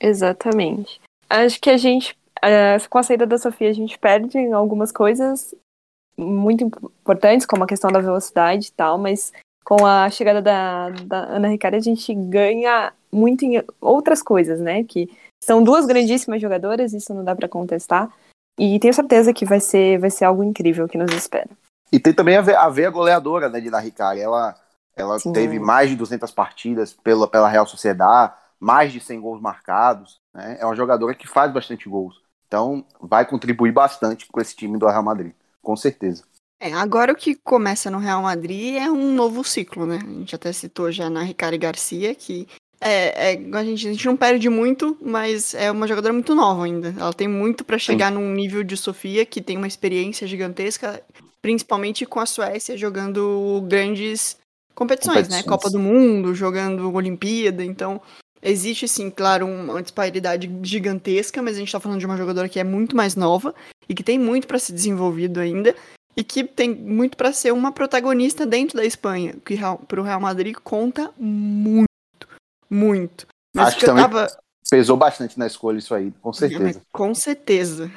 Exatamente. 0.00 0.98
Acho 1.28 1.60
que 1.60 1.68
a 1.68 1.76
gente, 1.76 2.16
eh, 2.42 2.78
com 2.88 2.98
a 2.98 3.02
saída 3.02 3.26
da 3.26 3.36
Sofia, 3.36 3.68
a 3.68 3.74
gente 3.74 3.98
perde 3.98 4.38
algumas 4.50 4.90
coisas 4.90 5.54
muito 6.16 6.64
importantes, 6.64 7.46
como 7.46 7.64
a 7.64 7.66
questão 7.66 7.92
da 7.92 8.00
velocidade 8.00 8.68
e 8.68 8.72
tal, 8.72 8.96
mas 8.96 9.30
com 9.62 9.84
a 9.84 10.08
chegada 10.08 10.40
da, 10.40 10.90
da 10.90 11.18
Ana 11.24 11.48
Ricari, 11.48 11.76
a 11.76 11.80
gente 11.80 12.14
ganha 12.14 12.92
muito 13.12 13.44
em 13.44 13.62
outras 13.80 14.22
coisas, 14.22 14.58
né? 14.60 14.84
Que 14.84 15.10
são 15.42 15.62
duas 15.62 15.84
grandíssimas 15.84 16.40
jogadoras, 16.40 16.94
isso 16.94 17.12
não 17.12 17.24
dá 17.24 17.36
pra 17.36 17.48
contestar. 17.48 18.10
E 18.58 18.78
tenho 18.78 18.94
certeza 18.94 19.34
que 19.34 19.44
vai 19.44 19.60
ser, 19.60 19.98
vai 19.98 20.10
ser 20.10 20.24
algo 20.24 20.42
incrível 20.42 20.88
que 20.88 20.96
nos 20.96 21.12
espera. 21.12 21.50
E 21.92 22.00
tem 22.00 22.14
também 22.14 22.36
a 22.36 22.68
veia, 22.68 22.90
goleadora 22.90 23.48
né, 23.48 23.60
de 23.60 23.68
La 23.68 23.80
Ricari. 23.80 24.20
Ela, 24.20 24.54
ela 24.96 25.18
Sim. 25.18 25.32
teve 25.32 25.58
mais 25.58 25.90
de 25.90 25.96
200 25.96 26.30
partidas 26.30 26.92
pela, 26.92 27.26
pela 27.26 27.48
Real 27.48 27.66
Sociedade, 27.66 28.32
mais 28.60 28.92
de 28.92 29.00
100 29.00 29.20
gols 29.20 29.40
marcados. 29.40 30.20
Né? 30.32 30.58
É 30.60 30.64
uma 30.64 30.76
jogadora 30.76 31.14
que 31.14 31.26
faz 31.26 31.52
bastante 31.52 31.88
gols. 31.88 32.22
Então 32.46 32.84
vai 33.00 33.26
contribuir 33.26 33.72
bastante 33.72 34.26
com 34.26 34.40
esse 34.40 34.54
time 34.54 34.78
do 34.78 34.86
Real 34.86 35.02
Madrid, 35.02 35.32
com 35.62 35.76
certeza. 35.76 36.22
É, 36.60 36.72
agora 36.72 37.12
o 37.12 37.16
que 37.16 37.34
começa 37.34 37.90
no 37.90 37.98
Real 37.98 38.22
Madrid 38.22 38.76
é 38.76 38.90
um 38.90 39.12
novo 39.14 39.42
ciclo, 39.42 39.84
né? 39.84 39.98
A 40.02 40.06
gente 40.06 40.34
até 40.34 40.52
citou 40.52 40.90
já 40.90 41.10
na 41.10 41.22
Ricari 41.22 41.58
Garcia, 41.58 42.14
que 42.14 42.46
é, 42.80 43.32
é, 43.32 43.56
a, 43.56 43.64
gente, 43.64 43.88
a 43.88 43.92
gente 43.92 44.06
não 44.06 44.16
perde 44.16 44.48
muito, 44.48 44.96
mas 45.00 45.54
é 45.54 45.70
uma 45.70 45.86
jogadora 45.86 46.12
muito 46.12 46.34
nova 46.34 46.64
ainda. 46.64 46.94
Ela 46.98 47.12
tem 47.12 47.26
muito 47.26 47.64
pra 47.64 47.78
chegar 47.78 48.10
num 48.10 48.32
nível 48.32 48.62
de 48.62 48.76
Sofia, 48.76 49.26
que 49.26 49.40
tem 49.40 49.56
uma 49.56 49.66
experiência 49.66 50.26
gigantesca, 50.26 51.02
principalmente 51.42 52.06
com 52.06 52.20
a 52.20 52.26
Suécia 52.26 52.76
jogando 52.76 53.62
grandes 53.66 54.36
competições, 54.74 55.28
né? 55.28 55.42
Competições. 55.42 55.44
Copa 55.44 55.70
do 55.70 55.78
Mundo, 55.78 56.34
jogando 56.34 56.92
Olimpíada, 56.92 57.64
então 57.64 58.00
existe 58.42 58.86
sim, 58.86 59.10
claro, 59.10 59.46
uma 59.46 59.82
disparidade 59.82 60.50
gigantesca, 60.62 61.40
mas 61.42 61.56
a 61.56 61.58
gente 61.60 61.72
tá 61.72 61.80
falando 61.80 62.00
de 62.00 62.06
uma 62.06 62.16
jogadora 62.16 62.48
que 62.48 62.60
é 62.60 62.64
muito 62.64 62.94
mais 62.96 63.16
nova 63.16 63.54
e 63.88 63.94
que 63.94 64.02
tem 64.02 64.18
muito 64.18 64.46
pra 64.46 64.58
ser 64.58 64.72
desenvolvido 64.72 65.40
ainda 65.40 65.74
e 66.16 66.22
que 66.22 66.44
tem 66.44 66.72
muito 66.74 67.16
pra 67.16 67.32
ser 67.32 67.52
uma 67.52 67.72
protagonista 67.72 68.44
dentro 68.46 68.76
da 68.76 68.84
Espanha, 68.84 69.34
que 69.44 69.54
Real- 69.54 69.78
pro 69.78 70.02
Real 70.02 70.20
Madrid 70.20 70.54
conta 70.62 71.10
muito, 71.18 71.88
muito. 72.70 73.26
Mas 73.54 73.68
Acho 73.68 73.76
o 73.76 73.80
que 73.80 73.86
também- 73.86 74.04
tava, 74.04 74.26
Pesou 74.70 74.96
bastante 74.96 75.38
na 75.38 75.46
escolha 75.46 75.78
isso 75.78 75.94
aí, 75.94 76.10
com 76.22 76.32
certeza. 76.32 76.82
com 76.90 77.14
certeza. 77.14 77.90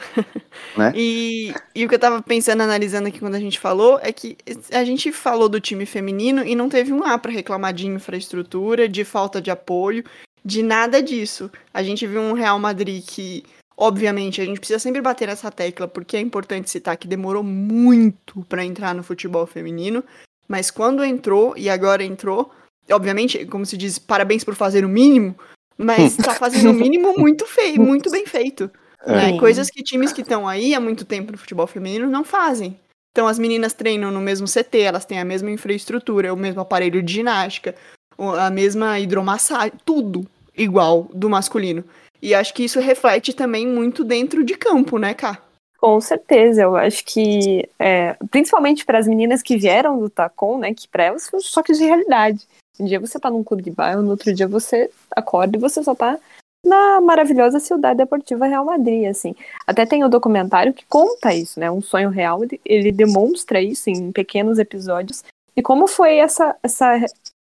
Né? 0.76 0.92
E, 0.96 1.54
e 1.74 1.86
o 1.86 1.90
que 1.90 1.96
eu 1.96 2.00
tava 2.00 2.22
pensando, 2.22 2.62
analisando 2.62 3.08
aqui 3.08 3.20
quando 3.20 3.36
a 3.36 3.40
gente 3.40 3.60
falou, 3.60 4.00
é 4.02 4.12
que 4.12 4.38
a 4.72 4.84
gente 4.84 5.12
falou 5.12 5.48
do 5.48 5.62
time 5.62 5.86
feminino 5.86 6.44
e 6.44 6.56
não 6.56 6.68
teve 6.68 6.92
um 6.92 7.04
A 7.04 7.18
pra 7.18 7.32
reclamar 7.32 7.74
de 7.74 7.88
infraestrutura, 7.88 8.90
de 8.90 9.06
falta 9.06 9.42
de 9.42 9.52
apoio, 9.52 10.04
de 10.44 10.64
nada 10.64 11.02
disso. 11.02 11.50
A 11.74 11.84
gente 11.84 12.06
viu 12.08 12.22
um 12.22 12.34
Real 12.34 12.58
Madrid 12.60 13.04
que, 13.06 13.44
obviamente, 13.78 14.42
a 14.42 14.46
gente 14.46 14.60
precisa 14.60 14.80
sempre 14.80 15.02
bater 15.02 15.28
nessa 15.28 15.52
tecla, 15.52 15.88
porque 15.88 16.18
é 16.18 16.22
importante 16.22 16.70
citar 16.70 16.98
que 16.98 17.08
demorou 17.08 17.44
muito 17.44 18.44
pra 18.50 18.66
entrar 18.66 18.94
no 18.96 19.04
futebol 19.04 19.46
feminino, 19.46 20.04
mas 20.48 20.72
quando 20.72 21.04
entrou, 21.04 21.54
e 21.56 21.70
agora 21.70 22.04
entrou, 22.04 22.52
obviamente, 22.92 23.46
como 23.46 23.66
se 23.66 23.78
diz, 23.78 24.00
parabéns 24.00 24.44
por 24.44 24.56
fazer 24.56 24.84
o 24.84 24.90
mínimo, 24.90 25.36
mas 25.78 26.18
tá 26.18 26.34
fazendo 26.36 26.72
o 26.72 26.74
mínimo 26.74 27.14
muito 27.18 27.46
feio, 27.46 27.82
muito 27.82 28.10
bem 28.10 28.26
feito. 28.26 28.70
né? 29.06 29.32
Sim. 29.32 29.38
Coisas 29.38 29.70
que 29.70 29.84
times 29.84 30.12
que 30.12 30.22
estão 30.22 30.48
aí 30.48 30.74
há 30.74 30.80
muito 30.80 31.06
tempo 31.06 31.32
no 31.32 31.38
futebol 31.38 31.68
feminino 31.68 32.08
não 32.08 32.24
fazem. 32.24 32.80
Então 33.12 33.28
as 33.28 33.40
meninas 33.40 33.74
treinam 33.74 34.12
no 34.12 34.22
mesmo 34.22 34.48
CT, 34.48 34.80
elas 34.80 35.06
têm 35.06 35.20
a 35.20 35.26
mesma 35.26 35.50
infraestrutura, 35.50 36.34
o 36.34 36.38
mesmo 36.38 36.62
aparelho 36.62 37.02
de 37.02 37.14
ginástica, 37.14 37.74
a 38.18 38.50
mesma 38.50 39.00
hidromassagem, 39.00 39.74
tudo 39.84 40.28
igual 40.56 41.08
do 41.14 41.30
masculino. 41.30 41.84
E 42.22 42.34
acho 42.34 42.54
que 42.54 42.64
isso 42.64 42.80
reflete 42.80 43.34
também 43.34 43.68
muito 43.68 44.04
dentro 44.04 44.44
de 44.44 44.56
campo, 44.56 44.98
né, 44.98 45.14
Cá? 45.14 45.42
Com 45.80 46.02
certeza, 46.02 46.64
eu 46.64 46.76
acho 46.76 47.06
que, 47.06 47.70
é, 47.78 48.16
principalmente 48.32 48.84
para 48.84 48.98
as 48.98 49.08
meninas 49.08 49.44
que 49.44 49.58
vieram 49.58 50.00
do 50.00 50.10
Tacon, 50.10 50.58
né, 50.58 50.74
que 50.74 50.88
para 50.88 51.04
elas 51.04 51.30
foi 51.30 51.40
um 51.40 51.42
choque 51.42 51.74
de 51.74 51.84
realidade. 51.84 52.48
Um 52.80 52.86
dia 52.86 53.00
você 53.00 53.20
tá 53.20 53.30
num 53.30 53.44
clube 53.44 53.64
de 53.64 53.72
bairro, 53.72 54.02
no 54.02 54.12
outro 54.12 54.34
dia 54.34 54.48
você 54.48 54.90
acorda 55.16 55.58
e 55.58 55.60
você 55.60 55.84
só 55.84 55.96
tá 55.96 56.20
na 56.66 57.00
maravilhosa 57.02 57.60
Cidade 57.60 57.98
Deportiva 57.98 58.46
Real 58.46 58.66
Madrid, 58.66 59.08
assim. 59.08 59.36
Até 59.66 59.86
tem 59.86 60.04
o 60.04 60.10
documentário 60.10 60.74
que 60.74 60.86
conta 60.86 61.34
isso, 61.34 61.60
né, 61.60 61.72
um 61.72 61.82
sonho 61.82 62.10
real, 62.10 62.42
ele, 62.66 62.92
demonstra 62.92 63.62
isso 63.62 63.90
em 63.90 64.12
pequenos 64.12 64.60
episódios, 64.60 65.24
e 65.56 65.62
como 65.62 65.88
foi 65.88 66.18
essa, 66.18 66.56
essa, 66.62 67.06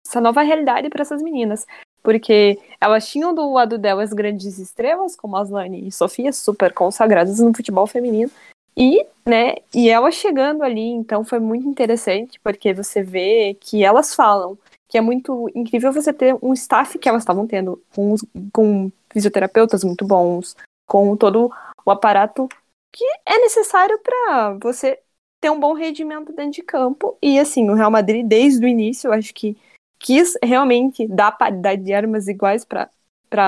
essa 0.07 0.21
nova 0.21 0.43
realidade 0.43 0.89
para 0.89 1.03
essas 1.03 1.23
meninas. 1.23 1.67
Porque 2.03 2.61
elas 2.81 3.09
tinham 3.09 3.35
do 3.35 3.53
lado 3.53 3.79
delas 3.79 4.13
grandes 4.13 4.59
estrelas, 4.59 5.17
como 5.17 5.37
Aslane 5.37 5.89
e 5.89 5.91
Sofia, 5.91 6.33
super 6.33 6.73
consagradas 6.73 7.41
no 7.41 7.53
futebol 7.53 7.85
feminino. 7.85 8.31
E, 8.77 9.05
né, 9.25 9.57
e 9.75 9.89
ela 9.89 10.13
chegando 10.13 10.63
ali, 10.63 10.87
então 10.89 11.25
foi 11.25 11.41
muito 11.41 11.67
interessante, 11.67 12.39
porque 12.45 12.73
você 12.73 13.03
vê 13.03 13.57
que 13.59 13.83
elas 13.83 14.15
falam 14.15 14.57
que 14.89 14.99
é 14.99 15.01
muito 15.01 15.51
incrível 15.55 15.93
você 15.93 16.13
ter 16.13 16.37
um 16.43 16.53
staff 16.53 16.99
que 16.99 17.09
elas 17.09 17.23
estavam 17.23 17.47
tendo, 17.47 17.83
com, 17.95 18.15
com 18.53 18.93
fisioterapeutas 19.11 19.83
muito 19.83 20.05
bons, 20.05 20.57
com 20.87 21.17
todo 21.17 21.51
o 21.85 21.91
aparato 21.91 22.49
que 22.93 23.05
é 23.27 23.39
necessário 23.39 23.99
para 23.99 24.57
você 24.63 24.99
ter 25.41 25.51
um 25.51 25.61
bom 25.61 25.75
rendimento 25.75 26.33
dentro 26.33 26.53
de 26.53 26.63
campo. 26.63 27.17
E 27.21 27.39
assim, 27.39 27.69
o 27.69 27.75
Real 27.75 27.91
Madrid, 27.91 28.27
desde 28.27 28.65
o 28.65 28.69
início, 28.69 29.09
eu 29.09 29.13
acho 29.13 29.35
que 29.35 29.57
quis 29.99 30.35
realmente 30.43 31.07
dar 31.07 31.33
paridade 31.33 31.83
de 31.83 31.93
armas 31.93 32.29
iguais 32.29 32.65
para 32.65 32.91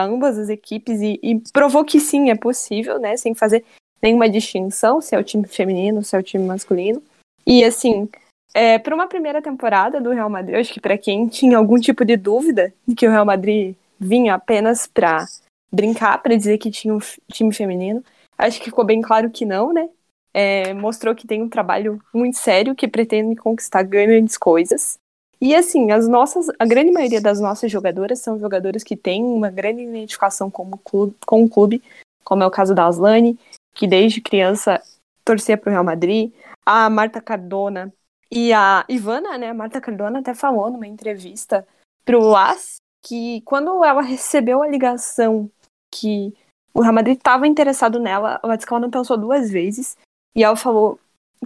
ambas 0.02 0.38
as 0.38 0.48
equipes 0.48 1.00
e, 1.00 1.18
e, 1.22 1.40
provou 1.52 1.84
que 1.84 2.00
sim, 2.00 2.30
é 2.30 2.34
possível, 2.34 2.98
né? 2.98 3.16
Sem 3.16 3.34
fazer 3.34 3.64
nenhuma 4.02 4.28
distinção 4.28 5.00
se 5.00 5.14
é 5.14 5.18
o 5.18 5.24
time 5.24 5.46
feminino, 5.46 6.02
se 6.02 6.14
é 6.14 6.18
o 6.18 6.22
time 6.22 6.44
masculino. 6.44 7.02
E 7.46 7.64
assim, 7.64 8.08
é, 8.54 8.78
para 8.78 8.94
uma 8.94 9.06
primeira 9.06 9.42
temporada 9.42 10.00
do 10.00 10.10
Real 10.10 10.30
Madrid, 10.30 10.56
acho 10.56 10.72
que 10.72 10.80
para 10.80 10.98
quem 10.98 11.28
tinha 11.28 11.58
algum 11.58 11.78
tipo 11.78 12.04
de 12.04 12.16
dúvida 12.16 12.72
de 12.86 12.94
que 12.94 13.06
o 13.06 13.10
Real 13.10 13.24
Madrid 13.24 13.74
vinha 13.98 14.34
apenas 14.34 14.86
para 14.86 15.26
brincar, 15.70 16.22
para 16.22 16.36
dizer 16.36 16.58
que 16.58 16.70
tinha 16.70 16.94
um 16.94 17.00
time 17.32 17.54
feminino, 17.54 18.02
acho 18.36 18.58
que 18.58 18.66
ficou 18.66 18.84
bem 18.84 19.00
claro 19.00 19.30
que 19.30 19.44
não, 19.44 19.72
né? 19.72 19.88
É, 20.32 20.72
mostrou 20.74 21.14
que 21.14 21.26
tem 21.26 21.42
um 21.42 21.48
trabalho 21.48 22.00
muito 22.14 22.38
sério, 22.38 22.74
que 22.74 22.86
pretende 22.86 23.36
conquistar 23.36 23.82
grandes 23.82 24.36
coisas. 24.36 24.98
E 25.40 25.54
assim, 25.54 25.90
as 25.92 26.08
nossas, 26.08 26.48
a 26.58 26.64
grande 26.64 26.90
maioria 26.90 27.20
das 27.20 27.40
nossas 27.40 27.70
jogadoras 27.70 28.18
são 28.20 28.38
jogadoras 28.38 28.82
que 28.82 28.96
têm 28.96 29.22
uma 29.24 29.50
grande 29.50 29.82
identificação 29.82 30.50
com 30.50 30.64
o 30.64 30.78
clube, 30.78 31.14
com 31.24 31.44
o 31.44 31.48
clube 31.48 31.82
como 32.24 32.42
é 32.42 32.46
o 32.46 32.50
caso 32.50 32.74
da 32.74 32.86
Aslane, 32.86 33.38
que 33.74 33.86
desde 33.86 34.20
criança 34.20 34.82
torcia 35.24 35.56
para 35.56 35.70
o 35.70 35.72
Real 35.72 35.84
Madrid, 35.84 36.32
a 36.66 36.90
Marta 36.90 37.20
Cardona 37.22 37.92
e 38.30 38.52
a 38.52 38.84
Ivana, 38.88 39.38
né? 39.38 39.50
A 39.50 39.54
Marta 39.54 39.80
Cardona 39.80 40.20
até 40.20 40.34
falou 40.34 40.70
numa 40.70 40.86
entrevista 40.86 41.66
para 42.04 42.18
o 42.18 42.36
AS 42.36 42.76
que 43.02 43.40
quando 43.42 43.84
ela 43.84 44.02
recebeu 44.02 44.62
a 44.62 44.68
ligação 44.68 45.50
que 45.90 46.34
o 46.74 46.82
Real 46.82 46.92
Madrid 46.92 47.16
estava 47.16 47.46
interessado 47.46 47.98
nela, 47.98 48.38
ela 48.42 48.56
disse 48.56 48.66
que 48.66 48.72
ela 48.72 48.80
não 48.80 48.90
pensou 48.90 49.16
duas 49.16 49.50
vezes 49.50 49.96
e 50.36 50.44
ela 50.44 50.56
falou 50.56 50.98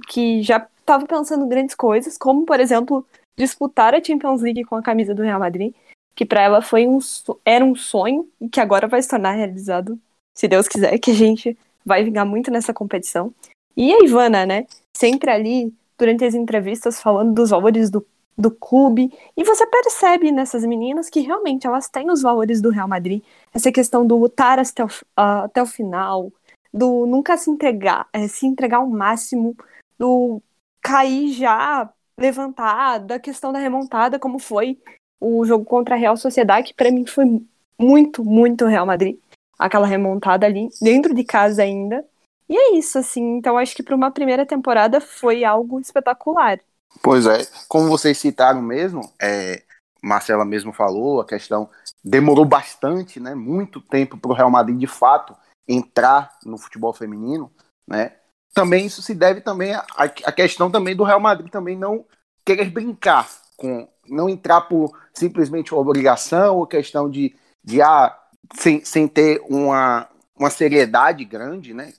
que 0.09 0.43
já 0.43 0.67
estava 0.81 1.07
pensando 1.07 1.47
grandes 1.47 1.75
coisas, 1.75 2.19
como 2.19 2.45
por 2.45 2.59
exemplo 2.59 3.07
disputar 3.37 3.95
a 3.95 4.03
Champions 4.03 4.43
League 4.43 4.65
com 4.65 4.77
a 4.77 4.83
camisa 4.83 5.15
do 5.15 5.23
Real 5.23 5.39
Madrid, 5.39 5.73
que 6.15 6.27
para 6.27 6.43
ela 6.43 6.63
foi 6.63 6.87
um 6.87 6.99
era 7.45 7.65
um 7.65 7.75
sonho 7.75 8.29
e 8.41 8.49
que 8.49 8.61
agora 8.61 8.89
vai 8.89 9.01
se 9.01 9.09
tornar 9.09 9.33
realizado, 9.33 9.99
se 10.35 10.49
Deus 10.49 10.67
quiser, 10.67 10.99
que 10.99 11.13
a 11.13 11.15
gente 11.15 11.57
vai 11.85 12.03
vingar 12.03 12.27
muito 12.27 12.51
nessa 12.51 12.75
competição. 12.75 13.33
E 13.77 13.93
a 13.93 14.05
Ivana, 14.05 14.45
né, 14.45 14.67
sempre 14.95 15.31
ali 15.31 15.73
durante 16.03 16.25
as 16.25 16.35
entrevistas 16.35 17.01
falando 17.01 17.33
dos 17.33 17.51
valores 17.51 17.89
do, 17.89 18.05
do 18.37 18.51
clube. 18.51 19.17
E 19.37 19.45
você 19.45 19.65
percebe 19.65 20.33
nessas 20.33 20.65
meninas 20.65 21.09
que 21.09 21.21
realmente 21.21 21.65
elas 21.65 21.89
têm 21.89 22.11
os 22.11 22.21
valores 22.21 22.61
do 22.61 22.71
Real 22.71 22.89
Madrid. 22.89 23.23
Essa 23.55 23.71
questão 23.71 24.05
do 24.05 24.17
lutar 24.17 24.59
até 24.59 24.83
o, 24.83 24.89
uh, 24.89 25.45
até 25.45 25.63
o 25.63 25.67
final, 25.67 26.33
do 26.75 27.07
nunca 27.07 27.37
se 27.37 27.49
entregar, 27.49 28.09
é, 28.13 28.27
se 28.27 28.47
entregar 28.47 28.79
ao 28.79 28.89
máximo, 28.89 29.57
do 29.97 30.43
cair 30.81 31.33
já, 31.35 31.89
levantar, 32.19 32.99
da 32.99 33.21
questão 33.21 33.53
da 33.53 33.61
remontada, 33.61 34.19
como 34.19 34.41
foi 34.41 34.77
o 35.21 35.45
jogo 35.45 35.65
contra 35.65 35.95
a 35.95 35.99
Real 35.99 36.17
Sociedade, 36.17 36.67
que 36.67 36.75
para 36.75 36.91
mim 36.91 37.07
foi 37.07 37.41
muito, 37.79 38.25
muito 38.25 38.67
Real 38.67 38.85
Madrid. 38.85 39.17
Aquela 39.57 39.87
remontada 39.87 40.47
ali, 40.47 40.69
dentro 40.81 41.15
de 41.15 41.23
casa 41.23 41.63
ainda. 41.63 42.05
E 42.53 42.55
é 42.55 42.77
isso, 42.77 42.99
assim. 42.99 43.39
Então 43.39 43.57
acho 43.57 43.75
que 43.75 43.83
para 43.83 43.97
uma 43.97 44.11
primeira 44.11 44.45
temporada 44.45 45.01
foi 45.01 45.43
algo 45.43 45.81
espetacular. 45.81 46.61
Pois 47.03 47.25
é, 47.25 47.47
como 47.67 47.89
vocês 47.89 48.19
citaram 48.19 48.61
mesmo, 48.61 49.11
é, 49.19 49.63
Marcela 50.03 50.45
mesmo 50.45 50.71
falou, 50.71 51.23
a 51.23 51.27
questão 51.27 51.71
demorou 52.05 52.45
bastante, 52.45 53.19
né? 53.19 53.35
Muito 53.35 53.81
tempo 53.81 54.19
para 54.19 54.31
o 54.31 54.35
Real 54.35 54.51
Madrid 54.51 54.79
de 54.79 54.87
fato 54.87 55.35
entrar 55.67 56.37
no 56.45 56.59
futebol 56.59 56.93
feminino, 56.93 57.51
né? 57.89 58.17
Também 58.53 58.85
isso 58.85 59.01
se 59.01 59.15
deve 59.15 59.41
também 59.41 59.73
à, 59.73 59.87
à 59.97 60.31
questão 60.31 60.71
também 60.71 60.95
do 60.95 61.05
Real 61.05 61.21
Madrid 61.21 61.51
também 61.51 61.75
não 61.75 62.05
querer 62.45 62.69
brincar 62.69 63.31
com 63.57 63.89
não 64.07 64.29
entrar 64.29 64.61
por 64.63 64.95
simplesmente 65.15 65.75
obrigação 65.75 66.59
ou 66.59 66.67
questão 66.67 67.09
de, 67.09 67.35
de 67.65 67.81
ah, 67.81 68.15
sem, 68.57 68.85
sem 68.85 69.09
ter 69.09 69.41
uma, 69.49 70.07
uma 70.37 70.51
seriedade 70.51 71.25
grande, 71.25 71.73
né? 71.73 71.95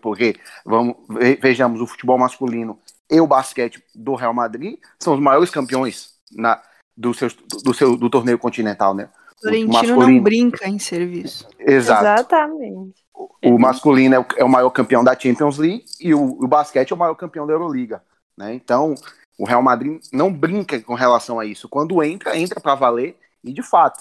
Porque 0.00 0.36
vamos 0.64 0.96
vejamos 1.40 1.80
o 1.80 1.86
futebol 1.86 2.18
masculino 2.18 2.78
e 3.10 3.20
o 3.20 3.26
basquete 3.26 3.82
do 3.94 4.14
Real 4.14 4.34
Madrid 4.34 4.78
são 4.98 5.14
os 5.14 5.20
maiores 5.20 5.50
campeões 5.50 6.14
na, 6.32 6.60
do, 6.96 7.14
seu, 7.14 7.28
do, 7.62 7.74
seu, 7.74 7.96
do 7.96 8.10
torneio 8.10 8.38
continental, 8.38 8.94
né? 8.94 9.08
Florentino 9.40 9.96
não 9.96 10.20
brinca 10.20 10.68
em 10.68 10.78
serviço. 10.78 11.46
Exato. 11.58 12.04
Exatamente. 12.04 13.04
O, 13.14 13.28
o 13.54 13.58
masculino 13.58 14.14
é 14.14 14.18
o, 14.18 14.26
é 14.38 14.44
o, 14.44 14.48
maior 14.48 14.70
campeão 14.70 15.04
da 15.04 15.18
Champions 15.18 15.58
League 15.58 15.84
e 16.00 16.14
o, 16.14 16.42
o 16.42 16.48
basquete 16.48 16.90
é 16.90 16.94
o 16.94 16.98
maior 16.98 17.14
campeão 17.14 17.46
da 17.46 17.52
Euroliga, 17.52 18.02
né? 18.36 18.54
Então 18.54 18.94
o 19.38 19.44
Real 19.44 19.62
Madrid 19.62 20.00
não 20.12 20.32
brinca 20.32 20.80
com 20.80 20.94
relação 20.94 21.38
a 21.38 21.44
isso. 21.44 21.68
Quando 21.68 22.02
entra, 22.02 22.36
entra 22.36 22.60
para 22.60 22.74
valer 22.74 23.16
e 23.44 23.52
de 23.52 23.62
fato, 23.62 24.00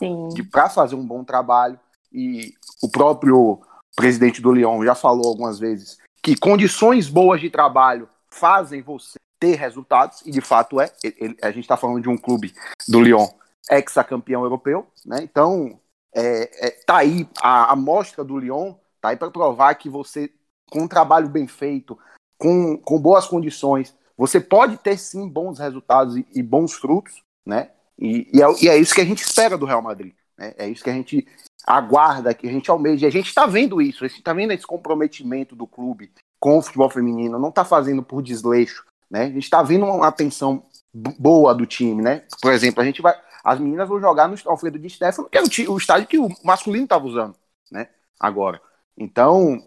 para 0.51 0.69
fazer 0.69 0.95
um 0.95 1.05
bom 1.05 1.23
trabalho 1.23 1.79
e 2.11 2.53
o 2.81 2.89
próprio 2.89 3.59
presidente 3.95 4.41
do 4.41 4.51
Lyon 4.51 4.83
já 4.83 4.95
falou 4.95 5.27
algumas 5.27 5.59
vezes 5.59 5.97
que 6.21 6.35
condições 6.35 7.07
boas 7.07 7.39
de 7.39 7.49
trabalho 7.49 8.09
fazem 8.29 8.81
você 8.81 9.17
ter 9.39 9.55
resultados, 9.55 10.21
e 10.25 10.31
de 10.31 10.41
fato 10.41 10.79
é. 10.79 10.91
Ele, 11.03 11.37
a 11.41 11.51
gente 11.51 11.61
está 11.61 11.77
falando 11.77 12.01
de 12.01 12.09
um 12.09 12.17
clube 12.17 12.53
do 12.87 13.01
Lyon 13.01 13.27
ex-campeão 13.69 14.43
europeu, 14.43 14.87
né? 15.05 15.19
Então, 15.21 15.79
é, 16.13 16.67
é, 16.67 16.69
tá 16.85 16.97
aí 16.97 17.27
a 17.41 17.71
amostra 17.71 18.23
do 18.23 18.37
Lyon, 18.37 18.73
tá 19.01 19.09
aí 19.09 19.17
para 19.17 19.31
provar 19.31 19.75
que 19.75 19.89
você, 19.89 20.31
com 20.71 20.83
um 20.83 20.87
trabalho 20.87 21.29
bem 21.29 21.47
feito, 21.47 21.97
com, 22.37 22.77
com 22.77 22.99
boas 22.99 23.27
condições, 23.27 23.95
você 24.17 24.39
pode 24.39 24.77
ter 24.77 24.97
sim 24.97 25.27
bons 25.27 25.59
resultados 25.59 26.15
e, 26.15 26.25
e 26.33 26.41
bons 26.41 26.73
frutos, 26.73 27.21
né? 27.45 27.71
E, 27.99 28.29
e, 28.33 28.41
é, 28.41 28.63
e, 28.63 28.69
é, 28.69 28.77
isso 28.77 28.95
que 28.95 29.01
a 29.01 29.05
gente 29.05 29.21
espera 29.21 29.57
do 29.57 29.65
Real 29.65 29.81
Madrid. 29.81 30.13
Né? 30.37 30.53
É 30.57 30.67
isso 30.67 30.83
que 30.83 30.89
a 30.89 30.93
gente 30.93 31.27
aguarda, 31.65 32.33
que 32.33 32.47
a 32.47 32.51
gente 32.51 32.69
almeja. 32.69 33.05
E 33.05 33.07
a 33.07 33.11
gente 33.11 33.27
está 33.27 33.45
vendo 33.45 33.81
isso, 33.81 34.03
a 34.03 34.07
gente 34.07 34.17
está 34.17 34.33
vendo 34.33 34.51
esse 34.51 34.65
comprometimento 34.65 35.55
do 35.55 35.65
clube 35.65 36.11
com 36.39 36.57
o 36.57 36.61
futebol 36.61 36.89
feminino, 36.89 37.39
não 37.39 37.49
está 37.49 37.65
fazendo 37.65 38.03
por 38.03 38.21
desleixo, 38.21 38.85
né? 39.09 39.23
A 39.23 39.29
gente 39.29 39.43
está 39.43 39.63
vendo 39.63 39.85
uma 39.85 40.07
atenção 40.07 40.63
boa 40.93 41.53
do 41.53 41.65
time, 41.65 42.01
né? 42.01 42.23
Por 42.41 42.53
exemplo, 42.53 42.81
a 42.81 42.85
gente 42.85 43.01
vai, 43.01 43.15
as 43.43 43.59
meninas 43.59 43.87
vão 43.87 43.99
jogar 43.99 44.27
no 44.27 44.37
Alfredo 44.45 44.77
de 44.77 44.89
Stefano, 44.89 45.29
que 45.29 45.37
é 45.37 45.41
o, 45.41 45.77
estádio 45.77 46.07
que 46.07 46.19
o 46.19 46.29
masculino 46.43 46.83
estava 46.83 47.05
usando, 47.05 47.35
né? 47.71 47.87
Agora, 48.19 48.61
então 48.97 49.61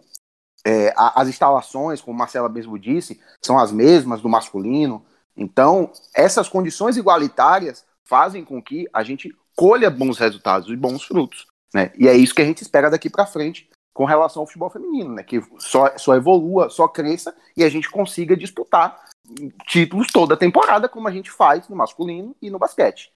é, 0.65 0.93
as 0.95 1.27
instalações, 1.27 2.01
como 2.01 2.17
Marcela 2.17 2.49
mesmo 2.49 2.77
disse, 2.77 3.19
são 3.41 3.57
as 3.57 3.71
mesmas 3.71 4.21
do 4.21 4.29
masculino. 4.29 5.05
Então, 5.35 5.91
essas 6.13 6.49
condições 6.49 6.97
igualitárias 6.97 7.85
fazem 8.03 8.43
com 8.43 8.61
que 8.61 8.87
a 8.91 9.03
gente 9.03 9.33
colha 9.59 9.89
bons 9.89 10.17
resultados 10.17 10.69
e 10.69 10.75
bons 10.77 11.03
frutos. 11.03 11.45
Né? 11.73 11.91
E 11.97 12.07
é 12.07 12.15
isso 12.15 12.33
que 12.33 12.41
a 12.41 12.45
gente 12.45 12.61
espera 12.61 12.89
daqui 12.89 13.09
para 13.09 13.25
frente 13.25 13.69
com 13.93 14.05
relação 14.05 14.41
ao 14.41 14.47
futebol 14.47 14.69
feminino, 14.69 15.15
né? 15.15 15.21
que 15.21 15.41
só, 15.57 15.97
só 15.97 16.15
evolua, 16.15 16.69
só 16.69 16.87
cresça 16.87 17.35
e 17.57 17.63
a 17.65 17.69
gente 17.69 17.89
consiga 17.89 18.37
disputar 18.37 19.03
títulos 19.67 20.07
toda 20.07 20.35
a 20.35 20.37
temporada, 20.37 20.87
como 20.87 21.09
a 21.09 21.11
gente 21.11 21.29
faz 21.29 21.67
no 21.67 21.75
masculino 21.75 22.33
e 22.41 22.49
no 22.49 22.57
basquete. 22.57 23.11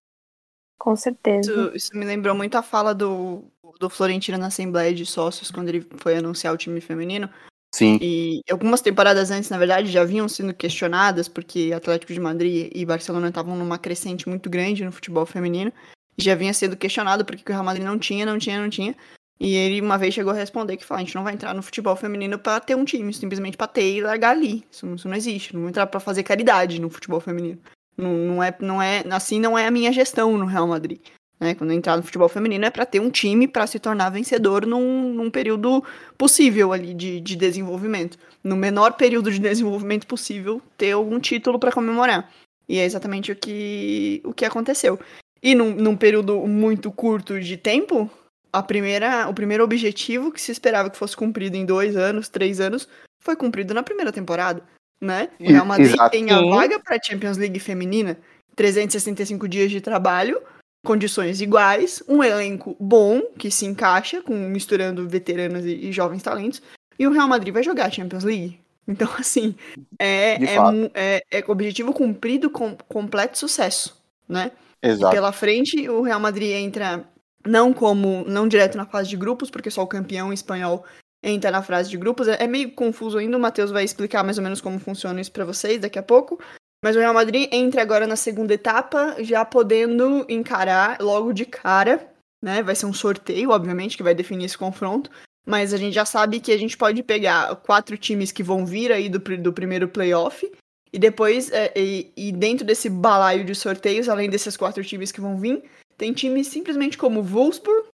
Com 0.77 0.97
certeza. 0.97 1.49
Isso, 1.49 1.71
isso, 1.75 1.97
me 1.97 2.03
lembrou 2.03 2.35
muito 2.35 2.55
a 2.55 2.61
fala 2.61 2.93
do, 2.93 3.45
do 3.79 3.89
Florentino 3.89 4.37
na 4.37 4.47
Assembleia 4.47 4.93
de 4.93 5.05
Sócios, 5.05 5.49
quando 5.49 5.69
ele 5.69 5.87
foi 5.95 6.17
anunciar 6.17 6.53
o 6.53 6.57
time 6.57 6.81
feminino. 6.81 7.29
Sim. 7.73 7.97
E 8.01 8.41
algumas 8.51 8.81
temporadas 8.81 9.31
antes, 9.31 9.49
na 9.49 9.57
verdade, 9.57 9.89
já 9.89 10.03
vinham 10.03 10.27
sendo 10.27 10.53
questionadas, 10.53 11.29
porque 11.29 11.71
Atlético 11.73 12.11
de 12.11 12.19
Madrid 12.19 12.69
e 12.75 12.85
Barcelona 12.85 13.29
estavam 13.29 13.55
numa 13.55 13.79
crescente 13.79 14.27
muito 14.27 14.49
grande 14.49 14.83
no 14.83 14.91
futebol 14.91 15.25
feminino 15.25 15.71
já 16.18 16.36
vinha 16.36 16.53
sendo 16.53 16.78
questionado 16.78 17.26
porque 17.26 17.43
o 17.51 17.53
Real 17.53 17.64
Madrid 17.64 17.86
não 17.86 17.97
tinha, 17.97 18.26
não 18.26 18.38
tinha, 18.38 18.61
não 18.61 18.70
tinha. 18.70 18.95
E 19.39 19.55
ele 19.55 19.82
uma 19.82 19.97
vez 19.97 20.14
chegou 20.14 20.32
a 20.32 20.36
responder 20.36 20.78
que 20.78 20.86
falou, 20.86 21.01
a 21.01 21.03
gente 21.03 21.16
não 21.16 21.24
vai 21.24 21.34
entrar 21.34 21.53
no 21.53 21.61
futebol 21.61 21.95
feminino 21.95 22.38
para 22.38 22.59
ter 22.59 22.76
um 22.76 22.86
time, 22.86 23.14
simplesmente 23.14 23.57
para 23.57 23.68
ter 23.68 23.95
e 23.95 24.01
largar 24.01 24.32
ali. 24.32 24.64
Isso, 24.72 24.88
isso 24.93 25.07
não 25.07 25.16
existe. 25.16 25.53
Não 25.53 25.61
vou 25.61 25.70
entrar 25.70 25.88
para 25.88 25.99
fazer 25.99 26.24
caridade 26.24 26.80
no 26.80 26.89
futebol 26.89 27.20
feminino. 27.20 27.59
Não, 27.97 28.14
não, 28.14 28.43
é, 28.43 28.55
não 28.59 28.82
é, 28.82 29.03
assim 29.11 29.39
não 29.39 29.57
é 29.57 29.68
a 29.68 29.72
minha 29.72 29.91
gestão 29.91 30.38
no 30.38 30.45
Real 30.45 30.68
Madrid. 30.68 30.99
Né? 31.39 31.55
Quando 31.55 31.74
entrar 31.74 31.97
no 31.97 32.03
futebol 32.03 32.30
feminino 32.30 32.64
é 32.64 32.70
para 32.70 32.86
ter 32.86 32.99
um 32.99 33.09
time 33.09 33.47
para 33.47 33.68
se 33.68 33.80
tornar 33.80 34.09
vencedor 34.09 34.66
num, 34.66 35.14
num 35.14 35.30
período 35.30 35.84
possível 36.18 36.72
ali 36.72 36.93
de, 36.93 37.20
de 37.20 37.36
desenvolvimento. 37.36 38.18
No 38.43 38.55
menor 38.55 38.93
período 38.93 39.32
de 39.32 39.39
desenvolvimento 39.39 40.07
possível, 40.07 40.61
ter 40.78 40.91
algum 40.91 41.20
título 41.20 41.59
para 41.59 41.72
comemorar. 41.72 42.32
E 42.68 42.78
é 42.78 42.86
exatamente 42.86 43.32
o 43.32 43.36
que, 43.36 44.22
o 44.24 44.34
que 44.34 44.45
aconteceu. 44.45 44.97
E 45.43 45.53
num, 45.53 45.71
num 45.75 45.97
período 45.97 46.39
muito 46.47 46.89
curto 46.89 47.39
de 47.39 47.57
tempo, 47.57 48.09
a 48.51 48.63
primeira, 48.63 49.27
o 49.27 49.33
primeiro 49.33 49.63
objetivo 49.63 50.31
que 50.31 50.39
se 50.39 50.51
esperava 50.51 50.89
que 50.89 50.97
fosse 50.97 51.17
cumprido 51.17 51.57
em 51.57 51.65
dois 51.65 51.97
anos, 51.97 52.29
três 52.29 52.61
anos, 52.61 52.87
foi 53.21 53.35
cumprido 53.35 53.73
na 53.73 53.83
primeira 53.83 54.11
temporada, 54.11 54.63
né? 55.01 55.29
O 55.39 55.43
Real 55.49 55.65
Madrid 55.65 55.93
Exato. 55.93 56.11
tem 56.11 56.31
a 56.31 56.39
vaga 56.39 56.79
para 56.79 56.95
a 56.95 56.99
Champions 57.01 57.37
League 57.37 57.59
feminina, 57.59 58.17
365 58.55 59.47
dias 59.47 59.69
de 59.69 59.81
trabalho, 59.81 60.41
condições 60.85 61.41
iguais, 61.41 62.01
um 62.07 62.23
elenco 62.23 62.75
bom, 62.79 63.21
que 63.37 63.51
se 63.51 63.65
encaixa, 63.65 64.21
com 64.21 64.33
misturando 64.33 65.07
veteranos 65.09 65.65
e, 65.65 65.89
e 65.89 65.91
jovens 65.91 66.23
talentos, 66.23 66.61
e 66.97 67.07
o 67.07 67.11
Real 67.11 67.27
Madrid 67.27 67.53
vai 67.53 67.63
jogar 67.63 67.87
a 67.87 67.91
Champions 67.91 68.23
League. 68.23 68.59
Então, 68.87 69.09
assim, 69.19 69.55
é, 69.99 70.35
é, 70.35 70.55
é, 70.93 71.23
é, 71.31 71.43
objetivo 71.47 71.93
cumprido 71.93 72.49
com 72.49 72.77
completo 72.87 73.37
sucesso, 73.37 74.01
né? 74.27 74.51
Exato. 74.84 75.13
E 75.13 75.15
pela 75.15 75.31
frente, 75.31 75.89
o 75.89 76.01
Real 76.01 76.19
Madrid 76.19 76.51
entra 76.51 77.09
não 77.45 77.73
como, 77.73 78.25
não 78.27 78.47
direto 78.47 78.77
na 78.77 78.86
fase 78.86 79.09
de 79.09 79.17
grupos, 79.17 79.49
porque 79.49 79.71
só 79.71 79.81
o 79.81 79.88
campeão 79.88 80.34
espanhol 80.34 80.84
entra 81.23 81.49
na 81.49 81.63
fase 81.63 81.89
de 81.89 81.97
grupos. 81.97 82.27
É, 82.27 82.43
é 82.43 82.47
meio 82.47 82.71
confuso 82.73 83.17
ainda, 83.17 83.38
o 83.38 83.39
Matheus 83.39 83.71
vai 83.71 83.86
explicar 83.86 84.23
mais 84.23 84.38
ou 84.38 84.43
menos 84.43 84.59
como 84.59 84.79
funciona 84.79 85.21
isso 85.21 85.31
para 85.31 85.45
vocês 85.45 85.79
daqui 85.79 85.97
a 85.97 86.03
pouco. 86.03 86.38
Mas 86.84 86.97
o 86.97 86.99
Real 86.99 87.13
Madrid 87.13 87.47
entra 87.49 87.81
agora 87.81 88.05
na 88.05 88.17
segunda 88.17 88.53
etapa, 88.53 89.15
já 89.19 89.45
podendo 89.45 90.25
encarar 90.27 90.97
logo 90.99 91.31
de 91.31 91.45
cara, 91.45 92.13
né? 92.43 92.61
Vai 92.61 92.75
ser 92.75 92.86
um 92.86 92.93
sorteio, 92.93 93.51
obviamente, 93.51 93.95
que 93.95 94.03
vai 94.03 94.13
definir 94.13 94.45
esse 94.45 94.57
confronto. 94.57 95.09
Mas 95.45 95.73
a 95.73 95.77
gente 95.77 95.93
já 95.93 96.03
sabe 96.03 96.41
que 96.41 96.51
a 96.51 96.57
gente 96.57 96.77
pode 96.77 97.01
pegar 97.01 97.55
quatro 97.57 97.97
times 97.97 98.34
que 98.34 98.43
vão 98.43 98.65
vir 98.65 98.91
aí 98.91 99.07
do, 99.07 99.19
do 99.19 99.53
primeiro 99.53 99.88
playoff. 99.88 100.49
E 100.93 100.99
depois, 100.99 101.51
é, 101.51 101.73
e, 101.75 102.13
e, 102.15 102.31
dentro 102.31 102.63
desse 102.63 102.87
balaio 102.87 103.43
de 103.43 103.55
sorteios, 103.55 104.07
além 104.07 104.29
desses 104.29 104.55
quatro 104.55 104.83
times 104.83 105.11
que 105.11 105.19
vão 105.19 105.35
vir, 105.37 105.63
tem 105.97 106.13
times 106.13 106.47
simplesmente 106.47 106.99
como 106.99 107.23
Wolfsburg, 107.23 107.87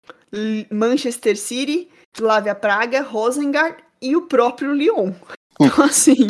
Manchester 0.70 1.36
City, 1.36 1.90
Slavia 2.14 2.54
Praga, 2.54 3.02
Rosengard 3.02 3.76
e 4.00 4.16
o 4.16 4.22
próprio 4.22 4.72
Lyon. 4.72 5.12
Então, 5.58 5.86
assim, 5.86 6.26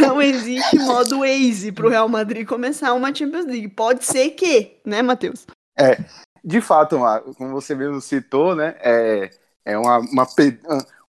não 0.00 0.20
existe 0.20 0.76
modo 0.80 1.24
easy 1.24 1.70
pro 1.70 1.88
Real 1.88 2.08
Madrid 2.08 2.44
começar 2.44 2.92
uma 2.92 3.14
Champions 3.14 3.46
League. 3.46 3.68
Pode 3.68 4.04
ser 4.04 4.30
que, 4.30 4.78
né, 4.84 5.00
Matheus? 5.00 5.46
É, 5.78 5.96
de 6.44 6.60
fato, 6.60 6.98
como 7.38 7.52
você 7.52 7.72
mesmo 7.72 8.00
citou, 8.00 8.56
né, 8.56 8.74
é, 8.80 9.30
é 9.64 9.78
uma, 9.78 9.98
uma, 9.98 10.26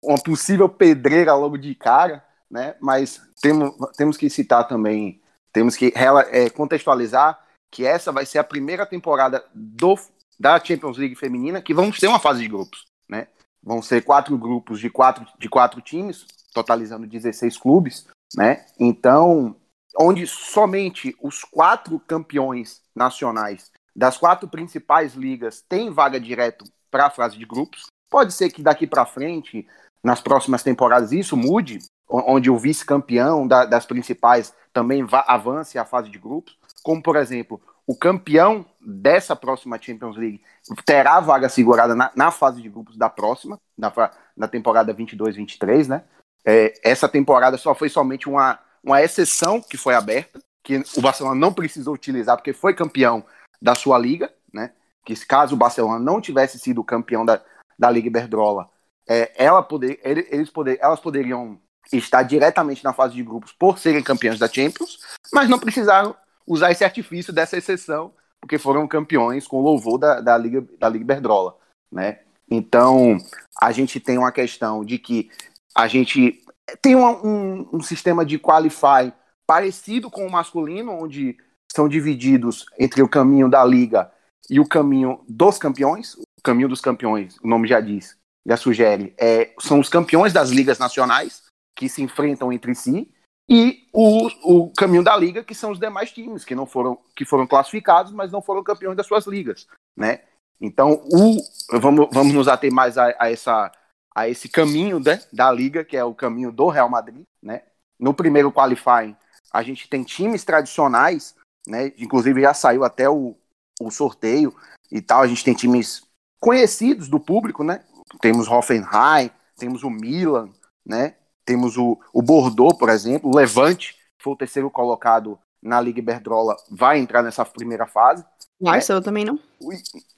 uma 0.02 0.18
possível 0.24 0.68
pedreira 0.68 1.36
logo 1.36 1.56
de 1.56 1.76
cara, 1.76 2.24
né, 2.52 2.76
mas 2.82 3.22
temos, 3.42 3.74
temos 3.96 4.18
que 4.18 4.30
citar 4.30 4.68
também, 4.68 5.22
temos 5.54 5.76
que 5.76 5.94
é, 5.96 6.50
contextualizar 6.50 7.40
que 7.72 7.86
essa 7.86 8.12
vai 8.12 8.26
ser 8.26 8.40
a 8.40 8.44
primeira 8.44 8.86
temporada 8.86 9.44
do, 9.56 9.98
da 10.38 10.60
Champions 10.60 10.98
League 10.98 11.16
feminina 11.16 11.62
que 11.62 11.74
vamos 11.74 11.98
ter 11.98 12.08
uma 12.08 12.20
fase 12.20 12.42
de 12.42 12.50
grupos, 12.50 12.86
né? 13.10 13.28
Vão 13.64 13.82
ser 13.82 14.04
quatro 14.04 14.38
grupos 14.38 14.80
de 14.80 14.90
quatro, 14.90 15.26
de 15.40 15.48
quatro 15.48 15.80
times, 15.82 16.26
totalizando 16.54 17.08
16 17.08 17.58
clubes, 17.58 18.08
né? 18.36 18.66
Então, 18.78 19.56
onde 19.98 20.28
somente 20.28 21.16
os 21.22 21.44
quatro 21.44 22.00
campeões 22.00 22.82
nacionais 22.94 23.72
das 23.96 24.18
quatro 24.18 24.48
principais 24.48 25.14
ligas 25.14 25.64
têm 25.68 25.92
vaga 25.92 26.20
direto 26.20 26.66
para 26.90 27.08
a 27.08 27.10
fase 27.10 27.38
de 27.38 27.46
grupos. 27.46 27.88
Pode 28.10 28.34
ser 28.34 28.52
que 28.52 28.62
daqui 28.62 28.88
para 28.88 29.06
frente, 29.06 29.68
nas 30.04 30.22
próximas 30.22 30.64
temporadas, 30.64 31.12
isso 31.12 31.38
mude, 31.38 31.80
onde 32.12 32.50
o 32.50 32.58
vice-campeão 32.58 33.48
da, 33.48 33.66
das 33.66 33.86
principais 33.86 34.54
também 34.74 35.04
vá, 35.04 35.24
avance 35.28 35.78
a 35.78 35.86
fase 35.86 36.10
de 36.10 36.20
grupos, 36.20 36.58
como 36.84 37.02
por 37.02 37.16
exemplo, 37.16 37.62
o 37.88 37.96
campeão 37.96 38.66
dessa 38.80 39.36
próxima 39.36 39.80
Champions 39.82 40.18
League 40.18 40.42
terá 40.86 41.20
vaga 41.20 41.50
segurada 41.50 41.96
na, 41.96 42.12
na 42.16 42.32
fase 42.32 42.62
de 42.62 42.70
grupos 42.70 42.98
da 42.98 43.10
próxima, 43.10 43.60
na, 43.78 43.92
na 44.36 44.48
temporada 44.48 44.94
22-23, 44.94 45.88
né? 45.88 46.04
É, 46.46 46.74
essa 46.84 47.08
temporada 47.08 47.58
só 47.58 47.76
foi 47.76 47.90
somente 47.90 48.28
uma, 48.28 48.60
uma 48.84 49.02
exceção 49.02 49.62
que 49.62 49.78
foi 49.78 49.94
aberta, 49.94 50.40
que 50.64 50.82
o 50.98 51.02
Barcelona 51.02 51.40
não 51.40 51.54
precisou 51.54 51.94
utilizar 51.94 52.36
porque 52.38 52.54
foi 52.54 52.74
campeão 52.74 53.24
da 53.62 53.76
sua 53.76 53.98
liga, 53.98 54.32
né? 54.54 54.72
Que 55.06 55.16
caso 55.26 55.56
o 55.56 55.58
Barcelona 55.58 56.00
não 56.00 56.22
tivesse 56.22 56.58
sido 56.60 56.84
campeão 56.84 57.26
da, 57.26 57.42
da 57.78 57.90
Liga 57.90 58.08
Iberdrola, 58.08 58.70
é, 59.08 59.32
ela 59.36 59.62
poder, 59.62 60.00
eles 60.04 60.50
poder, 60.50 60.78
elas 60.82 61.00
poderiam 61.00 61.60
estar 61.92 62.24
diretamente 62.24 62.84
na 62.84 62.94
fase 62.94 63.16
de 63.16 63.24
grupos 63.24 63.52
por 63.52 63.78
serem 63.78 64.04
campeões 64.04 64.40
da 64.40 64.48
Champions, 64.48 65.00
mas 65.34 65.50
não 65.50 65.60
precisaram 65.60 66.16
usar 66.48 66.72
esse 66.72 66.84
artifício 66.84 67.34
dessa 67.34 67.58
exceção, 67.58 68.14
porque 68.40 68.58
foram 68.58 68.88
campeões 68.88 69.48
com 69.48 69.62
louvor 69.62 69.98
da, 69.98 70.20
da, 70.20 70.38
Liga, 70.38 70.66
da 70.80 70.90
Liga 70.90 71.04
Iberdrola, 71.04 71.58
né? 71.92 72.20
Então, 72.50 73.18
a 73.62 73.72
gente 73.72 74.00
tem 74.00 74.18
uma 74.18 74.32
questão 74.32 74.84
de 74.84 74.98
que 74.98 75.30
a 75.74 75.88
gente 75.88 76.44
tem 76.82 76.96
um, 76.96 77.06
um, 77.06 77.70
um 77.74 77.82
sistema 77.82 78.26
de 78.26 78.38
qualify 78.38 79.14
parecido 79.48 80.10
com 80.10 80.26
o 80.26 80.32
masculino, 80.32 80.92
onde 80.92 81.38
são 81.72 81.88
divididos 81.88 82.66
entre 82.78 83.02
o 83.02 83.08
caminho 83.08 83.50
da 83.50 83.64
liga 83.64 84.12
e 84.50 84.60
o 84.60 84.68
caminho 84.68 85.24
dos 85.28 85.58
campeões. 85.58 86.16
O 86.16 86.44
caminho 86.44 86.68
dos 86.68 86.82
campeões, 86.82 87.38
o 87.42 87.48
nome 87.48 87.68
já 87.68 87.80
diz, 87.80 88.18
já 88.46 88.58
sugere, 88.58 89.14
é, 89.18 89.54
são 89.60 89.80
os 89.80 89.88
campeões 89.88 90.34
das 90.34 90.50
ligas 90.50 90.80
nacionais 90.80 91.44
que 91.76 91.90
se 91.90 92.02
enfrentam 92.02 92.52
entre 92.52 92.76
si 92.76 93.12
e 93.50 93.88
o, 93.92 94.28
o 94.44 94.74
caminho 94.74 95.04
da 95.04 95.16
liga, 95.18 95.44
que 95.44 95.56
são 95.56 95.72
os 95.72 95.80
demais 95.80 96.12
times 96.12 96.46
que 96.46 96.56
não 96.56 96.66
foram 96.66 96.98
que 97.16 97.26
foram 97.26 97.46
classificados, 97.46 98.12
mas 98.12 98.32
não 98.32 98.42
foram 98.42 98.64
campeões 98.64 98.96
das 98.96 99.08
suas 99.08 99.26
ligas, 99.26 99.68
né? 99.96 100.22
Então, 100.60 101.04
o, 101.12 101.38
vamos, 101.80 102.08
vamos 102.12 102.34
nos 102.34 102.48
ater 102.48 102.72
mais 102.72 102.98
a, 102.98 103.16
a 103.20 103.32
essa 103.32 103.72
a 104.14 104.28
esse 104.28 104.50
caminho 104.50 105.00
né, 105.00 105.22
da 105.32 105.52
liga, 105.52 105.84
que 105.84 105.96
é 105.96 106.04
o 106.04 106.14
caminho 106.14 106.52
do 106.52 106.68
Real 106.68 106.90
Madrid. 106.90 107.24
Né? 107.42 107.64
No 108.00 108.14
primeiro 108.14 108.52
qualifying, 108.52 109.16
a 109.52 109.64
gente 109.64 109.88
tem 109.88 110.04
times 110.04 110.44
tradicionais, 110.44 111.36
né? 111.68 111.94
inclusive 111.98 112.42
já 112.42 112.54
saiu 112.54 112.84
até 112.84 113.10
o, 113.10 113.36
o 113.80 113.90
sorteio 113.90 114.54
e 114.92 115.02
tal. 115.02 115.22
A 115.22 115.28
gente 115.28 115.44
tem 115.44 115.54
times 115.54 116.04
conhecidos 116.40 117.08
do 117.08 117.20
público, 117.20 117.64
né? 117.64 117.84
Temos 118.20 118.48
Hoffenheim, 118.48 119.32
temos 119.56 119.84
o 119.84 119.90
Milan, 119.90 120.50
né? 120.86 121.16
Temos 121.52 121.76
o, 121.76 122.00
o 122.14 122.22
Bordeaux, 122.22 122.78
por 122.78 122.88
exemplo, 122.88 123.30
o 123.30 123.36
Levante, 123.36 123.94
que 123.94 124.24
foi 124.24 124.32
o 124.32 124.38
terceiro 124.38 124.72
colocado 124.72 125.38
na 125.62 125.82
Liga 125.82 126.00
Iberdrola, 126.00 126.56
vai 126.70 126.98
entrar 126.98 127.22
nessa 127.22 127.44
primeira 127.44 127.86
fase. 127.86 128.24
O 128.58 128.70
Arsenal 128.70 129.02
né? 129.02 129.04
também 129.04 129.26
não. 129.26 129.38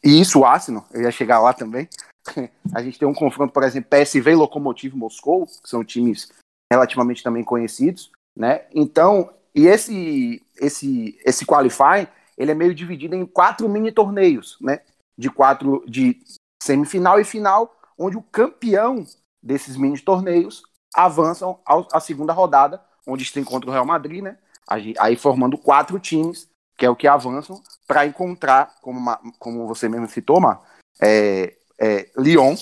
E 0.03 0.21
isso, 0.21 0.41
o 0.41 0.45
Arsenal, 0.45 0.86
eu 0.93 1.01
ia 1.01 1.09
chegar 1.09 1.39
lá 1.39 1.51
também. 1.51 1.89
A 2.71 2.84
gente 2.84 2.99
tem 2.99 3.07
um 3.07 3.15
confronto, 3.15 3.51
por 3.51 3.63
exemplo, 3.63 3.89
PSV 3.89 4.29
e 4.29 4.36
Lokomotiv 4.36 4.93
Moscou, 4.93 5.47
que 5.47 5.67
são 5.67 5.84
times 5.84 6.31
relativamente 6.71 7.23
também 7.23 7.43
conhecidos, 7.43 8.11
né? 8.38 8.65
Então, 8.71 9.31
e 9.55 9.65
esse 9.65 10.39
esse 10.57 11.19
esse 11.25 11.47
qualify, 11.47 12.07
ele 12.38 12.51
é 12.51 12.55
meio 12.55 12.75
dividido 12.75 13.15
em 13.15 13.25
quatro 13.25 13.67
mini 13.67 13.91
torneios, 13.91 14.55
né? 14.61 14.81
De 15.17 15.31
quatro 15.31 15.84
de 15.88 16.21
semifinal 16.61 17.19
e 17.19 17.23
final, 17.23 17.75
onde 17.97 18.17
o 18.17 18.21
campeão 18.21 19.03
desses 19.41 19.75
mini 19.75 19.99
torneios 19.99 20.61
avançam 20.93 21.59
à 21.91 21.99
segunda 21.99 22.33
rodada, 22.33 22.83
onde 23.05 23.25
se 23.25 23.39
encontra 23.39 23.69
o 23.69 23.73
Real 23.73 23.85
Madrid, 23.85 24.23
né? 24.23 24.37
Aí 24.67 25.15
formando 25.15 25.57
quatro 25.57 25.99
times, 25.99 26.47
que 26.77 26.85
é 26.85 26.89
o 26.89 26.95
que 26.95 27.07
avançam 27.07 27.61
para 27.87 28.05
encontrar, 28.05 28.75
como, 28.81 28.99
como 29.39 29.67
você 29.67 29.89
mesmo 29.89 30.07
citou, 30.07 30.39
Mar, 30.39 30.61
é, 31.01 31.55
é, 31.79 32.09
Lyon, 32.17 32.55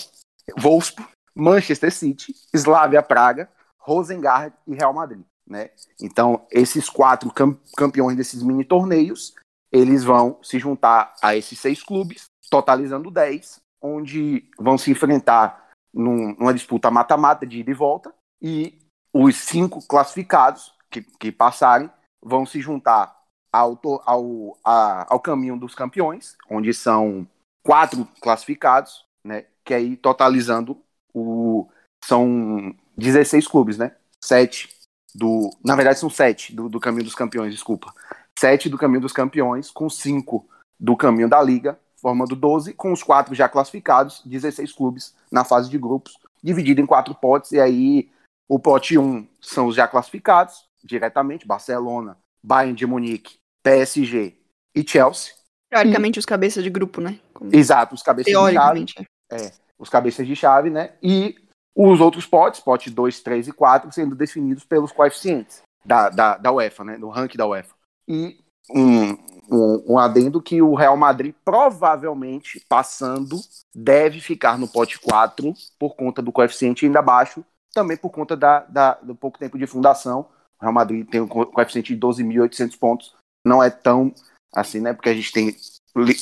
Wolfsburg, 0.58 1.10
Manchester 1.34 1.92
City, 1.92 2.34
Slavia 2.52 3.02
Praga, 3.02 3.48
Rosengard 3.78 4.54
e 4.66 4.74
Real 4.74 4.92
Madrid. 4.92 5.24
Né? 5.46 5.70
Então, 6.00 6.46
esses 6.50 6.88
quatro 6.88 7.32
campeões 7.76 8.16
desses 8.16 8.42
mini 8.42 8.64
torneios, 8.64 9.34
eles 9.70 10.04
vão 10.04 10.38
se 10.42 10.58
juntar 10.58 11.14
a 11.22 11.36
esses 11.36 11.58
seis 11.58 11.82
clubes, 11.82 12.24
totalizando 12.50 13.10
10, 13.10 13.60
onde 13.80 14.48
vão 14.58 14.76
se 14.76 14.90
enfrentar 14.90 15.70
num, 15.92 16.34
numa 16.38 16.54
disputa 16.54 16.90
mata-mata 16.90 17.46
de 17.46 17.60
ida 17.60 17.70
e 17.70 17.74
volta, 17.74 18.14
e 18.42 18.78
os 19.12 19.36
cinco 19.36 19.86
classificados 19.86 20.74
que, 20.90 21.02
que 21.02 21.30
passarem 21.30 21.90
vão 22.20 22.44
se 22.44 22.60
juntar 22.60 23.16
ao, 23.52 23.78
ao, 24.04 24.58
a, 24.64 25.06
ao 25.12 25.20
caminho 25.20 25.56
dos 25.56 25.74
campeões, 25.74 26.36
onde 26.50 26.74
são 26.74 27.26
quatro 27.62 28.06
classificados, 28.20 29.04
né? 29.24 29.46
Que 29.64 29.74
aí 29.74 29.96
totalizando 29.96 30.82
o 31.14 31.68
são 32.04 32.74
16 32.96 33.46
clubes, 33.46 33.78
né? 33.78 33.94
Sete 34.22 34.68
do, 35.14 35.50
na 35.62 35.76
verdade 35.76 35.98
são 35.98 36.08
sete 36.08 36.54
do, 36.54 36.68
do 36.68 36.80
caminho 36.80 37.04
dos 37.04 37.14
campeões, 37.14 37.52
desculpa. 37.52 37.94
Sete 38.38 38.68
do 38.68 38.78
caminho 38.78 39.02
dos 39.02 39.12
campeões 39.12 39.70
com 39.70 39.88
cinco 39.88 40.48
do 40.80 40.96
caminho 40.96 41.28
da 41.28 41.40
liga, 41.40 41.78
formando 41.96 42.34
12, 42.34 42.72
com 42.72 42.92
os 42.92 43.02
quatro 43.02 43.34
já 43.34 43.48
classificados, 43.48 44.22
16 44.24 44.72
clubes 44.72 45.14
na 45.30 45.44
fase 45.44 45.70
de 45.70 45.78
grupos, 45.78 46.18
dividido 46.42 46.80
em 46.80 46.86
quatro 46.86 47.14
potes, 47.14 47.52
e 47.52 47.60
aí 47.60 48.10
o 48.52 48.58
pote 48.58 48.98
1 48.98 49.26
são 49.40 49.66
os 49.66 49.74
já 49.74 49.88
classificados 49.88 50.68
diretamente, 50.84 51.46
Barcelona, 51.46 52.18
Bayern 52.44 52.76
de 52.76 52.86
Munique, 52.86 53.38
PSG 53.62 54.36
e 54.74 54.86
Chelsea. 54.86 55.32
Teoricamente, 55.70 56.18
e... 56.18 56.20
os 56.20 56.26
cabeças 56.26 56.62
de 56.62 56.68
grupo, 56.68 57.00
né? 57.00 57.18
Como... 57.32 57.48
Exato, 57.50 57.94
os 57.94 58.02
cabeças 58.02 58.30
de 58.30 58.52
chave. 58.52 58.84
É. 59.30 59.46
é, 59.46 59.52
os 59.78 59.88
cabeças 59.88 60.26
de 60.26 60.36
chave, 60.36 60.68
né? 60.68 60.92
E 61.02 61.34
os 61.74 61.98
outros 61.98 62.26
potes, 62.26 62.60
pote 62.60 62.90
2, 62.90 63.20
3 63.20 63.48
e 63.48 63.52
4, 63.52 63.90
sendo 63.90 64.14
definidos 64.14 64.64
pelos 64.64 64.92
coeficientes 64.92 65.62
da, 65.82 66.10
da, 66.10 66.36
da 66.36 66.52
UEFA, 66.52 66.84
né? 66.84 66.98
Do 66.98 67.08
ranking 67.08 67.38
da 67.38 67.46
UEFA. 67.46 67.74
E 68.06 68.38
um, 68.70 69.12
um, 69.50 69.84
um 69.94 69.98
adendo 69.98 70.42
que 70.42 70.60
o 70.60 70.74
Real 70.74 70.96
Madrid 70.98 71.34
provavelmente, 71.42 72.62
passando, 72.68 73.40
deve 73.74 74.20
ficar 74.20 74.58
no 74.58 74.68
pote 74.68 75.00
4 75.00 75.54
por 75.78 75.96
conta 75.96 76.20
do 76.20 76.30
coeficiente 76.30 76.84
ainda 76.84 77.00
baixo, 77.00 77.42
também 77.72 77.96
por 77.96 78.10
conta 78.10 78.36
da, 78.36 78.60
da 78.60 78.94
do 78.94 79.14
pouco 79.14 79.38
tempo 79.38 79.58
de 79.58 79.66
fundação. 79.66 80.28
O 80.58 80.62
Real 80.62 80.72
Madrid 80.72 81.08
tem 81.08 81.20
um 81.20 81.28
coeficiente 81.28 81.94
de 81.94 82.00
12.800 82.00 82.78
pontos, 82.78 83.14
não 83.44 83.62
é 83.62 83.70
tão 83.70 84.14
assim, 84.54 84.80
né? 84.80 84.92
Porque 84.92 85.08
a 85.08 85.14
gente 85.14 85.32
tem, 85.32 85.56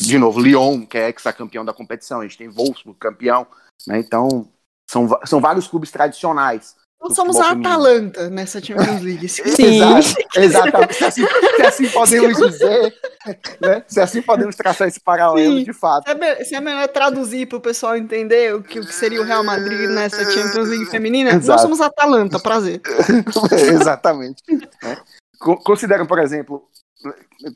de 0.01 0.18
novo, 0.18 0.40
Lyon, 0.40 0.86
que 0.86 0.96
é 0.96 1.09
ex-campeão 1.09 1.64
da 1.64 1.74
competição, 1.74 2.20
a 2.20 2.22
gente 2.22 2.38
tem 2.38 2.48
Wolfsburg, 2.48 2.98
campeão, 2.98 3.46
né? 3.86 3.98
Então, 3.98 4.48
são, 4.90 5.09
são 5.24 5.40
vários 5.40 5.68
clubes 5.68 5.90
tradicionais. 5.90 6.76
Nós 7.01 7.14
somos 7.14 7.36
a 7.38 7.53
Atalanta 7.53 8.28
nessa 8.28 8.62
Champions 8.62 9.01
League. 9.01 9.26
Sim. 9.26 9.80
exatamente. 10.36 10.94
Se 10.94 11.05
assim, 11.05 11.26
se 11.57 11.62
assim 11.62 11.88
podemos 11.90 12.36
dizer, 12.36 12.94
né? 13.61 13.84
Se 13.88 14.01
assim 14.01 14.20
podemos 14.20 14.55
traçar 14.55 14.86
esse 14.86 15.01
paralelo, 15.01 15.59
Sim. 15.59 15.64
de 15.64 15.72
fato. 15.72 16.05
Se 16.44 16.55
é 16.55 16.61
melhor 16.61 16.86
traduzir 16.88 17.46
para 17.46 17.57
o 17.57 17.61
pessoal 17.61 17.96
entender 17.96 18.55
o 18.55 18.62
que, 18.62 18.82
seria 18.92 19.20
o 19.22 19.24
Real 19.24 19.42
Madrid 19.42 19.88
nessa 19.88 20.30
Champions 20.30 20.68
League 20.68 20.86
feminina, 20.86 21.30
Exato. 21.30 21.46
nós 21.46 21.61
somos 21.62 21.80
a 21.80 21.86
Atalanta, 21.86 22.38
prazer. 22.38 22.82
exatamente. 23.51 24.42
Né? 24.82 24.98
Consideram, 25.64 26.07
por 26.07 26.18
exemplo, 26.18 26.68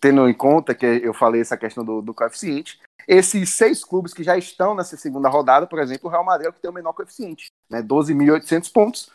tendo 0.00 0.26
em 0.26 0.34
conta 0.34 0.74
que 0.74 0.86
eu 0.86 1.12
falei 1.12 1.42
essa 1.42 1.56
questão 1.56 1.84
do, 1.84 2.00
do 2.00 2.14
coeficiente, 2.14 2.78
esses 3.06 3.50
seis 3.50 3.84
clubes 3.84 4.14
que 4.14 4.22
já 4.22 4.38
estão 4.38 4.74
nessa 4.74 4.96
segunda 4.96 5.28
rodada, 5.28 5.66
por 5.66 5.78
exemplo, 5.78 6.08
o 6.08 6.10
Real 6.10 6.24
Madrid 6.24 6.46
é 6.46 6.48
o 6.48 6.52
que 6.52 6.60
tem 6.60 6.70
o 6.70 6.74
menor 6.74 6.94
coeficiente, 6.94 7.48
né? 7.68 7.82
12.800 7.82 8.72
pontos. 8.72 9.10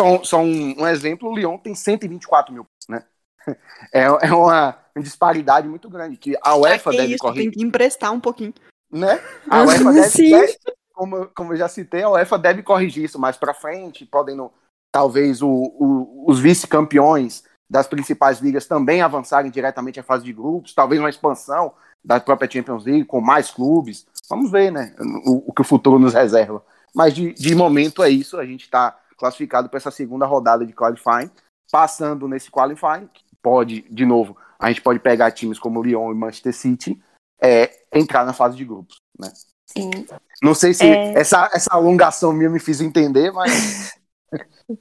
Só, 0.00 0.24
só 0.24 0.40
um, 0.40 0.80
um, 0.80 0.86
exemplo, 0.86 1.28
o 1.28 1.36
Lyon 1.36 1.58
tem 1.58 1.74
124 1.74 2.54
mil, 2.54 2.66
né? 2.88 3.04
É, 3.92 4.02
é 4.02 4.32
uma 4.34 4.78
disparidade 4.98 5.66
muito 5.66 5.88
grande 5.88 6.16
que 6.16 6.36
a 6.42 6.54
UEFA 6.56 6.90
deve 6.90 7.14
isso, 7.14 7.18
corrigir. 7.18 7.50
Tem 7.50 7.58
que 7.58 7.66
emprestar 7.66 8.12
um 8.12 8.20
pouquinho. 8.20 8.52
Né? 8.90 9.18
A 9.48 9.62
UEFA 9.64 9.92
deve, 9.92 10.30
deve 10.30 10.58
como, 10.92 11.26
como 11.34 11.52
eu 11.52 11.56
já 11.56 11.66
citei, 11.66 12.02
a 12.02 12.10
UEFA 12.10 12.38
deve 12.38 12.62
corrigir 12.62 13.04
isso 13.04 13.18
mais 13.18 13.36
para 13.36 13.54
frente, 13.54 14.04
podendo 14.04 14.52
talvez 14.92 15.42
o, 15.42 15.48
o, 15.48 16.24
os 16.28 16.38
vice-campeões 16.38 17.42
das 17.68 17.86
principais 17.86 18.40
ligas 18.40 18.66
também 18.66 19.00
avançarem 19.00 19.50
diretamente 19.50 19.98
à 19.98 20.02
fase 20.02 20.24
de 20.24 20.32
grupos, 20.32 20.74
talvez 20.74 21.00
uma 21.00 21.10
expansão 21.10 21.72
da 22.04 22.20
própria 22.20 22.50
Champions 22.50 22.84
League 22.84 23.06
com 23.06 23.20
mais 23.20 23.50
clubes. 23.50 24.06
Vamos 24.28 24.50
ver, 24.50 24.70
né? 24.70 24.94
O, 25.24 25.50
o 25.50 25.52
que 25.52 25.62
o 25.62 25.64
futuro 25.64 25.98
nos 25.98 26.14
reserva. 26.14 26.62
Mas 26.94 27.14
de, 27.14 27.32
de 27.32 27.54
momento 27.54 28.02
é 28.02 28.10
isso. 28.10 28.38
A 28.38 28.44
gente 28.44 28.64
está 28.64 28.99
classificado 29.20 29.68
para 29.68 29.76
essa 29.76 29.90
segunda 29.90 30.24
rodada 30.24 30.64
de 30.64 30.72
qualifying. 30.72 31.30
Passando 31.70 32.26
nesse 32.26 32.50
qualifying, 32.50 33.08
pode, 33.40 33.82
de 33.82 34.04
novo, 34.04 34.36
a 34.58 34.68
gente 34.68 34.82
pode 34.82 34.98
pegar 34.98 35.30
times 35.30 35.58
como 35.58 35.82
Lyon 35.82 36.10
e 36.10 36.14
Manchester 36.14 36.54
City, 36.54 37.00
é, 37.40 37.70
entrar 37.92 38.24
na 38.24 38.32
fase 38.32 38.56
de 38.56 38.64
grupos, 38.64 38.96
né? 39.18 39.30
Sim. 39.66 39.90
Não 40.42 40.54
sei 40.54 40.74
se 40.74 40.84
é... 40.84 41.12
essa, 41.14 41.48
essa 41.52 41.72
alongação 41.72 42.32
minha 42.32 42.50
me 42.50 42.58
fez 42.58 42.80
entender, 42.80 43.30
mas. 43.30 43.94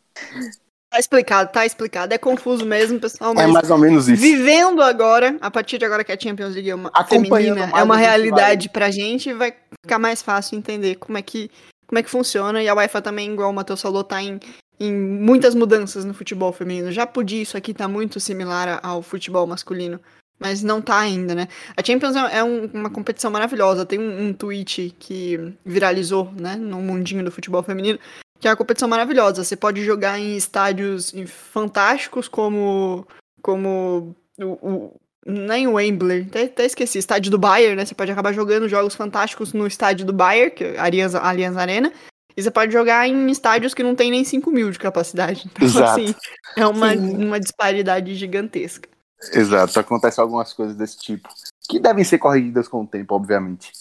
Tá 0.92 0.98
explicado, 0.98 1.52
tá 1.52 1.66
explicado. 1.68 2.16
É 2.16 2.18
confuso 2.18 2.66
mesmo, 2.66 3.00
pessoal. 3.00 3.32
é 3.38 3.46
mais 3.46 3.70
ou 3.70 3.78
menos 3.78 4.10
isso. 4.10 4.20
Vivendo 4.20 4.82
agora, 4.82 5.38
a 5.40 5.52
partir 5.52 5.78
de 5.78 5.86
agora 5.86 6.04
que 6.04 6.12
a 6.12 6.20
Champions 6.20 6.56
League 6.56 6.72
é 6.72 6.74
uma 6.74 6.92
feminina, 7.06 7.70
é 7.76 7.84
uma 7.84 7.96
realidade 7.96 8.68
vai... 8.68 8.74
pra 8.74 8.90
gente, 8.90 9.32
vai 9.32 9.54
ficar 9.86 10.00
mais 10.00 10.24
fácil 10.24 10.58
entender 10.58 10.96
como 10.96 11.16
é 11.16 11.22
que, 11.22 11.52
como 11.90 11.98
é 11.98 12.04
que 12.04 12.10
funciona. 12.10 12.62
E 12.62 12.70
a 12.70 12.76
UEFA 12.76 13.02
também, 13.02 13.34
igual 13.34 13.50
o 13.50 13.54
Matheus 13.54 13.82
falou, 13.82 14.04
tá 14.04 14.22
em, 14.22 14.40
em 14.80 14.94
muitas 14.94 15.56
mudanças 15.56 16.06
no 16.06 16.14
futebol 16.14 16.54
feminino. 16.54 16.92
Já 16.92 17.08
podia, 17.08 17.42
isso 17.42 17.58
aqui 17.58 17.74
tá 17.74 17.88
muito 17.88 18.20
similar 18.20 18.80
ao 18.84 19.02
futebol 19.02 19.48
masculino. 19.48 20.00
Mas 20.40 20.62
não 20.62 20.82
tá 20.82 21.00
ainda, 21.00 21.34
né? 21.34 21.48
A 21.76 21.84
Champions 21.84 22.16
é, 22.16 22.38
é 22.38 22.44
um, 22.44 22.66
uma 22.68 22.92
competição 22.92 23.32
maravilhosa. 23.32 23.88
Tem 23.88 24.00
um, 24.00 24.28
um 24.28 24.34
tweet 24.34 24.96
que 25.00 25.52
viralizou, 25.66 26.32
né, 26.32 26.56
no 26.56 26.80
mundinho 26.80 27.26
do 27.26 27.32
futebol 27.32 27.64
feminino, 27.64 28.00
que 28.40 28.48
é 28.48 28.52
uma 28.52 28.56
competição 28.56 28.88
maravilhosa. 28.88 29.44
Você 29.44 29.58
pode 29.58 29.84
jogar 29.84 30.20
em 30.20 30.38
estádios 30.38 31.12
fantásticos 31.26 32.28
como 32.28 33.06
como 33.42 34.16
o, 34.38 34.46
o 34.46 35.00
nem 35.30 35.68
o 35.68 35.74
Wembley, 35.74 36.28
até, 36.30 36.44
até, 36.44 36.66
esqueci, 36.66 36.98
estádio 36.98 37.32
do 37.32 37.38
Bayern, 37.38 37.76
né? 37.76 37.86
Você 37.86 37.96
pode 37.96 38.12
acabar 38.12 38.34
jogando 38.34 38.68
jogos 38.68 38.96
fantásticos 38.96 39.54
no 39.54 39.68
estádio 39.68 40.06
do 40.06 40.14
Bayern, 40.14 40.52
que 40.52 40.64
é 40.64 40.80
a 40.80 40.86
Allianz, 40.86 41.16
Allianz 41.16 41.58
Arena, 41.58 41.94
e 42.36 42.42
você 42.42 42.52
pode 42.52 42.72
jogar 42.72 43.08
em 43.08 43.30
estádios 43.30 43.74
que 43.74 43.84
não 43.84 43.96
tem 43.96 44.12
nem 44.12 44.24
5 44.24 44.50
mil 44.52 44.72
de 44.72 44.80
capacidade. 44.80 45.50
Então, 45.56 45.68
Exato. 45.68 46.02
assim, 46.02 46.16
é 46.56 46.66
uma, 46.66 46.94
uma 46.94 47.40
disparidade 47.40 48.16
gigantesca. 48.16 48.90
Exato, 49.34 49.80
acontece 49.80 50.20
algumas 50.22 50.54
coisas 50.54 50.76
desse 50.76 50.98
tipo, 50.98 51.28
que 51.68 51.80
devem 51.80 52.04
ser 52.04 52.18
corrigidas 52.18 52.68
com 52.68 52.84
o 52.84 52.88
tempo, 52.88 53.16
obviamente. 53.16 53.72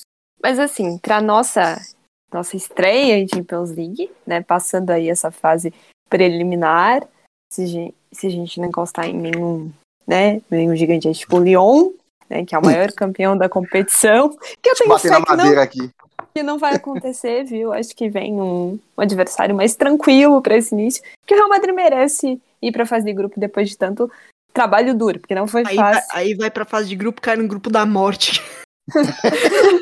Mas 0.43 0.59
assim, 0.59 0.99
para 0.99 1.21
nossa 1.21 1.81
nossa 2.33 2.57
estreia 2.57 3.19
em 3.19 3.27
Champions 3.27 3.71
League, 3.71 4.11
né? 4.27 4.43
Passando 4.43 4.91
aí 4.91 5.09
essa 5.09 5.31
fase 5.31 5.73
preliminar. 6.09 7.07
Se, 7.51 7.67
gente, 7.67 7.95
se 8.13 8.27
a 8.27 8.31
gente 8.31 8.61
não 8.61 8.69
encostar 8.69 9.07
em 9.07 9.17
nenhum, 9.17 9.73
né? 10.09 10.41
Nenhum 10.51 10.75
gigante 10.75 11.13
tipo 11.13 11.37
o 11.37 11.45
Lyon, 11.45 11.91
né? 12.31 12.45
Que 12.47 12.55
é 12.55 12.59
o 12.59 12.65
maior 12.65 12.91
campeão 12.93 13.37
da 13.37 13.47
competição. 13.47 14.31
Que 14.63 14.71
eu 14.71 14.75
tenho 14.75 14.99
fé 14.99 15.09
que 15.21 15.37
não, 15.37 15.59
aqui. 15.61 15.91
que 16.35 16.43
não 16.43 16.59
vai 16.59 16.75
acontecer, 16.75 17.45
viu? 17.45 17.75
Acho 17.75 17.95
que 17.95 18.09
vem 18.09 18.41
um, 18.41 18.79
um 18.97 19.03
adversário 19.03 19.55
mais 19.55 19.77
tranquilo 19.77 20.41
para 20.41 20.57
esse 20.57 20.75
início. 20.75 21.03
Que 21.27 21.35
o 21.35 21.37
Real 21.37 21.51
Madrid 21.51 21.75
merece 21.75 22.41
ir 22.63 22.73
para 22.73 22.85
a 22.85 22.87
fase 22.87 23.05
de 23.05 23.13
grupo 23.13 23.39
depois 23.39 23.69
de 23.69 23.77
tanto 23.77 24.11
trabalho 24.53 24.95
duro, 24.95 25.21
porque 25.21 25.35
não 25.35 25.47
foi 25.47 25.63
aí 25.67 25.77
fácil. 25.77 26.09
Vai, 26.11 26.23
aí 26.23 26.35
vai 26.35 26.51
pra 26.51 26.65
fase 26.65 26.89
de 26.89 26.97
grupo, 26.97 27.21
cai 27.21 27.37
no 27.37 27.47
grupo 27.47 27.69
da 27.71 27.85
morte. 27.85 28.43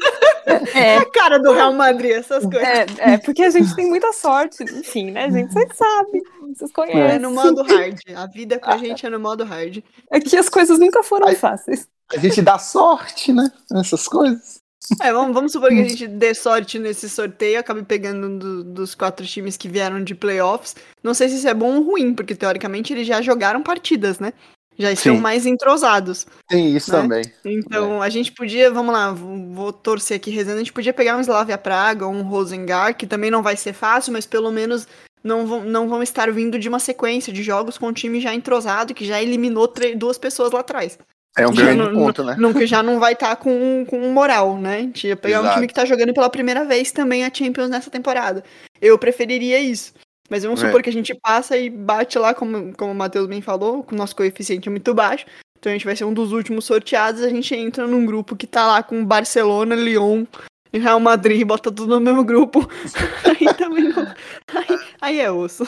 É. 0.75 0.99
A 0.99 1.05
cara 1.11 1.39
do 1.39 1.53
Real 1.53 1.73
Madrid, 1.73 2.13
essas 2.13 2.45
coisas. 2.45 2.63
É, 2.63 2.87
é, 2.99 3.19
porque 3.19 3.43
a 3.43 3.51
gente 3.51 3.75
tem 3.75 3.87
muita 3.87 4.13
sorte, 4.13 4.63
enfim, 4.65 5.11
né, 5.11 5.31
gente? 5.31 5.53
Vocês 5.53 5.77
sabem, 5.77 6.23
vocês 6.55 6.73
conhecem. 6.73 7.01
É 7.03 7.19
no 7.19 7.31
modo 7.31 7.63
hard. 7.63 7.99
A 8.15 8.27
vida 8.27 8.59
pra 8.59 8.77
gente 8.79 9.07
é 9.07 9.11
no 9.11 9.21
modo 9.21 9.45
hard. 9.45 9.83
Aqui 10.11 10.37
as 10.37 10.49
coisas 10.49 10.79
nunca 10.79 11.03
foram 11.03 11.35
fáceis. 11.35 11.89
A 12.13 12.19
gente 12.19 12.41
dá 12.41 12.59
sorte, 12.59 13.33
né? 13.33 13.51
Essas 13.73 14.07
coisas. 14.07 14.61
É, 15.03 15.13
vamos, 15.13 15.35
vamos 15.35 15.53
supor 15.53 15.71
que 15.71 15.81
a 15.81 15.89
gente 15.89 16.07
dê 16.07 16.33
sorte 16.33 16.79
nesse 16.79 17.09
sorteio, 17.09 17.59
acabe 17.59 17.83
pegando 17.83 18.29
um 18.29 18.39
do, 18.39 18.65
dos 18.65 18.95
quatro 18.95 19.27
times 19.27 19.57
que 19.57 19.69
vieram 19.69 20.03
de 20.03 20.15
playoffs. 20.15 20.77
Não 21.03 21.13
sei 21.13 21.29
se 21.29 21.37
isso 21.37 21.49
é 21.49 21.55
bom 21.55 21.77
ou 21.77 21.83
ruim, 21.83 22.15
porque 22.15 22.37
teoricamente 22.37 22.93
eles 22.93 23.07
já 23.07 23.21
jogaram 23.21 23.63
partidas, 23.63 24.21
né? 24.21 24.33
Já 24.79 24.93
estão 24.93 25.17
Sim. 25.17 25.21
mais 25.21 25.47
entrosados. 25.47 26.27
Tem 26.49 26.77
isso 26.77 26.93
né? 26.93 27.01
também. 27.01 27.25
Então, 27.45 28.03
é. 28.03 28.07
a 28.07 28.09
gente 28.09 28.33
podia, 28.33 28.71
vamos 28.71 28.93
lá, 28.93 29.13
vou 29.13 29.73
torcer 29.73 30.17
aqui 30.17 30.31
rezando, 30.31 30.57
a 30.57 30.61
gente 30.61 30.73
podia 30.73 30.93
pegar 30.93 31.17
um 31.17 31.21
Slavia 31.21 31.59
Praga, 31.59 32.07
um 32.07 32.23
Rosengar, 32.23 32.97
que 32.97 33.07
também 33.07 33.31
não 33.31 33.43
vai 33.43 33.57
ser 33.57 33.73
fácil, 33.73 34.13
mas 34.13 34.27
pelo 34.27 34.51
menos 34.51 34.87
não 35.25 35.47
vão, 35.47 35.65
não 35.65 35.89
vão 35.89 36.03
estar 36.03 36.31
vindo 36.31 36.59
de 36.59 36.69
uma 36.69 36.79
sequência 36.79 37.33
de 37.33 37.43
jogos 37.43 37.77
com 37.77 37.89
um 37.89 37.93
time 37.93 38.21
já 38.21 38.35
entrosado, 38.35 38.95
que 38.95 39.05
já 39.05 39.23
eliminou 39.23 39.73
duas 39.97 40.19
pessoas 40.19 40.53
lá 40.53 40.61
atrás. 40.61 40.99
É 41.37 41.47
um 41.47 41.55
já 41.55 41.65
grande 41.65 41.83
não, 41.83 41.93
ponto, 41.93 42.25
né? 42.25 42.35
Não, 42.39 42.55
que 42.55 42.67
já 42.67 42.83
não 42.83 42.99
vai 42.99 43.13
estar 43.13 43.31
tá 43.31 43.37
com, 43.37 43.85
com 43.87 43.99
moral, 44.11 44.57
né? 44.57 44.77
A 44.77 44.81
gente 44.81 45.07
ia 45.07 45.17
pegar 45.17 45.41
Exato. 45.41 45.49
um 45.49 45.55
time 45.55 45.67
que 45.67 45.73
está 45.73 45.85
jogando 45.85 46.15
pela 46.15 46.31
primeira 46.31 46.65
vez 46.65 46.91
também 46.93 47.25
a 47.25 47.31
Champions 47.33 47.69
nessa 47.69 47.91
temporada. 47.91 48.43
Eu 48.81 48.99
preferiria 48.99 49.59
isso. 49.59 49.93
Mas 50.29 50.43
vamos 50.43 50.63
é. 50.63 50.67
supor 50.67 50.83
que 50.83 50.91
a 50.91 50.93
gente 50.93 51.15
passa 51.15 51.57
e 51.57 51.71
bate 51.71 52.19
lá, 52.19 52.35
como, 52.35 52.73
como 52.77 52.93
o 52.93 52.95
Matheus 52.95 53.27
bem 53.27 53.41
falou, 53.41 53.83
com 53.83 53.95
o 53.95 53.99
nosso 53.99 54.17
coeficiente 54.17 54.69
é 54.69 54.71
muito 54.71 54.93
baixo. 54.95 55.27
Então 55.59 55.71
a 55.71 55.75
gente 55.75 55.85
vai 55.85 55.97
ser 55.97 56.05
um 56.05 56.13
dos 56.13 56.33
últimos 56.33 56.65
sorteados. 56.65 57.23
A 57.23 57.29
gente 57.29 57.55
entra 57.55 57.87
num 57.87 58.05
grupo 58.05 58.37
que 58.37 58.47
tá 58.47 58.67
lá 58.67 58.83
com 58.83 59.05
Barcelona, 59.05 59.75
Lyon 59.75 60.25
e 60.73 60.79
Real 60.79 61.01
Madrid, 61.01 61.47
bota 61.47 61.73
tudo 61.73 61.95
no 61.95 62.01
mesmo 62.01 62.25
grupo. 62.25 62.61
aí 63.25 63.55
também 63.55 63.89
não... 63.89 64.07
aí, 64.55 64.79
aí 65.01 65.21
é 65.21 65.31
osso. 65.31 65.67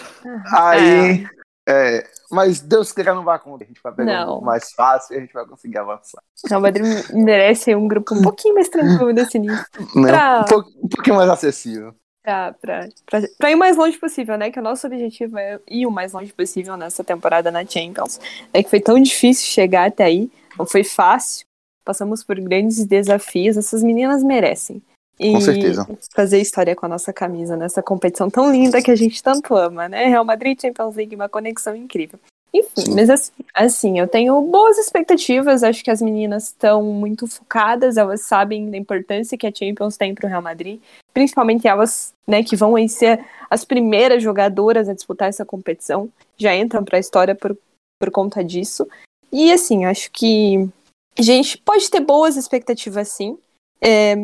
Aí. 0.54 1.26
É. 1.66 1.98
é. 1.98 2.04
mas 2.30 2.61
Deus 2.61 2.92
queira 2.92 3.14
não 3.14 3.24
vai 3.24 3.36
acontecer. 3.36 3.64
A 3.64 3.68
gente 3.68 3.82
vai 3.82 3.92
pegar 3.92 4.26
não. 4.26 4.38
um 4.38 4.44
mais 4.44 4.72
fácil 4.72 5.14
e 5.14 5.18
a 5.18 5.20
gente 5.20 5.32
vai 5.32 5.46
conseguir 5.46 5.78
avançar. 5.78 6.22
Real 6.46 6.61
Madrid 6.61 6.84
merece 7.12 7.74
um 7.74 7.88
grupo 7.88 8.14
um 8.14 8.22
pouquinho 8.22 8.54
mais 8.54 8.68
tranquilo 8.68 9.12
desse 9.12 9.38
início. 9.38 9.66
Pra... 9.94 10.44
Um, 10.52 10.84
um 10.84 10.88
pouquinho 10.88 11.16
mais 11.16 11.30
acessível 11.30 11.94
para 12.60 13.50
ir 13.50 13.54
o 13.54 13.58
mais 13.58 13.76
longe 13.76 13.98
possível, 13.98 14.36
né? 14.36 14.50
Que 14.50 14.58
o 14.58 14.62
nosso 14.62 14.86
objetivo 14.86 15.38
é 15.38 15.58
ir 15.68 15.86
o 15.86 15.90
mais 15.90 16.12
longe 16.12 16.32
possível 16.32 16.76
nessa 16.76 17.02
temporada 17.02 17.50
na 17.50 17.64
Champions. 17.64 18.20
É 18.52 18.62
que 18.62 18.70
foi 18.70 18.80
tão 18.80 19.00
difícil 19.00 19.46
chegar 19.46 19.88
até 19.88 20.04
aí, 20.04 20.30
não 20.58 20.66
foi 20.66 20.84
fácil. 20.84 21.46
Passamos 21.84 22.22
por 22.22 22.38
grandes 22.40 22.84
desafios, 22.84 23.56
essas 23.56 23.82
meninas 23.82 24.22
merecem. 24.22 24.82
E 25.18 25.32
com 25.32 25.40
certeza. 25.40 25.88
fazer 26.14 26.40
história 26.40 26.76
com 26.76 26.86
a 26.86 26.88
nossa 26.88 27.12
camisa 27.12 27.56
nessa 27.56 27.82
competição 27.82 28.30
tão 28.30 28.52
linda 28.52 28.80
que 28.80 28.90
a 28.90 28.96
gente 28.96 29.20
tanto 29.22 29.56
ama, 29.56 29.88
né? 29.88 30.06
Real 30.06 30.24
Madrid 30.24 30.60
Champions 30.60 30.94
League, 30.94 31.16
uma 31.16 31.28
conexão 31.28 31.74
incrível. 31.74 32.20
Enfim, 32.53 32.80
Sim. 32.80 32.94
mas 32.94 33.32
assim, 33.53 33.99
eu 33.99 34.09
tenho 34.09 34.40
boas 34.42 34.78
expectativas. 34.78 35.62
Acho 35.62 35.84
que 35.84 35.90
as 35.90 36.01
meninas 36.01 36.44
estão 36.44 36.82
muito 36.82 37.26
focadas, 37.26 37.96
elas 37.96 38.22
sabem 38.22 38.70
da 38.70 38.76
importância 38.76 39.36
que 39.36 39.46
a 39.46 39.53
Champions 39.55 39.96
tem 39.96 40.14
para 40.14 40.26
o 40.26 40.28
Real 40.28 40.42
Madrid, 40.42 40.80
principalmente 41.12 41.68
elas, 41.68 42.14
né, 42.26 42.42
que 42.42 42.57
vão 42.57 42.76
ser 42.88 43.24
as 43.51 43.64
primeiras 43.64 44.22
jogadoras 44.22 44.88
a 44.88 44.94
disputar 44.94 45.28
essa 45.28 45.44
competição, 45.44 46.09
já 46.38 46.57
entram 46.57 46.84
para 46.84 46.96
a 46.96 47.01
história 47.01 47.34
por, 47.34 47.57
por 48.01 48.11
conta 48.11 48.42
disso. 48.42 48.88
E 49.30 49.53
assim, 49.53 49.84
acho 49.84 50.11
que 50.11 50.68
A 51.18 51.22
gente 51.22 51.59
pode 51.59 51.90
ter 51.90 52.01
boas 52.01 52.36
expectativas, 52.36 53.09
sim, 53.09 53.36
é, 53.80 54.14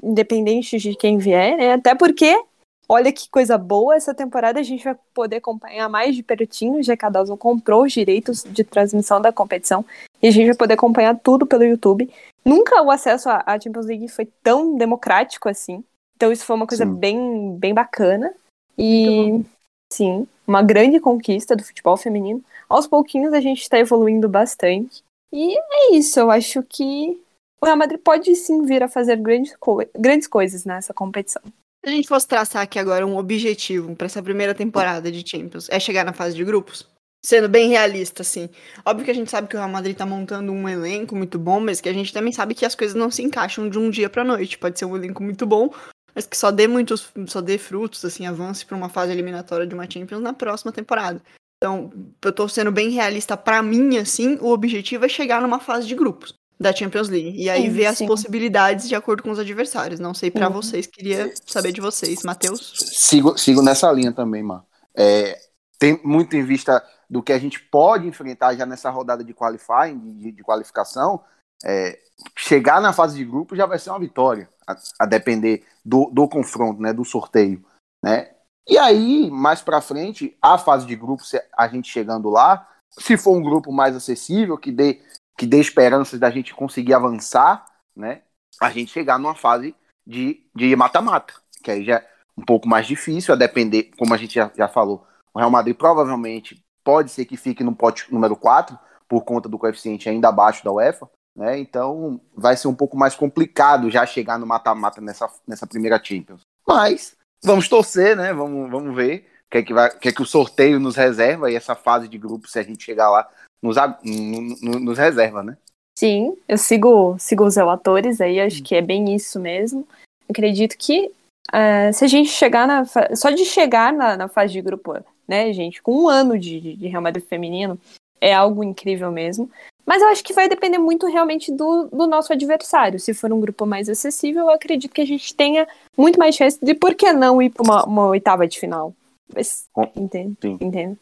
independente 0.00 0.78
de 0.78 0.94
quem 0.94 1.18
vier, 1.18 1.56
né? 1.56 1.72
Até 1.72 1.96
porque, 1.96 2.40
olha 2.88 3.12
que 3.12 3.28
coisa 3.28 3.56
boa, 3.56 3.96
essa 3.96 4.14
temporada 4.14 4.60
a 4.60 4.62
gente 4.62 4.84
vai 4.84 4.96
poder 5.12 5.36
acompanhar 5.36 5.88
mais 5.88 6.14
de 6.14 6.22
pertinho, 6.22 6.82
já 6.82 6.96
que 6.96 7.04
a 7.04 7.10
Dawson 7.10 7.36
comprou 7.36 7.84
os 7.84 7.92
direitos 7.92 8.44
de 8.44 8.64
transmissão 8.64 9.20
da 9.20 9.32
competição, 9.32 9.84
e 10.22 10.28
a 10.28 10.30
gente 10.30 10.46
vai 10.46 10.56
poder 10.56 10.74
acompanhar 10.74 11.18
tudo 11.18 11.46
pelo 11.46 11.64
YouTube. 11.64 12.10
Nunca 12.44 12.82
o 12.82 12.90
acesso 12.90 13.28
à 13.28 13.58
Champions 13.60 13.86
League 13.86 14.08
foi 14.08 14.26
tão 14.42 14.76
democrático 14.76 15.48
assim. 15.48 15.82
Então 16.16 16.30
isso 16.30 16.44
foi 16.44 16.56
uma 16.56 16.66
coisa 16.66 16.84
bem, 16.84 17.56
bem 17.58 17.74
bacana. 17.74 18.32
E 18.78 19.44
sim, 19.92 20.26
uma 20.46 20.62
grande 20.62 21.00
conquista 21.00 21.56
do 21.56 21.64
futebol 21.64 21.96
feminino. 21.96 22.42
Aos 22.68 22.86
pouquinhos 22.86 23.32
a 23.32 23.40
gente 23.40 23.62
está 23.62 23.78
evoluindo 23.78 24.28
bastante. 24.28 25.02
E 25.32 25.56
é 25.56 25.94
isso, 25.94 26.20
eu 26.20 26.30
acho 26.30 26.62
que 26.62 27.20
o 27.60 27.66
Real 27.66 27.76
Madrid 27.76 28.00
pode 28.00 28.34
sim 28.36 28.64
vir 28.64 28.82
a 28.82 28.88
fazer 28.88 29.16
grandes, 29.16 29.56
co 29.56 29.78
grandes 29.94 30.28
coisas 30.28 30.64
nessa 30.64 30.92
competição. 30.92 31.42
Se 31.84 31.90
a 31.90 31.92
gente 31.92 32.08
fosse 32.08 32.26
traçar 32.26 32.62
aqui 32.62 32.78
agora 32.78 33.06
um 33.06 33.18
objetivo 33.18 33.94
para 33.94 34.06
essa 34.06 34.22
primeira 34.22 34.54
temporada 34.54 35.12
de 35.12 35.22
Champions, 35.28 35.68
é 35.68 35.78
chegar 35.78 36.02
na 36.02 36.14
fase 36.14 36.34
de 36.34 36.42
grupos? 36.42 36.88
Sendo 37.22 37.46
bem 37.46 37.68
realista, 37.68 38.22
assim. 38.22 38.48
Óbvio 38.86 39.04
que 39.04 39.10
a 39.10 39.14
gente 39.14 39.30
sabe 39.30 39.48
que 39.48 39.54
o 39.54 39.58
Real 39.58 39.68
Madrid 39.68 39.94
tá 39.94 40.06
montando 40.06 40.50
um 40.50 40.66
elenco 40.66 41.14
muito 41.14 41.38
bom, 41.38 41.60
mas 41.60 41.82
que 41.82 41.88
a 41.90 41.92
gente 41.92 42.10
também 42.10 42.32
sabe 42.32 42.54
que 42.54 42.64
as 42.64 42.74
coisas 42.74 42.94
não 42.96 43.10
se 43.10 43.22
encaixam 43.22 43.68
de 43.68 43.78
um 43.78 43.90
dia 43.90 44.08
pra 44.08 44.24
noite. 44.24 44.56
Pode 44.56 44.78
ser 44.78 44.86
um 44.86 44.96
elenco 44.96 45.22
muito 45.22 45.44
bom, 45.44 45.68
mas 46.14 46.24
que 46.24 46.38
só 46.38 46.50
dê 46.50 46.66
muitos, 46.66 47.12
só 47.26 47.42
dê 47.42 47.58
frutos, 47.58 48.02
assim, 48.02 48.26
avance 48.26 48.64
para 48.64 48.78
uma 48.78 48.88
fase 48.88 49.12
eliminatória 49.12 49.66
de 49.66 49.74
uma 49.74 49.88
Champions 49.88 50.22
na 50.22 50.32
próxima 50.32 50.72
temporada. 50.72 51.20
Então, 51.58 51.92
eu 52.24 52.32
tô 52.32 52.48
sendo 52.48 52.72
bem 52.72 52.88
realista 52.88 53.36
para 53.36 53.62
mim, 53.62 53.98
assim, 53.98 54.38
o 54.40 54.48
objetivo 54.48 55.04
é 55.04 55.08
chegar 55.08 55.42
numa 55.42 55.60
fase 55.60 55.86
de 55.86 55.94
grupos 55.94 56.34
da 56.58 56.74
Champions 56.74 57.08
League. 57.08 57.40
E 57.40 57.50
aí 57.50 57.62
sim, 57.62 57.70
ver 57.70 57.94
sim. 57.94 58.04
as 58.04 58.08
possibilidades 58.08 58.88
de 58.88 58.94
acordo 58.94 59.22
com 59.22 59.30
os 59.30 59.38
adversários. 59.38 60.00
Não 60.00 60.14
sei 60.14 60.30
para 60.30 60.48
uhum. 60.48 60.54
vocês, 60.54 60.86
queria 60.86 61.32
saber 61.46 61.72
de 61.72 61.80
vocês. 61.80 62.22
Matheus? 62.22 62.72
Sigo, 62.76 63.36
sigo 63.38 63.62
nessa 63.62 63.90
linha 63.92 64.12
também, 64.12 64.42
mano. 64.42 64.64
É, 64.96 65.38
tem 65.78 66.00
muito 66.04 66.36
em 66.36 66.44
vista 66.44 66.82
do 67.08 67.22
que 67.22 67.32
a 67.32 67.38
gente 67.38 67.60
pode 67.60 68.06
enfrentar 68.06 68.54
já 68.54 68.64
nessa 68.64 68.90
rodada 68.90 69.22
de 69.22 69.34
qualifying, 69.34 69.98
de, 70.18 70.32
de 70.32 70.42
qualificação. 70.42 71.22
É, 71.64 71.98
chegar 72.36 72.80
na 72.80 72.92
fase 72.92 73.16
de 73.16 73.24
grupo 73.24 73.56
já 73.56 73.66
vai 73.66 73.78
ser 73.78 73.90
uma 73.90 73.98
vitória, 73.98 74.48
a, 74.66 74.76
a 75.00 75.06
depender 75.06 75.64
do, 75.84 76.10
do 76.12 76.28
confronto, 76.28 76.80
né, 76.80 76.92
do 76.92 77.04
sorteio, 77.04 77.64
né? 78.02 78.30
E 78.66 78.78
aí, 78.78 79.30
mais 79.30 79.60
para 79.60 79.80
frente, 79.80 80.36
a 80.40 80.56
fase 80.56 80.86
de 80.86 80.96
grupo, 80.96 81.22
a 81.56 81.68
gente 81.68 81.90
chegando 81.90 82.30
lá, 82.30 82.66
se 82.90 83.16
for 83.16 83.36
um 83.36 83.42
grupo 83.42 83.70
mais 83.70 83.94
acessível, 83.94 84.56
que 84.56 84.72
dê, 84.72 85.02
que 85.36 85.46
dê 85.46 85.60
esperanças 85.60 86.18
da 86.18 86.30
gente 86.30 86.54
conseguir 86.54 86.94
avançar, 86.94 87.64
né? 87.94 88.22
A 88.60 88.70
gente 88.70 88.92
chegar 88.92 89.18
numa 89.18 89.34
fase 89.34 89.74
de 90.06 90.76
mata-mata, 90.76 91.34
que 91.62 91.70
aí 91.70 91.84
já 91.84 91.96
é 91.96 92.08
um 92.36 92.44
pouco 92.44 92.68
mais 92.68 92.86
difícil, 92.86 93.32
a 93.32 93.36
depender, 93.36 93.90
como 93.96 94.12
a 94.12 94.16
gente 94.16 94.34
já, 94.34 94.50
já 94.56 94.68
falou, 94.68 95.06
o 95.32 95.38
Real 95.38 95.50
Madrid 95.50 95.76
provavelmente 95.76 96.62
pode 96.84 97.10
ser 97.10 97.24
que 97.24 97.36
fique 97.36 97.64
no 97.64 97.74
pote 97.74 98.12
número 98.12 98.36
4, 98.36 98.78
por 99.08 99.22
conta 99.22 99.48
do 99.48 99.58
coeficiente 99.58 100.08
ainda 100.08 100.28
abaixo 100.28 100.64
da 100.64 100.72
UEFA, 100.72 101.08
né? 101.36 101.58
Então 101.58 102.20
vai 102.34 102.56
ser 102.56 102.68
um 102.68 102.74
pouco 102.74 102.96
mais 102.96 103.14
complicado 103.14 103.90
já 103.90 104.06
chegar 104.06 104.38
no 104.38 104.46
mata-mata 104.46 105.00
nessa, 105.00 105.30
nessa 105.46 105.66
primeira 105.66 106.02
Champions. 106.02 106.42
Mas 106.66 107.16
vamos 107.42 107.68
torcer, 107.68 108.16
né? 108.16 108.32
Vamos, 108.32 108.70
vamos 108.70 108.94
ver 108.94 109.30
o 109.46 109.50
que 109.50 109.58
é 109.58 109.62
que, 109.62 109.74
que, 110.00 110.08
é 110.08 110.12
que 110.12 110.22
o 110.22 110.26
sorteio 110.26 110.80
nos 110.80 110.96
reserva 110.96 111.50
e 111.50 111.54
essa 111.54 111.74
fase 111.74 112.08
de 112.08 112.18
grupo, 112.18 112.48
se 112.48 112.58
a 112.58 112.62
gente 112.62 112.84
chegar 112.84 113.10
lá, 113.10 113.28
nos, 113.64 113.76
nos, 114.04 114.80
nos 114.80 114.98
reserva, 114.98 115.42
né? 115.42 115.56
Sim, 115.98 116.36
eu 116.48 116.58
sigo, 116.58 117.16
sigo 117.18 117.44
os 117.44 117.56
relatores 117.56 118.20
aí, 118.20 118.40
acho 118.40 118.62
que 118.62 118.74
é 118.74 118.82
bem 118.82 119.14
isso 119.14 119.40
mesmo. 119.40 119.86
Acredito 120.28 120.76
que 120.76 121.10
uh, 121.48 121.92
se 121.92 122.04
a 122.04 122.08
gente 122.08 122.30
chegar 122.30 122.66
na. 122.66 122.84
Só 123.14 123.30
de 123.30 123.44
chegar 123.44 123.92
na, 123.92 124.16
na, 124.16 124.28
fase 124.28 124.52
de 124.52 124.60
grupo, 124.60 124.94
né, 125.26 125.52
gente, 125.52 125.80
com 125.80 126.02
um 126.02 126.08
ano 126.08 126.38
de, 126.38 126.76
de 126.76 126.88
Real 126.88 127.02
Madrid 127.02 127.24
feminino, 127.24 127.78
é 128.20 128.34
algo 128.34 128.62
incrível 128.64 129.10
mesmo. 129.10 129.48
Mas 129.86 130.00
eu 130.02 130.08
acho 130.08 130.24
que 130.24 130.32
vai 130.32 130.48
depender 130.48 130.78
muito 130.78 131.06
realmente 131.06 131.52
do, 131.52 131.88
do 131.92 132.06
nosso 132.06 132.32
adversário. 132.32 132.98
Se 132.98 133.12
for 133.12 133.30
um 133.32 133.40
grupo 133.40 133.66
mais 133.66 133.88
acessível, 133.88 134.44
eu 134.44 134.50
acredito 134.50 134.92
que 134.92 135.02
a 135.02 135.06
gente 135.06 135.34
tenha 135.34 135.68
muito 135.96 136.18
mais 136.18 136.34
chance 136.34 136.58
de 136.60 136.74
por 136.74 136.94
que 136.94 137.12
não 137.12 137.40
ir 137.40 137.50
para 137.50 137.62
uma, 137.62 137.84
uma, 137.84 138.06
oitava 138.06 138.48
de 138.48 138.58
final. 138.58 138.94
Mas, 139.32 139.68
entende? 139.94 140.98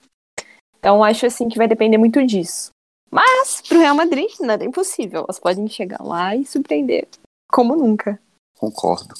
Então 0.83 1.05
acho 1.05 1.27
assim 1.27 1.49
que 1.49 1.57
vai 1.57 1.69
depender 1.69 1.97
muito 1.97 2.27
disso. 2.27 2.73
Mas 3.09 3.63
para 3.63 3.79
o 3.79 3.81
Real 3.81 3.95
Madrid 3.95 4.29
nada 4.41 4.65
é 4.65 4.67
impossível. 4.67 5.21
Elas 5.21 5.39
podem 5.39 5.69
chegar 5.69 6.03
lá 6.03 6.35
e 6.35 6.45
surpreender 6.45 7.07
como 7.53 7.77
nunca. 7.77 8.19
Concordo. 8.59 9.15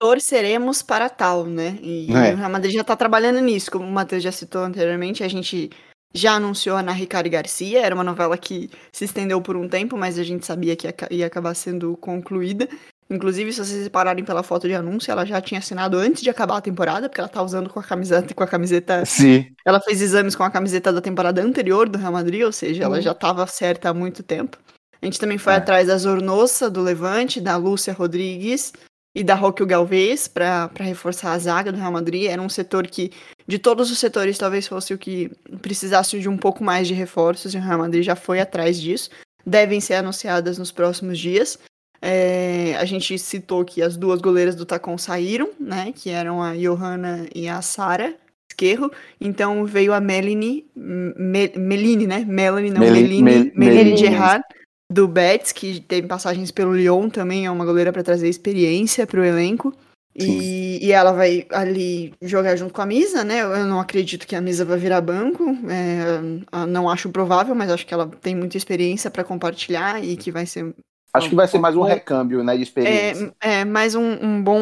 Torceremos 0.00 0.82
para 0.82 1.10
tal, 1.10 1.44
né? 1.44 1.76
E 1.82 2.06
é. 2.12 2.32
o 2.32 2.36
Real 2.36 2.50
Madrid 2.50 2.72
já 2.72 2.82
está 2.82 2.94
trabalhando 2.94 3.40
nisso, 3.40 3.72
como 3.72 3.84
o 3.84 3.90
Matheus 3.90 4.22
já 4.22 4.30
citou 4.30 4.62
anteriormente. 4.62 5.24
A 5.24 5.28
gente 5.28 5.70
já 6.14 6.34
anunciou 6.34 6.76
a 6.76 6.80
Ana 6.80 6.92
Ricardo 6.92 7.28
Garcia, 7.28 7.80
era 7.80 7.94
uma 7.94 8.04
novela 8.04 8.38
que 8.38 8.70
se 8.92 9.04
estendeu 9.04 9.42
por 9.42 9.56
um 9.56 9.68
tempo, 9.68 9.96
mas 9.96 10.16
a 10.16 10.22
gente 10.22 10.46
sabia 10.46 10.76
que 10.76 10.86
ia 11.10 11.26
acabar 11.26 11.54
sendo 11.54 11.96
concluída. 11.96 12.68
Inclusive, 13.10 13.52
se 13.52 13.64
vocês 13.64 13.84
repararem 13.84 14.24
pela 14.24 14.42
foto 14.42 14.68
de 14.68 14.74
anúncio, 14.74 15.10
ela 15.10 15.24
já 15.24 15.40
tinha 15.40 15.60
assinado 15.60 15.96
antes 15.96 16.22
de 16.22 16.28
acabar 16.28 16.58
a 16.58 16.60
temporada, 16.60 17.08
porque 17.08 17.20
ela 17.20 17.28
tá 17.28 17.42
usando 17.42 17.70
com 17.70 17.80
a 17.80 17.82
camiseta 17.82 18.34
com 18.34 18.44
a 18.44 18.46
camiseta. 18.46 19.04
Sim. 19.06 19.46
Ela 19.64 19.80
fez 19.80 20.02
exames 20.02 20.36
com 20.36 20.42
a 20.42 20.50
camiseta 20.50 20.92
da 20.92 21.00
temporada 21.00 21.42
anterior 21.42 21.88
do 21.88 21.96
Real 21.96 22.12
Madrid, 22.12 22.42
ou 22.42 22.52
seja, 22.52 22.84
ela 22.84 22.96
uhum. 22.96 23.02
já 23.02 23.12
estava 23.12 23.46
certa 23.46 23.88
há 23.88 23.94
muito 23.94 24.22
tempo. 24.22 24.58
A 25.00 25.06
gente 25.06 25.18
também 25.18 25.38
foi 25.38 25.54
é. 25.54 25.56
atrás 25.56 25.86
da 25.86 25.96
Zornossa 25.96 26.68
do 26.68 26.82
Levante, 26.82 27.40
da 27.40 27.56
Lúcia 27.56 27.92
Rodrigues 27.94 28.72
e 29.14 29.24
da 29.24 29.34
Roque 29.34 29.64
Galvez 29.64 30.28
para 30.28 30.70
reforçar 30.78 31.32
a 31.32 31.38
zaga 31.38 31.72
do 31.72 31.78
Real 31.78 31.92
Madrid. 31.92 32.26
Era 32.26 32.42
um 32.42 32.48
setor 32.48 32.86
que 32.86 33.10
de 33.46 33.58
todos 33.58 33.90
os 33.90 33.98
setores, 33.98 34.36
talvez 34.36 34.68
fosse 34.68 34.92
o 34.92 34.98
que 34.98 35.30
precisasse 35.62 36.18
de 36.20 36.28
um 36.28 36.36
pouco 36.36 36.62
mais 36.62 36.86
de 36.86 36.94
reforços, 36.94 37.54
e 37.54 37.56
o 37.56 37.60
Real 37.60 37.78
Madrid 37.78 38.04
já 38.04 38.14
foi 38.14 38.40
atrás 38.40 38.78
disso. 38.78 39.08
Devem 39.46 39.80
ser 39.80 39.94
anunciadas 39.94 40.58
nos 40.58 40.70
próximos 40.70 41.18
dias. 41.18 41.58
É, 42.00 42.76
a 42.76 42.84
gente 42.84 43.18
citou 43.18 43.64
que 43.64 43.82
as 43.82 43.96
duas 43.96 44.20
goleiras 44.20 44.54
do 44.54 44.64
Tacon 44.64 44.96
saíram, 44.96 45.50
né? 45.58 45.92
Que 45.94 46.10
eram 46.10 46.42
a 46.42 46.54
Johanna 46.54 47.26
e 47.34 47.48
a 47.48 47.60
Sara 47.60 48.14
Esquerro. 48.50 48.90
Então 49.20 49.64
veio 49.64 49.92
a 49.92 50.00
Melanie, 50.00 50.66
Me, 50.74 51.52
Meline, 51.56 52.06
né? 52.06 52.24
Melanie, 52.26 52.70
não, 52.70 52.80
Meline, 52.80 53.22
Meline, 53.22 53.52
Meline 53.54 53.96
Gerard, 53.96 54.44
do 54.90 55.06
Betis, 55.06 55.52
que 55.52 55.80
teve 55.80 56.06
passagens 56.06 56.50
pelo 56.50 56.74
Lyon 56.74 57.10
também, 57.10 57.46
é 57.46 57.50
uma 57.50 57.64
goleira 57.64 57.92
para 57.92 58.02
trazer 58.02 58.28
experiência 58.28 59.06
para 59.06 59.20
o 59.20 59.24
elenco. 59.24 59.74
E, 60.20 60.84
e, 60.84 60.90
ela 60.90 61.12
vai 61.12 61.46
ali 61.52 62.12
jogar 62.20 62.56
junto 62.56 62.74
com 62.74 62.82
a 62.82 62.86
Misa, 62.86 63.22
né? 63.22 63.40
Eu 63.40 63.66
não 63.66 63.78
acredito 63.78 64.26
que 64.26 64.34
a 64.34 64.40
Misa 64.40 64.64
vai 64.64 64.76
virar 64.76 65.00
banco. 65.00 65.44
É, 65.70 66.66
não 66.66 66.90
acho 66.90 67.08
provável, 67.10 67.54
mas 67.54 67.70
acho 67.70 67.86
que 67.86 67.94
ela 67.94 68.08
tem 68.20 68.34
muita 68.34 68.56
experiência 68.56 69.12
para 69.12 69.22
compartilhar 69.22 70.02
e 70.02 70.16
que 70.16 70.32
vai 70.32 70.44
ser. 70.44 70.74
Acho 71.12 71.28
que 71.28 71.34
vai 71.34 71.48
ser 71.48 71.58
mais 71.58 71.74
um 71.74 71.82
recâmbio, 71.82 72.44
né, 72.44 72.56
de 72.56 72.62
experiência. 72.62 73.34
É, 73.40 73.60
é 73.60 73.64
mais 73.64 73.94
um, 73.94 74.18
um 74.22 74.42
bom. 74.42 74.60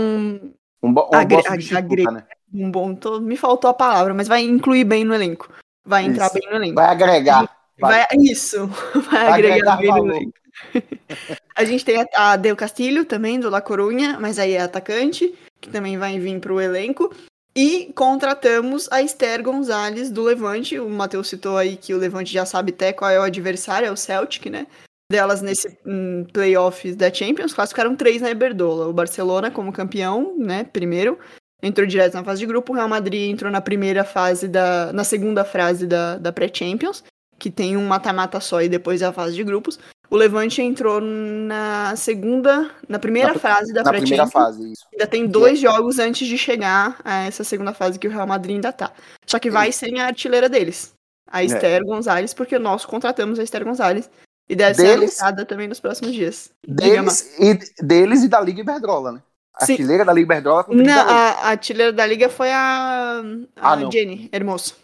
Um, 0.82 0.92
bo 0.92 1.10
um 1.12 1.16
agre 1.16 1.42
agre 1.74 2.04
né? 2.04 2.24
Um 2.52 2.70
bom. 2.70 2.94
Tô, 2.94 3.20
me 3.20 3.36
faltou 3.36 3.70
a 3.70 3.74
palavra, 3.74 4.14
mas 4.14 4.28
vai 4.28 4.42
incluir 4.42 4.84
bem 4.84 5.04
no 5.04 5.14
elenco. 5.14 5.50
Vai 5.84 6.04
entrar 6.04 6.26
isso. 6.26 6.34
bem 6.34 6.48
no 6.48 6.56
elenco. 6.56 6.74
Vai 6.74 6.86
agregar. 6.86 7.48
Vai, 7.78 8.06
vai 8.06 8.06
isso. 8.20 8.66
Vai, 8.94 9.02
vai 9.02 9.32
agregar, 9.32 9.74
agregar 9.74 9.76
bem 9.76 9.88
valor. 9.88 10.06
no 10.06 10.14
elenco. 10.14 10.38
a 11.54 11.64
gente 11.64 11.84
tem 11.84 12.00
a, 12.00 12.32
a 12.32 12.36
Del 12.36 12.56
Castilho 12.56 13.04
também, 13.04 13.38
do 13.38 13.50
La 13.50 13.60
Corunha, 13.60 14.16
mas 14.18 14.38
aí 14.38 14.52
é 14.52 14.62
atacante 14.62 15.34
que 15.60 15.70
também 15.70 15.98
vai 15.98 16.18
vir 16.18 16.40
para 16.40 16.52
o 16.52 16.60
elenco. 16.60 17.12
E 17.54 17.92
contratamos 17.94 18.86
a 18.92 19.00
Esther 19.02 19.42
Gonzalez 19.42 20.10
do 20.10 20.22
Levante. 20.22 20.78
O 20.78 20.90
Matheus 20.90 21.28
citou 21.28 21.56
aí 21.56 21.76
que 21.76 21.94
o 21.94 21.98
Levante 21.98 22.32
já 22.32 22.44
sabe 22.44 22.72
até 22.72 22.92
qual 22.92 23.10
é 23.10 23.18
o 23.18 23.22
adversário, 23.22 23.88
é 23.88 23.90
o 23.90 23.96
Celtic, 23.96 24.46
né? 24.50 24.66
Delas 25.10 25.40
nesse 25.40 25.78
um, 25.86 26.24
playoffs 26.32 26.96
da 26.96 27.12
Champions, 27.12 27.54
classificaram 27.54 27.94
três 27.94 28.20
na 28.20 28.30
Iberdola. 28.30 28.88
O 28.88 28.92
Barcelona 28.92 29.50
como 29.50 29.72
campeão, 29.72 30.34
né? 30.36 30.64
Primeiro, 30.64 31.16
entrou 31.62 31.86
direto 31.86 32.14
na 32.14 32.24
fase 32.24 32.40
de 32.40 32.46
grupo. 32.46 32.72
O 32.72 32.76
Real 32.76 32.88
Madrid 32.88 33.30
entrou 33.30 33.50
na 33.50 33.60
primeira 33.60 34.04
fase 34.04 34.48
da. 34.48 34.92
na 34.92 35.04
segunda 35.04 35.44
fase 35.44 35.86
da, 35.86 36.18
da 36.18 36.32
pré-Champions, 36.32 37.04
que 37.38 37.50
tem 37.50 37.76
um 37.76 37.86
mata-mata 37.86 38.40
só 38.40 38.60
e 38.60 38.68
depois 38.68 39.00
a 39.02 39.12
fase 39.12 39.36
de 39.36 39.44
grupos. 39.44 39.78
O 40.08 40.16
Levante 40.16 40.62
entrou 40.62 41.00
na 41.00 41.94
segunda, 41.96 42.70
na 42.88 42.98
primeira 42.98 43.32
na, 43.32 43.38
fase 43.38 43.72
da 43.72 43.82
Na 43.82 43.92
primeira 43.92 44.26
fase, 44.26 44.72
isso. 44.72 44.86
Ainda 44.92 45.06
tem 45.06 45.26
dois 45.26 45.58
jogos 45.58 45.98
antes 45.98 46.28
de 46.28 46.38
chegar 46.38 46.98
a 47.04 47.24
essa 47.24 47.42
segunda 47.42 47.72
fase 47.72 47.98
que 47.98 48.06
o 48.06 48.10
Real 48.10 48.26
Madrid 48.26 48.56
ainda 48.56 48.72
tá. 48.72 48.92
Só 49.26 49.38
que 49.38 49.50
vai 49.50 49.72
sem 49.72 50.00
a 50.00 50.06
artilheira 50.06 50.48
deles, 50.48 50.94
a 51.28 51.42
é. 51.42 51.46
Esther 51.46 51.80
é. 51.82 51.84
Gonzalez, 51.84 52.32
porque 52.32 52.58
nós 52.58 52.84
contratamos 52.84 53.38
a 53.38 53.42
Esther 53.42 53.64
Gonzalez. 53.64 54.08
E 54.48 54.54
deve 54.54 54.76
deles, 54.76 54.90
ser 54.90 54.98
anunciada 54.98 55.44
também 55.44 55.66
nos 55.68 55.80
próximos 55.80 56.12
dias. 56.12 56.50
Deles 56.66 57.34
e, 57.38 57.58
deles 57.82 58.22
e 58.22 58.28
da 58.28 58.40
Liga 58.40 58.60
Iberdrola, 58.60 59.12
né? 59.12 59.22
A 59.54 59.64
Sim. 59.66 59.72
artilheira 59.72 60.04
da 60.04 60.12
Liga 60.12 60.26
Iberdrola 60.34 60.64
com 60.64 60.74
Não, 60.74 61.08
a, 61.08 61.30
a 61.30 61.48
artilheira 61.48 61.92
da 61.92 62.06
Liga 62.06 62.28
foi 62.28 62.50
a, 62.52 63.22
a 63.56 63.72
ah, 63.72 63.90
Jenny 63.90 64.28
Hermoso, 64.32 64.74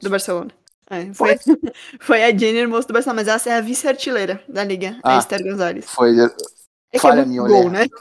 do 0.00 0.10
Barcelona. 0.10 0.50
É, 0.90 1.14
foi, 1.14 1.36
foi 2.00 2.22
a 2.24 2.36
Jenner 2.36 2.68
moço 2.68 2.88
do 2.88 2.92
Barcelona, 2.92 3.22
mas 3.22 3.28
essa 3.28 3.48
é 3.48 3.56
a 3.56 3.60
vice-artilheira 3.60 4.42
da 4.48 4.64
liga, 4.64 4.98
Ah. 5.04 5.16
a 5.16 5.18
Esther 5.20 5.40
Gonzalez. 5.40 5.88
Foi. 5.88 6.10
É 6.18 6.28
que 6.28 6.96
é 6.96 6.98
Falha 6.98 7.24
muito 7.24 7.28
minha, 7.28 7.42
gol, 7.42 7.66
olhar. 7.66 7.70
né? 7.70 7.86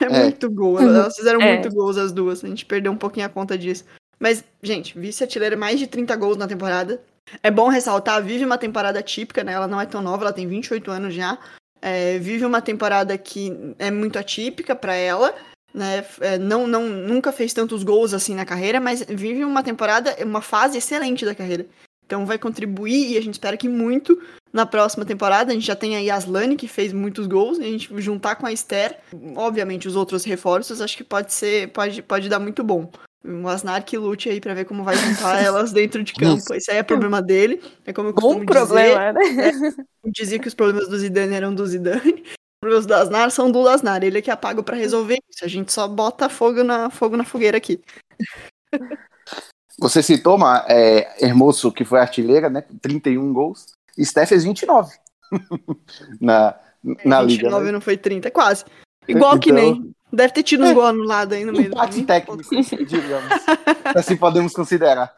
É, 0.00 0.04
É. 0.06 0.22
muito 0.24 0.50
gol. 0.50 0.78
Elas 0.78 1.16
fizeram 1.16 1.40
É. 1.40 1.54
muito 1.54 1.74
gols 1.74 1.96
as 1.96 2.12
duas. 2.12 2.44
A 2.44 2.48
gente 2.48 2.66
perdeu 2.66 2.92
um 2.92 2.96
pouquinho 2.96 3.24
a 3.24 3.28
conta 3.28 3.56
disso. 3.56 3.84
Mas, 4.18 4.44
gente, 4.62 4.98
vice-artilheira, 4.98 5.56
mais 5.56 5.78
de 5.78 5.86
30 5.86 6.14
gols 6.16 6.36
na 6.36 6.46
temporada. 6.46 7.00
É 7.42 7.50
bom 7.50 7.68
ressaltar, 7.68 8.22
vive 8.22 8.44
uma 8.44 8.58
temporada 8.58 9.02
típica, 9.02 9.42
né? 9.42 9.52
Ela 9.52 9.66
não 9.66 9.80
é 9.80 9.86
tão 9.86 10.02
nova, 10.02 10.24
ela 10.24 10.32
tem 10.32 10.46
28 10.46 10.90
anos 10.90 11.14
já. 11.14 11.38
É, 11.80 12.18
vive 12.18 12.44
uma 12.44 12.62
temporada 12.62 13.16
que 13.18 13.74
é 13.78 13.90
muito 13.90 14.18
atípica 14.18 14.74
pra 14.74 14.94
ela. 14.94 15.34
Né? 15.72 16.04
É, 16.20 16.38
não, 16.38 16.66
não, 16.66 16.88
nunca 16.88 17.32
fez 17.32 17.52
tantos 17.52 17.82
gols 17.82 18.14
assim 18.14 18.34
na 18.34 18.44
carreira, 18.44 18.80
mas 18.80 19.02
vive 19.02 19.44
uma 19.44 19.62
temporada, 19.62 20.16
uma 20.24 20.40
fase 20.40 20.78
excelente 20.78 21.24
da 21.24 21.34
carreira. 21.34 21.66
Então 22.06 22.26
vai 22.26 22.38
contribuir 22.38 23.12
e 23.12 23.18
a 23.18 23.20
gente 23.20 23.34
espera 23.34 23.56
que 23.56 23.68
muito 23.68 24.20
na 24.52 24.64
próxima 24.64 25.04
temporada. 25.04 25.50
A 25.50 25.54
gente 25.54 25.66
já 25.66 25.74
tem 25.74 26.10
a 26.10 26.14
Aslane, 26.14 26.56
que 26.56 26.68
fez 26.68 26.92
muitos 26.92 27.26
gols, 27.26 27.58
e 27.58 27.62
a 27.62 27.66
gente 27.66 27.90
juntar 28.00 28.36
com 28.36 28.46
a 28.46 28.52
Esther, 28.52 28.98
obviamente 29.34 29.88
os 29.88 29.96
outros 29.96 30.22
reforços, 30.24 30.80
acho 30.80 30.96
que 30.96 31.04
pode 31.04 31.32
ser, 31.32 31.68
pode, 31.70 32.02
pode 32.02 32.28
dar 32.28 32.38
muito 32.38 32.62
bom. 32.62 32.90
O 33.26 33.48
Asnar 33.48 33.82
que 33.84 33.96
lute 33.96 34.28
aí 34.28 34.38
pra 34.40 34.52
ver 34.54 34.66
como 34.66 34.84
vai 34.84 34.96
juntar 34.96 35.38
elas 35.42 35.72
dentro 35.72 36.02
de 36.04 36.12
campo. 36.12 36.52
Esse 36.54 36.70
aí 36.70 36.76
é 36.78 36.82
problema 36.82 37.22
dele. 37.22 37.62
É 37.86 37.92
como 37.92 38.08
eu 38.10 38.14
costumo 38.14 38.40
Bom 38.40 38.44
problema, 38.46 39.12
né? 39.12 39.20
dizer. 39.50 39.74
Eu 40.04 40.12
dizia 40.12 40.38
que 40.38 40.48
os 40.48 40.54
problemas 40.54 40.88
do 40.88 40.98
Zidane 40.98 41.34
eram 41.34 41.54
do 41.54 41.66
Zidane. 41.66 42.22
Os 42.64 42.66
problemas 42.66 42.86
do 42.86 42.94
Asnar 42.94 43.30
são 43.30 43.50
do 43.52 43.68
Asnar. 43.68 44.02
Ele 44.02 44.16
é 44.18 44.22
que 44.22 44.30
é 44.30 44.36
pago 44.36 44.62
pra 44.62 44.74
resolver 44.74 45.18
isso. 45.30 45.44
A 45.44 45.48
gente 45.48 45.70
só 45.70 45.86
bota 45.86 46.30
fogo 46.30 46.64
na, 46.64 46.88
fogo 46.88 47.14
na 47.14 47.22
fogueira 47.24 47.58
aqui. 47.58 47.78
Você 49.78 50.02
citou, 50.02 50.38
Ma, 50.38 50.64
é, 50.68 51.24
Hermoso, 51.24 51.70
que 51.72 51.84
foi 51.84 52.00
artilheira, 52.00 52.48
né? 52.48 52.64
31 52.80 53.32
gols. 53.34 53.66
E 53.98 54.04
Steph 54.06 54.28
fez 54.30 54.44
29 54.44 54.90
na, 56.20 56.54
na 57.04 57.20
liga. 57.22 57.42
29 57.44 57.64
Né? 57.66 57.72
não 57.72 57.80
foi 57.80 57.96
30, 57.98 58.30
quase. 58.30 58.64
Igual 59.06 59.38
que 59.38 59.50
Então- 59.50 59.62
nem. 59.62 59.94
Deve 60.14 60.32
ter 60.32 60.42
tido 60.42 60.64
uns 60.64 60.72
gols 60.72 60.86
anulados 60.88 61.36
aí 61.36 61.44
no 61.44 61.52
meio 61.52 61.64
do 61.70 61.72
Empate 61.74 61.88
caminho. 61.90 62.06
técnico, 62.06 62.84
digamos. 62.86 63.32
assim 63.96 64.16
podemos 64.16 64.52
considerar. 64.52 65.14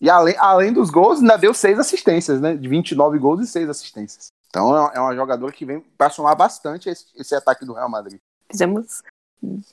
E 0.00 0.10
além, 0.10 0.34
além 0.38 0.72
dos 0.72 0.90
gols, 0.90 1.20
ainda 1.20 1.36
deu 1.36 1.54
seis 1.54 1.78
assistências, 1.78 2.40
né? 2.40 2.54
De 2.54 2.68
29 2.68 3.18
gols 3.18 3.40
e 3.40 3.46
seis 3.46 3.68
assistências. 3.68 4.28
Então 4.48 4.74
é 4.92 5.00
uma 5.00 5.14
jogadora 5.14 5.52
que 5.52 5.64
vem 5.64 5.80
para 5.98 6.10
somar 6.10 6.36
bastante 6.36 6.88
esse, 6.88 7.06
esse 7.16 7.34
ataque 7.34 7.64
do 7.64 7.72
Real 7.74 7.88
Madrid. 7.90 8.18
Fizemos 8.50 9.02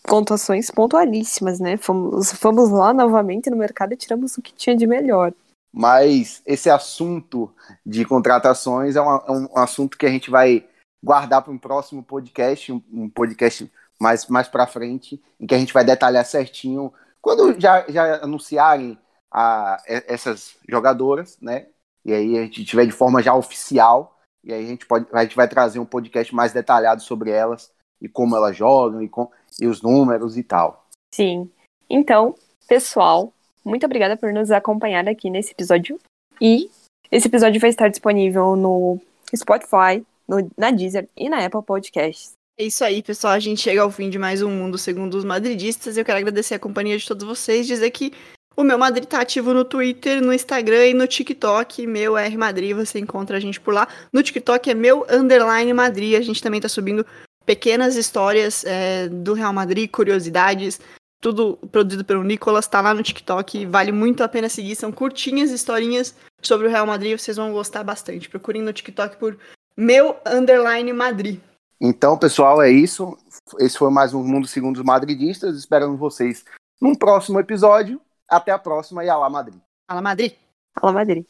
pontuações 0.03 0.69
pontualíssimas, 0.71 1.59
né? 1.59 1.77
Fomos, 1.77 2.31
fomos 2.33 2.69
lá 2.69 2.93
novamente 2.93 3.49
no 3.49 3.57
mercado 3.57 3.93
e 3.93 3.97
tiramos 3.97 4.37
o 4.37 4.41
que 4.41 4.53
tinha 4.53 4.75
de 4.75 4.85
melhor. 4.87 5.33
Mas 5.73 6.41
esse 6.45 6.69
assunto 6.69 7.51
de 7.85 8.05
contratações 8.05 8.95
é, 8.95 9.01
uma- 9.01 9.23
é 9.27 9.31
um 9.31 9.57
assunto 9.57 9.97
que 9.97 10.05
a 10.05 10.09
gente 10.09 10.29
vai 10.29 10.65
guardar 11.03 11.41
para 11.41 11.51
um 11.51 11.57
próximo 11.57 12.03
podcast, 12.03 12.71
um, 12.71 12.81
um 12.91 13.09
podcast 13.09 13.69
mais, 14.03 14.27
mais 14.27 14.47
para 14.47 14.67
frente, 14.67 15.21
em 15.39 15.47
que 15.47 15.55
a 15.55 15.57
gente 15.57 15.73
vai 15.73 15.83
detalhar 15.85 16.25
certinho 16.25 16.93
quando 17.21 17.59
já, 17.59 17.85
já 17.89 18.17
anunciarem 18.23 18.97
a, 19.33 19.81
e- 19.87 20.03
essas 20.07 20.55
jogadoras, 20.69 21.37
né? 21.41 21.67
E 22.05 22.13
aí 22.13 22.37
a 22.37 22.41
gente 22.43 22.65
tiver 22.65 22.85
de 22.85 22.91
forma 22.91 23.23
já 23.23 23.33
oficial, 23.33 24.19
e 24.43 24.51
aí 24.53 24.65
a 24.65 24.67
gente, 24.67 24.85
pode, 24.85 25.07
a 25.13 25.23
gente 25.23 25.35
vai 25.37 25.47
trazer 25.47 25.79
um 25.79 25.85
podcast 25.85 26.35
mais 26.35 26.51
detalhado 26.51 27.01
sobre 27.01 27.31
elas 27.31 27.71
e 28.01 28.09
como 28.09 28.35
elas 28.35 28.57
jogam 28.57 29.01
e, 29.01 29.07
com, 29.07 29.31
e 29.59 29.65
os 29.67 29.81
números 29.81 30.35
e 30.37 30.43
tal. 30.43 30.85
Sim. 31.15 31.49
Então, 31.89 32.35
pessoal, 32.67 33.31
muito 33.63 33.85
obrigada 33.85 34.17
por 34.17 34.33
nos 34.33 34.51
acompanhar 34.51 35.07
aqui 35.07 35.29
nesse 35.29 35.53
episódio. 35.53 35.97
E 36.41 36.69
esse 37.09 37.29
episódio 37.29 37.61
vai 37.61 37.69
estar 37.69 37.87
disponível 37.87 38.57
no 38.57 38.99
Spotify, 39.33 40.05
no- 40.27 40.51
na 40.57 40.71
Deezer 40.71 41.07
e 41.15 41.29
na 41.29 41.45
Apple 41.45 41.63
Podcasts. 41.63 42.33
É 42.55 42.65
isso 42.65 42.83
aí, 42.83 43.01
pessoal. 43.01 43.33
A 43.33 43.39
gente 43.39 43.61
chega 43.61 43.81
ao 43.81 43.89
fim 43.89 44.09
de 44.09 44.19
mais 44.19 44.43
um 44.43 44.49
Mundo 44.51 44.77
Segundo 44.77 45.15
os 45.15 45.25
Madridistas. 45.25 45.97
Eu 45.97 46.05
quero 46.05 46.19
agradecer 46.19 46.53
a 46.53 46.59
companhia 46.59 46.97
de 46.97 47.07
todos 47.07 47.27
vocês, 47.27 47.65
dizer 47.65 47.89
que 47.89 48.13
o 48.55 48.63
meu 48.63 48.77
Madrid 48.77 49.05
tá 49.05 49.21
ativo 49.21 49.55
no 49.55 49.65
Twitter, 49.65 50.21
no 50.21 50.31
Instagram 50.31 50.85
e 50.85 50.93
no 50.93 51.07
TikTok. 51.07 51.87
Meu 51.87 52.15
R 52.15 52.37
Madrid, 52.37 52.75
você 52.75 52.99
encontra 52.99 53.37
a 53.37 53.39
gente 53.39 53.59
por 53.59 53.73
lá. 53.73 53.87
No 54.11 54.21
TikTok 54.21 54.69
é 54.69 54.75
meu 54.75 55.03
underline 55.09 55.73
Madrid. 55.73 56.15
A 56.15 56.21
gente 56.21 56.43
também 56.43 56.61
tá 56.61 56.69
subindo 56.69 57.03
pequenas 57.43 57.95
histórias 57.95 58.63
é, 58.65 59.09
do 59.09 59.33
Real 59.33 59.51
Madrid, 59.51 59.89
curiosidades. 59.89 60.79
Tudo 61.19 61.57
produzido 61.71 62.05
pelo 62.05 62.23
Nicolas, 62.23 62.67
tá 62.67 62.81
lá 62.81 62.93
no 62.93 63.01
TikTok. 63.01 63.65
Vale 63.65 63.91
muito 63.91 64.23
a 64.23 64.27
pena 64.27 64.47
seguir. 64.47 64.75
São 64.75 64.91
curtinhas 64.91 65.49
historinhas 65.49 66.13
sobre 66.39 66.67
o 66.67 66.69
Real 66.69 66.85
Madrid. 66.85 67.17
Vocês 67.17 67.37
vão 67.37 67.51
gostar 67.51 67.83
bastante. 67.83 68.29
Procurem 68.29 68.61
no 68.61 68.71
TikTok 68.71 69.17
por 69.17 69.39
meu 69.75 70.15
underline 70.23 70.93
Madrid. 70.93 71.39
Então, 71.79 72.17
pessoal, 72.17 72.61
é 72.61 72.69
isso. 72.69 73.17
Esse 73.59 73.77
foi 73.77 73.91
mais 73.91 74.13
um 74.13 74.23
Mundo 74.23 74.47
Segundo 74.47 74.77
os 74.77 74.83
Madridistas. 74.83 75.57
Esperando 75.57 75.97
vocês 75.97 76.45
num 76.81 76.95
próximo 76.95 77.39
episódio. 77.39 77.99
Até 78.29 78.51
a 78.51 78.59
próxima 78.59 79.03
e 79.03 79.09
Alá 79.09 79.29
Madrid. 79.29 79.59
Fala, 79.87 80.01
Madrid! 80.01 80.33
Fala, 80.79 80.93
Madrid. 80.93 81.25